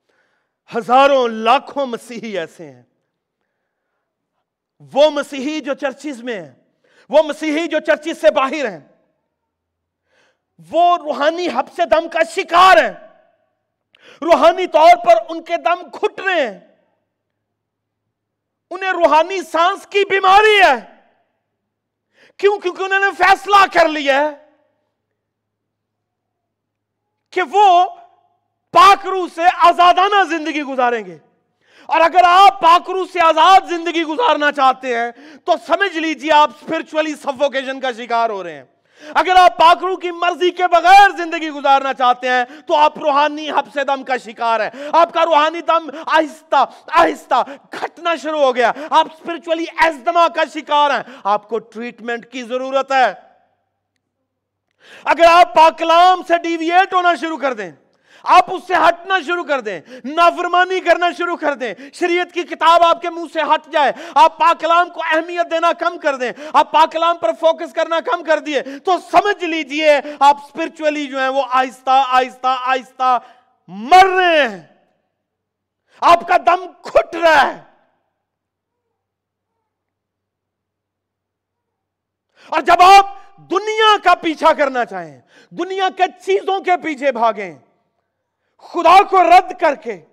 ہزاروں، 0.76 1.28
لاکھوں 1.28 1.86
مسیحی 1.86 2.38
ایسے 2.38 2.72
ہیں۔ 2.72 2.82
وہ 4.80 5.10
مسیحی 5.10 5.60
جو 5.60 5.74
چرچز 5.74 6.22
میں 6.22 6.40
ہیں، 6.40 6.54
وہ 7.08 7.22
مسیحی 7.22 7.66
جو 7.68 7.78
چرچز 7.86 8.20
سے 8.20 8.30
باہر 8.30 8.68
ہیں۔ 8.68 8.91
وہ 10.70 10.96
روحانی 10.96 11.48
حب 11.48 11.66
سے 11.76 11.82
دم 11.84 12.08
کا 12.08 12.18
شکار 12.30 12.76
ہیں۔ 12.76 12.92
روحانی 14.22 14.66
طور 14.66 15.06
پر 15.06 15.12
ان 15.28 15.44
کے 15.44 15.56
دم 15.56 15.88
گھٹ 15.88 16.20
رہے 16.20 16.46
ہیں۔ 16.46 16.60
انہیں 18.70 18.92
روحانی 18.92 19.42
سانس 19.42 19.86
کی 19.86 20.04
بیماری 20.10 20.60
ہے۔ 20.62 21.00
کیوں؟ 22.36 22.58
کیونکہ 22.58 22.82
انہوں 22.82 23.00
نے 23.00 23.06
فیصلہ 23.18 23.64
کر 23.72 23.88
لیا 23.88 24.20
ہے 24.20 24.30
کہ 27.30 27.42
وہ 27.52 27.88
پاکرو 28.70 29.26
سے 29.34 29.42
آزادانہ 29.54 30.36
زندگی 30.36 30.62
گزاریں 30.62 31.04
گے۔ 31.04 31.18
اور 31.86 32.00
اگر 32.00 32.20
آپ 32.24 32.60
پاکرو 32.60 33.06
سے 33.06 33.20
آزاد 33.20 33.60
زندگی 33.68 34.02
گزارنا 34.02 34.52
چاہتے 34.52 34.98
ہیں، 34.98 35.10
تو 35.44 35.52
سمجھ 35.66 35.98
لیجیے 35.98 36.32
آپ 36.32 36.50
اسپرچولی 36.50 37.14
سفوکیشن 37.14 37.80
کا 37.80 37.92
شکار 37.92 38.30
ہو 38.30 38.44
رہے 38.44 38.54
ہیں۔ 38.54 38.64
اگر 39.14 39.32
آپ 39.36 39.56
پاکرو 39.56 39.96
کی 39.96 40.10
مرضی 40.10 40.50
کے 40.50 40.66
بغیر 40.66 41.10
زندگی 41.16 41.50
گزارنا 41.50 41.94
چاہتے 41.94 42.28
ہیں، 42.28 42.44
تو 42.66 42.76
آپ 42.76 42.98
روحانی 42.98 43.50
حب 43.50 43.66
سے 43.74 43.84
دم 43.84 44.02
کا 44.02 44.16
شکار 44.16 44.60
ہے 44.60 44.70
آپ 44.92 45.12
کا 45.12 45.24
روحانی 45.24 45.60
دم 45.60 45.90
آہستہ 46.06 46.64
آہستہ 46.92 47.42
گھٹنا 47.80 48.16
شروع 48.16 48.40
ہو 48.40 48.56
گیا۔ 48.56 48.72
آپ 48.90 49.06
اسپرچولی 49.06 49.64
ایزدما 49.82 50.28
کا 50.28 50.42
شکار 50.54 50.90
ہیں۔ 50.90 51.02
آپ 51.24 51.48
کو 51.48 51.58
ٹریٹمنٹ 51.58 52.26
کی 52.26 52.42
ضرورت 52.42 52.92
ہے۔ 52.92 53.14
اگر 55.04 55.24
آپ 55.24 55.54
پاکلام 55.54 56.22
سے 56.28 56.38
ڈیویٹ 56.42 56.94
ہونا 56.94 57.14
شروع 57.14 57.36
کر 57.36 57.52
دیں۔ 57.52 57.72
آپ 58.22 58.54
اس 58.54 58.62
سے 58.66 58.74
ہٹنا 58.74 59.18
شروع 59.26 59.44
کر 59.44 59.60
دیں، 59.60 59.80
نافرمانی 60.04 60.80
کرنا 60.80 61.06
شروع 61.18 61.36
کر 61.36 61.54
دیں۔ 61.54 61.74
شریعت 61.94 62.34
کی 62.34 62.42
کتاب 62.42 62.82
آپ 62.82 63.02
کے 63.02 63.10
منہ 63.10 63.24
سے 63.32 63.40
ہٹ 63.42 63.72
جائے۔ 63.72 63.92
آپ 64.14 64.38
پاکلام 64.38 64.88
کو 64.88 65.00
اہمیت 65.10 65.50
دینا 65.50 65.72
کم 65.72 65.98
کر 65.98 66.16
دیں۔ 66.16 66.32
آپ 66.52 66.72
پاکلام 66.72 67.18
پر 67.18 67.32
فوکس 67.40 67.72
کرنا 67.72 68.00
کم 68.00 68.24
کر 68.24 68.38
دیے۔ 68.38 68.62
تو 68.84 68.92
سمجھ 69.10 69.44
لیجیے، 69.44 70.00
آپ 70.20 70.36
سپرچولی 70.48 71.06
جو 71.06 71.18
ہیں 71.18 71.28
وہ 71.28 71.42
آہستہ 71.50 72.04
آہستہ 72.08 72.56
آہستہ 72.60 73.18
مر 73.68 74.06
رہے 74.16 74.48
ہیں۔ 74.48 74.62
آپ 76.00 76.28
کا 76.28 76.36
دم 76.36 76.66
کھٹ 76.82 77.16
رہا 77.16 77.54
ہے۔ 77.54 77.62
اور 82.46 82.60
جب 82.60 82.82
آپ 82.82 83.06
دنیا 83.36 83.96
کا 84.04 84.14
پیچھا 84.14 84.52
کرنا 84.52 84.84
چاہیں، 84.84 85.20
دنیا 85.50 85.88
کے 85.96 86.02
چیزوں 86.20 86.60
کے 86.60 86.76
پیچھے 86.76 87.12
بھاگیں 87.12 87.71
خدا 88.62 89.02
کو 89.02 89.22
رد 89.22 89.52
کر 89.60 89.74
کے، 89.74 90.04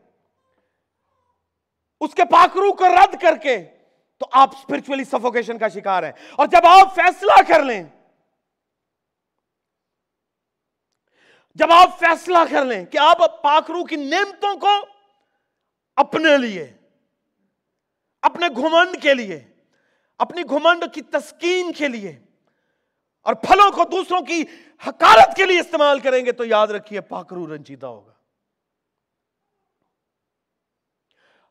اس 2.02 2.14
کے 2.14 2.26
پاکرو 2.26 2.74
کو 2.74 2.88
رد 2.88 3.22
کر 3.22 3.38
کے 3.38 3.58
تو 4.18 4.26
آپ 4.32 4.50
اسپرچولی 4.56 5.04
سفوکیشن 5.04 5.58
کا 5.58 5.68
شکار 5.68 6.04
ہیں۔ 6.04 6.12
اور 6.36 6.47
جب 6.47 6.66
آپ 6.66 6.95
فیصلہ 6.95 7.41
کر 7.47 7.64
لیں، 7.64 7.84
جب 11.56 11.72
آپ 11.72 12.00
فیصلہ 12.00 12.38
کر 12.50 12.66
لیں 12.66 12.86
کہ 12.86 12.97
آپ 12.97 13.43
پاکرو 13.43 13.84
کی 13.86 13.95
نعمتوں 13.95 14.56
کو 14.56 14.74
اپنے 15.95 16.38
لیے، 16.38 16.74
اپنے 18.22 18.47
گھمنڈ 18.56 19.02
کے 19.02 19.14
لیے، 19.14 19.39
اپنی 20.18 20.43
گھمنڈ 20.50 20.84
کی 20.93 21.02
تسکین 21.02 21.72
کے 21.74 21.88
لیے 21.88 22.20
اور 23.22 23.34
پھلوں 23.34 23.72
کو 23.72 23.84
دوسروں 23.91 24.22
کی 24.22 24.43
حکارت 24.88 25.36
کے 25.36 25.45
لیے 25.45 25.60
استعمال 25.60 26.00
کریں 26.00 26.26
گے، 26.26 26.32
تو 26.32 26.45
یاد 26.45 26.68
رکھیے 26.68 27.02
پاکرو 27.02 27.47
رنجیدہ 27.47 27.88
ہوگا۔ 27.88 28.09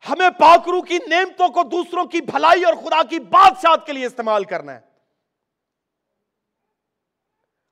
ہمیں 0.09 0.31
پاکرو 0.31 0.83
کی 0.83 0.99
نعمتوں 1.07 1.49
کو 1.49 1.63
دوسروں 1.63 2.05
کی 2.05 2.21
بھلائی 2.21 2.65
اور 2.65 2.75
خدا 2.75 3.03
کی 3.03 3.19
بادشاہت 3.19 3.87
کے 3.87 3.93
لیے 3.93 4.07
استعمال 4.07 4.45
کرنا 4.45 4.75
ہے۔ 4.75 4.88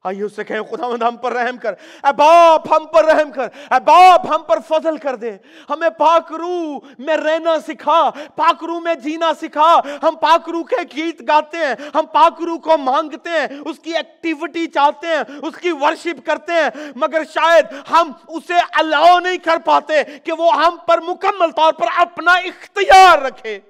آئیے 0.07 0.23
اس 0.23 0.37
سے 0.37 0.45
کہیں 0.45 0.61
خدا 0.61 0.89
مند 0.89 1.03
ہم 1.03 1.17
پر 1.17 1.33
رحم 1.33 1.57
کر۔ 1.57 1.73
اے 2.05 2.13
باپ، 2.13 2.73
ہم 2.73 2.87
پر 2.87 3.05
رحم 3.05 3.31
کر۔ 3.31 3.43
اے 3.43 3.81
باپ، 3.81 4.27
ہم 4.27 4.43
پر 4.43 4.59
فضل 4.69 4.97
کر 4.97 5.17
دے۔ 5.17 5.33
ہمیں 5.71 5.89
پاکرو 5.89 6.81
میں 6.99 7.17
رہنا 7.17 7.61
سکھا۔ 7.69 8.11
پاکرو 8.37 8.81
میں 8.81 8.95
جینا 8.95 9.33
سکھا۔ 9.43 9.81
ہم 10.03 10.15
پاکرو 10.17 10.65
کے 10.65 10.97
گیت 10.97 11.23
گاتے 11.29 11.57
ہیں۔ 11.57 11.75
ہم 11.95 12.07
پاکرو 12.13 12.59
کو 12.59 12.79
مانگتے 12.79 13.31
ہیں۔ 13.31 13.47
اس 13.67 13.79
کی 13.79 13.97
ایکٹیوٹی 13.97 14.67
چاہتے 14.67 15.07
ہیں۔ 15.07 15.39
اس 15.43 15.57
کی 15.57 15.71
ورشپ 15.71 16.27
کرتے 16.27 16.53
ہیں۔ 16.53 16.93
مگر 16.97 17.23
شاید 17.35 17.65
ہم 17.91 18.13
اسے 18.29 18.55
الاؤ 18.55 19.19
نہیں 19.19 19.37
کر 19.37 19.57
پاتے 19.65 20.03
کہ 20.25 20.33
وہ 20.33 20.55
ہم 20.55 20.77
پر 20.87 21.01
مکمل 21.01 21.51
طور 21.51 21.73
پر 21.73 21.87
اپنا 21.97 22.33
اختیار 22.33 23.19
رکھے۔ 23.19 23.61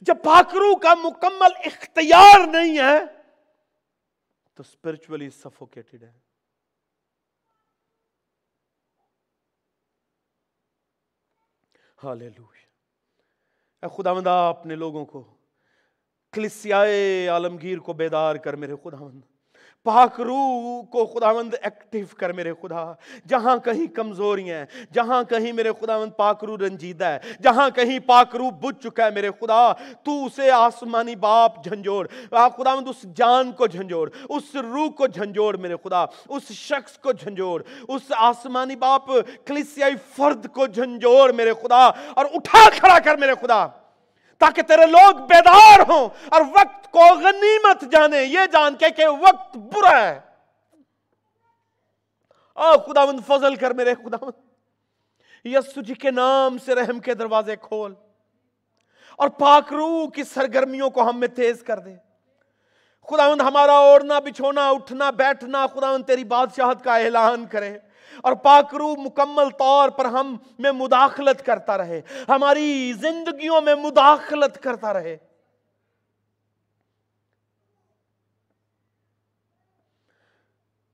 جب 0.00 0.16
پاکرو 0.24 0.76
کا 0.76 0.94
مکمل 0.94 1.52
اختیار 1.64 2.46
نہیں 2.46 2.78
ہے، 2.78 2.98
تو 4.54 4.62
اسپرچولی 4.62 5.30
سفوکیٹڈ 5.30 6.02
ہے۔ 6.02 6.12
اے 13.82 13.88
خدا 13.96 14.12
مند 14.12 14.26
اپنے 14.26 14.74
لوگوں 14.76 15.04
کو 15.06 15.22
کلسیائے 16.32 17.28
عالمگیر 17.28 17.78
کو 17.78 17.92
بیدار 17.92 18.36
کر 18.36 18.56
میرے 18.56 18.74
خدا 18.82 18.96
مند 18.96 19.20
پاک 19.84 20.20
روح 20.20 20.82
کو 20.82 21.06
خداوند 21.06 21.54
ایکٹیو 21.62 22.06
کر 22.16 22.32
میرے 22.32 22.52
خدا۔ 22.62 22.92
جہاں 23.28 23.56
کہیں 23.56 23.86
کمزوریاں 23.86 24.58
ہیں، 24.58 24.66
جہاں 24.92 25.22
کہیں 25.22 25.52
میرے 25.52 25.70
خداوند 25.80 26.10
پاک 26.16 26.44
روح 26.44 26.56
رنجیدہ 26.58 27.04
ہے، 27.04 27.18
جہاں 27.42 27.70
کہیں 27.70 27.98
پاک 27.98 28.36
روح 28.36 28.50
بجھ 28.50 28.82
چکا 28.82 29.04
ہے 29.04 29.10
میرے 29.10 29.30
خدا۔ 29.40 29.72
تو 30.02 30.24
اسے 30.24 30.50
آسمانی 30.50 31.16
باپ 31.16 31.64
جھنجوڑ 31.64 32.06
خداوند 32.30 32.88
اس 32.88 33.02
جان 33.02 33.52
کو 33.52 33.66
جھنجوڑ 33.66 34.10
اس 34.28 34.54
روح 34.54 34.88
کو 34.88 35.06
جھنجوڑ 35.06 35.56
میرے 35.56 35.76
خدا، 35.84 36.04
اس 36.28 36.52
شخص 36.52 36.98
کو 36.98 37.12
جھنجوڑ 37.12 37.62
اس 37.88 38.02
آسمانی 38.16 38.76
باپ 38.76 39.08
کلیسیائی 39.46 39.94
فرد 40.16 40.46
کو 40.46 40.66
جھنجوڑ 40.66 41.32
میرے 41.32 41.52
خدا۔ 41.62 41.84
اور 41.86 42.24
اٹھا 42.34 42.68
کھڑا 42.70 42.98
کر 42.98 43.16
میرے 43.16 43.32
خدا۔ 43.40 43.66
تاکہ 44.40 44.62
تیرے 44.62 44.86
لوگ 44.86 45.16
بیدار 45.16 45.80
ہوں 45.88 46.08
اور 46.30 46.40
وقت 46.40 46.90
کو 46.90 46.98
غنیمت 46.98 47.92
جانے، 47.92 48.24
یہ 48.24 48.40
جان 48.52 48.74
کے 48.74 48.90
کہ 48.90 49.06
وقت 49.08 49.56
برا 49.56 50.08
ہے۔ 50.08 50.20
آہ، 52.54 52.74
خداوند، 52.86 53.20
فضل 53.26 53.54
کر 53.54 53.70
میرے 53.70 53.94
خداوند۔ 53.94 54.50
یسو 55.46 55.80
جی 55.80 55.94
کے 55.94 56.10
نام 56.10 56.58
سے 56.58 56.74
رحم 56.74 57.00
کے 57.00 57.14
دروازے 57.14 57.56
کھول 57.56 57.94
اور 59.16 59.28
پاک 59.28 59.72
روح 59.72 60.10
کی 60.10 60.24
سرگرمیوں 60.24 60.90
کو 60.90 61.08
ہم 61.08 61.20
میں 61.20 61.28
تیز 61.28 61.62
کر 61.62 61.78
دے۔ 61.78 61.94
خداوند، 63.10 63.40
ہمارا 63.40 63.72
اوڑنا 63.72 64.18
بچھونا، 64.18 64.70
اٹھنا، 64.70 65.10
بیٹھنا، 65.10 65.66
خداوند، 65.66 66.04
تیری 66.04 66.24
بادشاہت 66.24 66.84
کا 66.84 66.96
اعلان 66.96 67.46
کرے۔ 67.46 67.78
اور 68.22 68.32
پاکرو 68.32 68.96
مکمل 68.96 69.50
طور 69.58 69.88
پر 69.88 70.04
ہم 70.04 70.36
میں 70.58 70.72
مداخلت 70.72 71.46
کرتا 71.46 71.78
رہے، 71.78 72.02
ہماری 72.28 72.92
زندگیوں 72.92 73.60
میں 73.60 73.74
مداخلت 73.74 74.62
کرتا 74.62 74.92
رہے۔ 74.92 75.16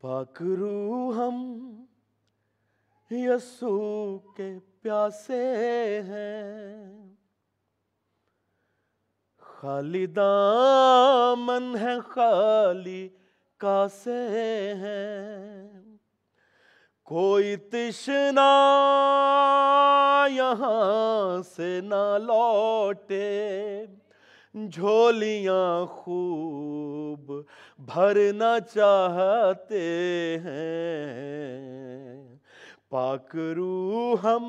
پاکرو 0.01 1.13
ہم 1.17 1.63
یسو 3.11 4.19
کے 4.19 4.59
پیاسے 4.81 6.03
ہیں۔ 6.03 6.93
خالی 9.39 10.07
دامن 10.07 11.77
ہے 11.77 12.01
خالی 12.01 13.09
کاسے 13.57 14.75
ہیں۔ 14.75 15.86
کوئی 17.07 17.57
تشنا 17.57 18.51
یہاں 20.31 21.43
سے 21.43 21.81
نہ 21.81 22.19
لوٹے۔ 22.19 23.85
جھولیاں 24.73 25.87
خوب 25.87 27.33
بھرنا 27.79 28.61
چاہتے 28.61 29.81
ہیں۔ 30.45 32.37
پاکرو 32.89 34.17
ہم 34.23 34.45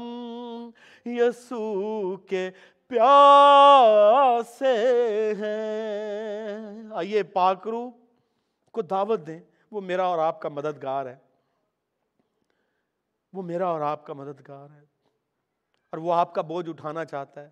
یسو 1.05 2.15
کے 2.15 2.49
پیاسے 2.87 4.75
ہیں۔ 5.39 6.83
آئیے 6.91 7.23
پاکرو 7.23 7.91
کو 8.71 8.81
دعوت 8.81 9.27
دیں، 9.27 9.39
وہ 9.71 9.81
میرا 9.81 10.03
اور 10.03 10.19
آپ 10.19 10.41
کا 10.41 10.49
مددگار 10.49 11.05
ہے۔ 11.05 11.26
وہ 13.33 13.41
میرا 13.41 13.67
اور 13.67 13.81
آپ 13.81 14.05
کا 14.05 14.13
مددگار 14.13 14.69
ہے 14.69 14.85
اور 15.91 15.97
وہ 15.97 16.13
آپ 16.13 16.33
کا 16.35 16.41
بوجھ 16.41 16.69
اٹھانا 16.69 17.05
چاہتا 17.05 17.41
ہے، 17.41 17.49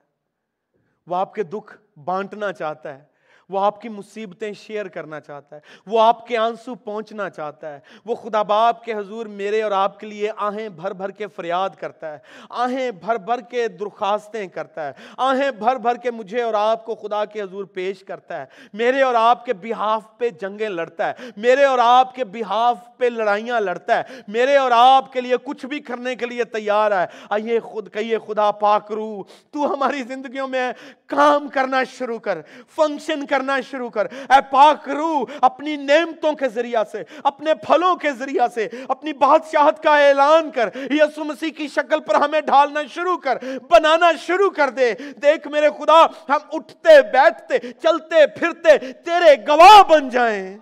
وہ 1.08 1.16
آپ 1.16 1.34
کے 1.34 1.44
دکھ 1.44 2.00
بانٹنا 2.00 2.52
چاہتا 2.54 2.98
ہے۔ 2.98 3.15
وہ 3.50 3.60
آپ 3.60 3.82
کی 3.82 3.90
مصیبتیں 3.90 4.52
شیئر 4.54 4.88
کرنا 4.88 5.20
چاہتا 5.20 5.56
ہے، 5.56 5.62
وہ 5.88 6.02
آپ 6.02 6.26
کے 6.28 6.38
آنسو 6.38 6.76
پہنچنا 6.76 7.30
چاہتا 7.30 7.74
ہے، 7.74 7.80
وہ 8.06 8.16
خدا 8.16 8.42
باپ 8.42 8.84
کے 8.84 8.94
حضور 8.94 9.26
میرے 9.26 9.62
اور 9.62 9.72
آپ 9.72 10.00
کے 10.00 10.08
لیے 10.08 10.32
آہیں 10.38 10.70
بھر 10.70 10.94
بھر 10.94 11.12
کے 11.12 11.28
فریاد 11.28 11.70
کرتا 11.80 12.12
ہے، 12.14 12.18
آہیں 12.50 12.92
بھر 12.92 13.18
بھر 13.18 13.42
کے 13.42 13.68
درخواستیں 13.68 14.46
کرتا 14.48 14.88
ہے، 14.88 14.94
آہیں 15.18 15.52
بھر 15.52 15.76
بھر 15.76 15.96
کے 15.96 16.12
مجھے 16.12 16.42
اور 16.42 16.54
آپ 16.54 16.86
کو 16.86 16.96
خدا 16.96 17.24
کے 17.26 17.42
حضور 17.42 17.66
پیش 17.66 18.04
کرتا 18.04 18.40
ہے، 18.40 18.46
میرے 18.74 19.02
اور 19.02 19.16
آپ 19.16 19.46
کے 19.46 19.54
بحاف 19.54 20.04
پہ 20.18 20.30
جنگیں 20.42 20.70
لڑتا 20.70 21.10
ہے، 21.10 21.32
میرے 21.38 21.64
اور 21.64 21.80
آپ 21.82 22.16
کے 22.16 22.24
بحاف 22.24 22.78
پہ 22.98 23.06
لڑائیاں 23.06 23.60
لڑتا 23.62 23.98
ہے، 23.98 24.22
میرے 24.28 24.56
اور 24.58 24.72
آپ 24.76 25.12
کے 25.14 25.22
لیے 25.22 25.36
کچھ 25.44 25.66
بھی 25.66 25.80
کرنے 25.80 26.16
کے 26.16 26.26
لیے 26.26 26.44
تیار 26.44 26.92
ہے۔ 26.92 27.06
آئیے 27.30 27.60
خود، 27.60 27.92
کہیے 27.94 28.18
خدا 28.28 28.52
پاک 28.52 28.92
روح، 28.92 29.22
تو 29.52 29.74
ہماری 29.74 30.04
زندگیوں 30.04 30.48
میں 30.48 30.72
کام 31.08 31.48
کرنا 31.48 31.84
شروع 31.98 32.18
کر 32.20 32.42
فنکشن 32.76 33.26
کر 33.26 33.35
کرنا 33.38 33.62
شروع 33.62 33.90
کر۔ 33.90 34.06
اے 34.06 34.40
پاک 34.52 34.90
روح، 34.90 35.26
اپنی 35.42 35.76
نعمتوں 35.76 36.34
کے 36.34 36.50
ذریعہ 36.50 36.84
سے، 36.92 37.04
اپنے 37.24 37.54
پھلوں 37.54 37.96
کے 37.96 38.12
ذریعہ 38.12 38.48
سے، 38.48 38.70
اپنی 38.88 39.14
بادشاہت 39.14 39.84
کا 39.84 40.08
اعلان 40.08 40.52
کر۔ 40.52 40.70
یسو 40.76 41.24
مسیح 41.24 41.52
کی 41.52 41.68
شکل 41.68 42.00
پر 42.00 42.16
ہمیں 42.16 42.42
ڈھالنا 42.42 42.80
شروع 42.90 43.18
کر، 43.18 43.38
بنانا 43.70 44.12
شروع 44.20 44.50
کر 44.50 44.70
دے۔ 44.70 44.94
دیکھ 44.94 45.48
میرے 45.48 45.70
خدا، 45.70 46.06
ہم 46.06 46.38
اٹھتے، 46.54 47.02
بیٹھتے، 47.02 47.60
چلتے، 47.60 48.28
پھرتے، 48.28 48.78
تیرے 48.94 49.48
گواہ 49.48 49.84
بن 49.84 50.10
جائیں۔ 50.10 50.58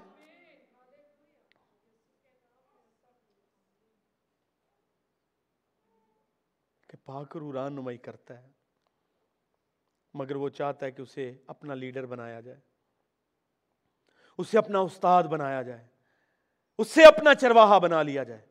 کہ 6.89 7.05
پاک 7.05 7.37
روح 7.37 7.53
رہنمائی 7.53 7.97
کرتا 7.97 8.33
ہے۔ 8.33 8.52
مگر 10.13 10.35
وہ 10.35 10.49
چاہتا 10.49 10.85
ہے 10.85 10.91
کہ 10.91 11.01
اسے 11.01 11.37
اپنا 11.47 11.73
لیڈر 11.73 12.05
بنایا 12.05 12.39
جائے۔ 12.39 12.59
اسے 14.37 14.57
اپنا 14.57 14.79
استاد 14.79 15.23
بنایا 15.23 15.61
جائے۔ 15.61 15.87
اسے 16.77 17.05
اپنا 17.05 17.35
چرواہا 17.35 17.77
بنا 17.77 18.03
لیا 18.03 18.23
جائے۔ 18.23 18.45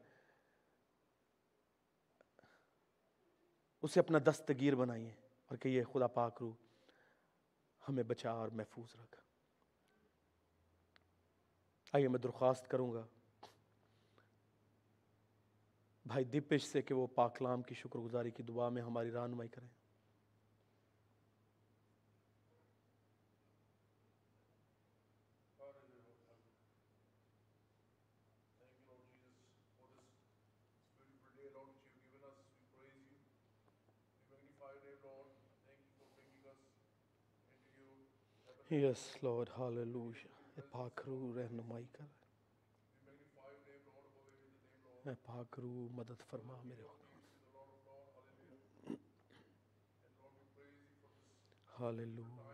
اسے 3.83 4.01
اپنا 4.01 4.19
دستگیر 4.27 4.75
بنائیے 4.75 5.13
اور 5.47 5.57
کہیے، 5.57 5.85
خدا 5.85 6.07
پاک 6.07 6.39
رو، 6.41 6.53
ہمیں 7.89 8.03
بچا 8.03 8.31
اور 8.31 8.49
محفوظ 8.49 8.95
رکھ۔ 9.01 9.17
آئیے 11.93 12.09
میں 12.09 12.19
درخواست 12.19 12.69
کروں 12.69 12.93
گا 12.93 13.07
بھائی 16.07 16.25
دیپش 16.25 16.63
سے 16.63 16.83
کہ 16.83 16.95
وہ 16.95 17.07
پاکلام 17.07 17.63
کی 17.63 17.75
شکر 17.75 17.99
گزاری 17.99 18.31
کی 18.31 18.43
دعا 18.43 18.69
میں 18.69 18.83
ہماری 18.83 19.11
رہنمائی 19.11 19.49
کریں۔ 19.49 19.69
یس 38.73 39.03
لارڈ 39.23 39.49
ہاللویا 39.57 40.29
اے 40.57 40.63
پاک 40.71 41.01
روح 41.07 41.25
رہنمائی 41.37 41.85
کر 41.93 42.07
اے 45.05 45.15
پاک 45.25 45.59
روح 45.63 45.89
مدد 45.93 46.23
فرما 46.31 46.57
میرے 46.65 46.87
خدا 46.89 47.11
ہاللویا 51.71 52.51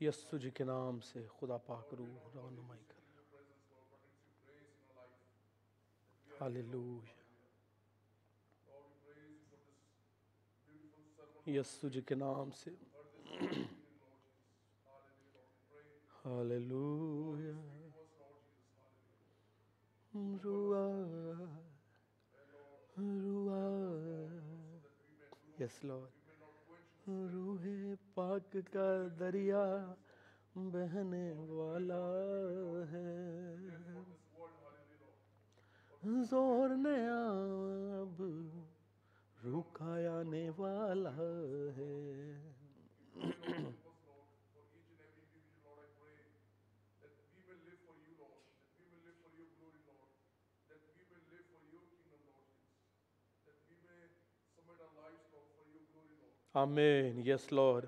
یسو 0.00 0.38
جی 0.38 0.50
کے 0.50 0.64
نام 0.64 1.00
سے 1.08 1.26
خدا 1.38 1.56
پاک 1.66 1.94
روح 1.98 2.28
رہنمائی 2.34 2.84
کر 2.88 3.02
ہاللویا 6.26 7.14
یسو 11.46 11.88
جی 11.88 12.00
کے 12.00 12.14
نام 12.14 12.50
سے 12.50 12.70
ہاللویا 16.24 17.52
روح 27.08 27.66
پاک 28.14 28.56
کا 28.72 29.06
دریا 29.20 29.94
بہنے 30.54 31.32
والا 31.32 32.04
ہے۔ 32.92 33.66
زور 36.02 36.68
نیا 36.68 37.22
اب 38.00 38.22
روکا 39.44 40.18
آنے 40.18 40.50
والا 40.56 41.16
ہے۔ 41.76 42.55
آمین 56.54 57.20
یس 57.26 57.52
لارڈ 57.52 57.84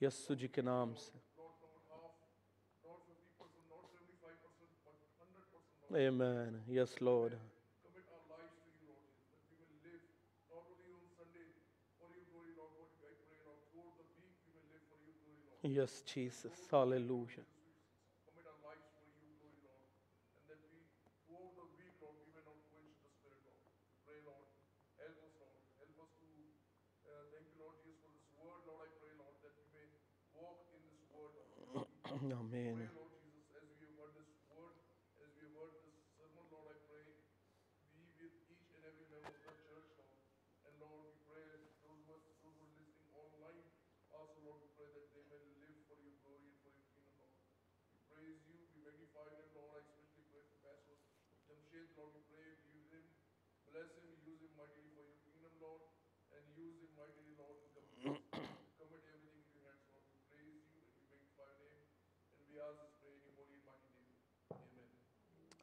یسو 0.00 0.34
جی 0.34 0.48
کے 0.48 0.62
نام 0.62 0.94
سے 0.94 1.18
Amen. 5.90 6.60
Yes, 6.68 7.00
Lord. 7.00 7.32
Yes, 15.62 16.02
Jesus. 16.06 16.52
Hallelujah. 16.70 17.44
Commit 32.04 32.97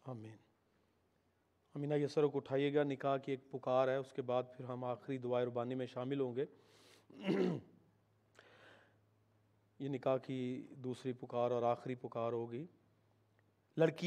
آمین۔ 0.05 0.35
امینہ 1.73 1.93
یسروں 1.93 2.29
کو 2.29 2.37
اٹھائیے 2.37 2.73
گا، 2.73 2.83
نکاح 2.83 3.17
کی 3.17 3.31
ایک 3.31 3.51
پکار 3.51 3.87
ہے، 3.87 3.95
اس 3.95 4.13
کے 4.13 4.21
بعد 4.21 4.43
پھر 4.57 4.65
ہم 4.65 4.83
آخری 4.83 5.17
دعائے 5.17 5.45
ربانی 5.45 5.75
میں 5.75 5.85
شامل 5.85 6.19
ہوں 6.19 6.35
گے۔ 6.35 6.45
یہ 9.79 9.89
نکاح 9.89 10.17
کی 10.17 10.67
دوسری 10.69 11.13
پکار 11.13 11.51
اور 11.51 11.63
آخری 11.63 11.95
پکار 11.95 12.31
ہوگی۔ 12.31 12.65
لڑکی 13.77 14.03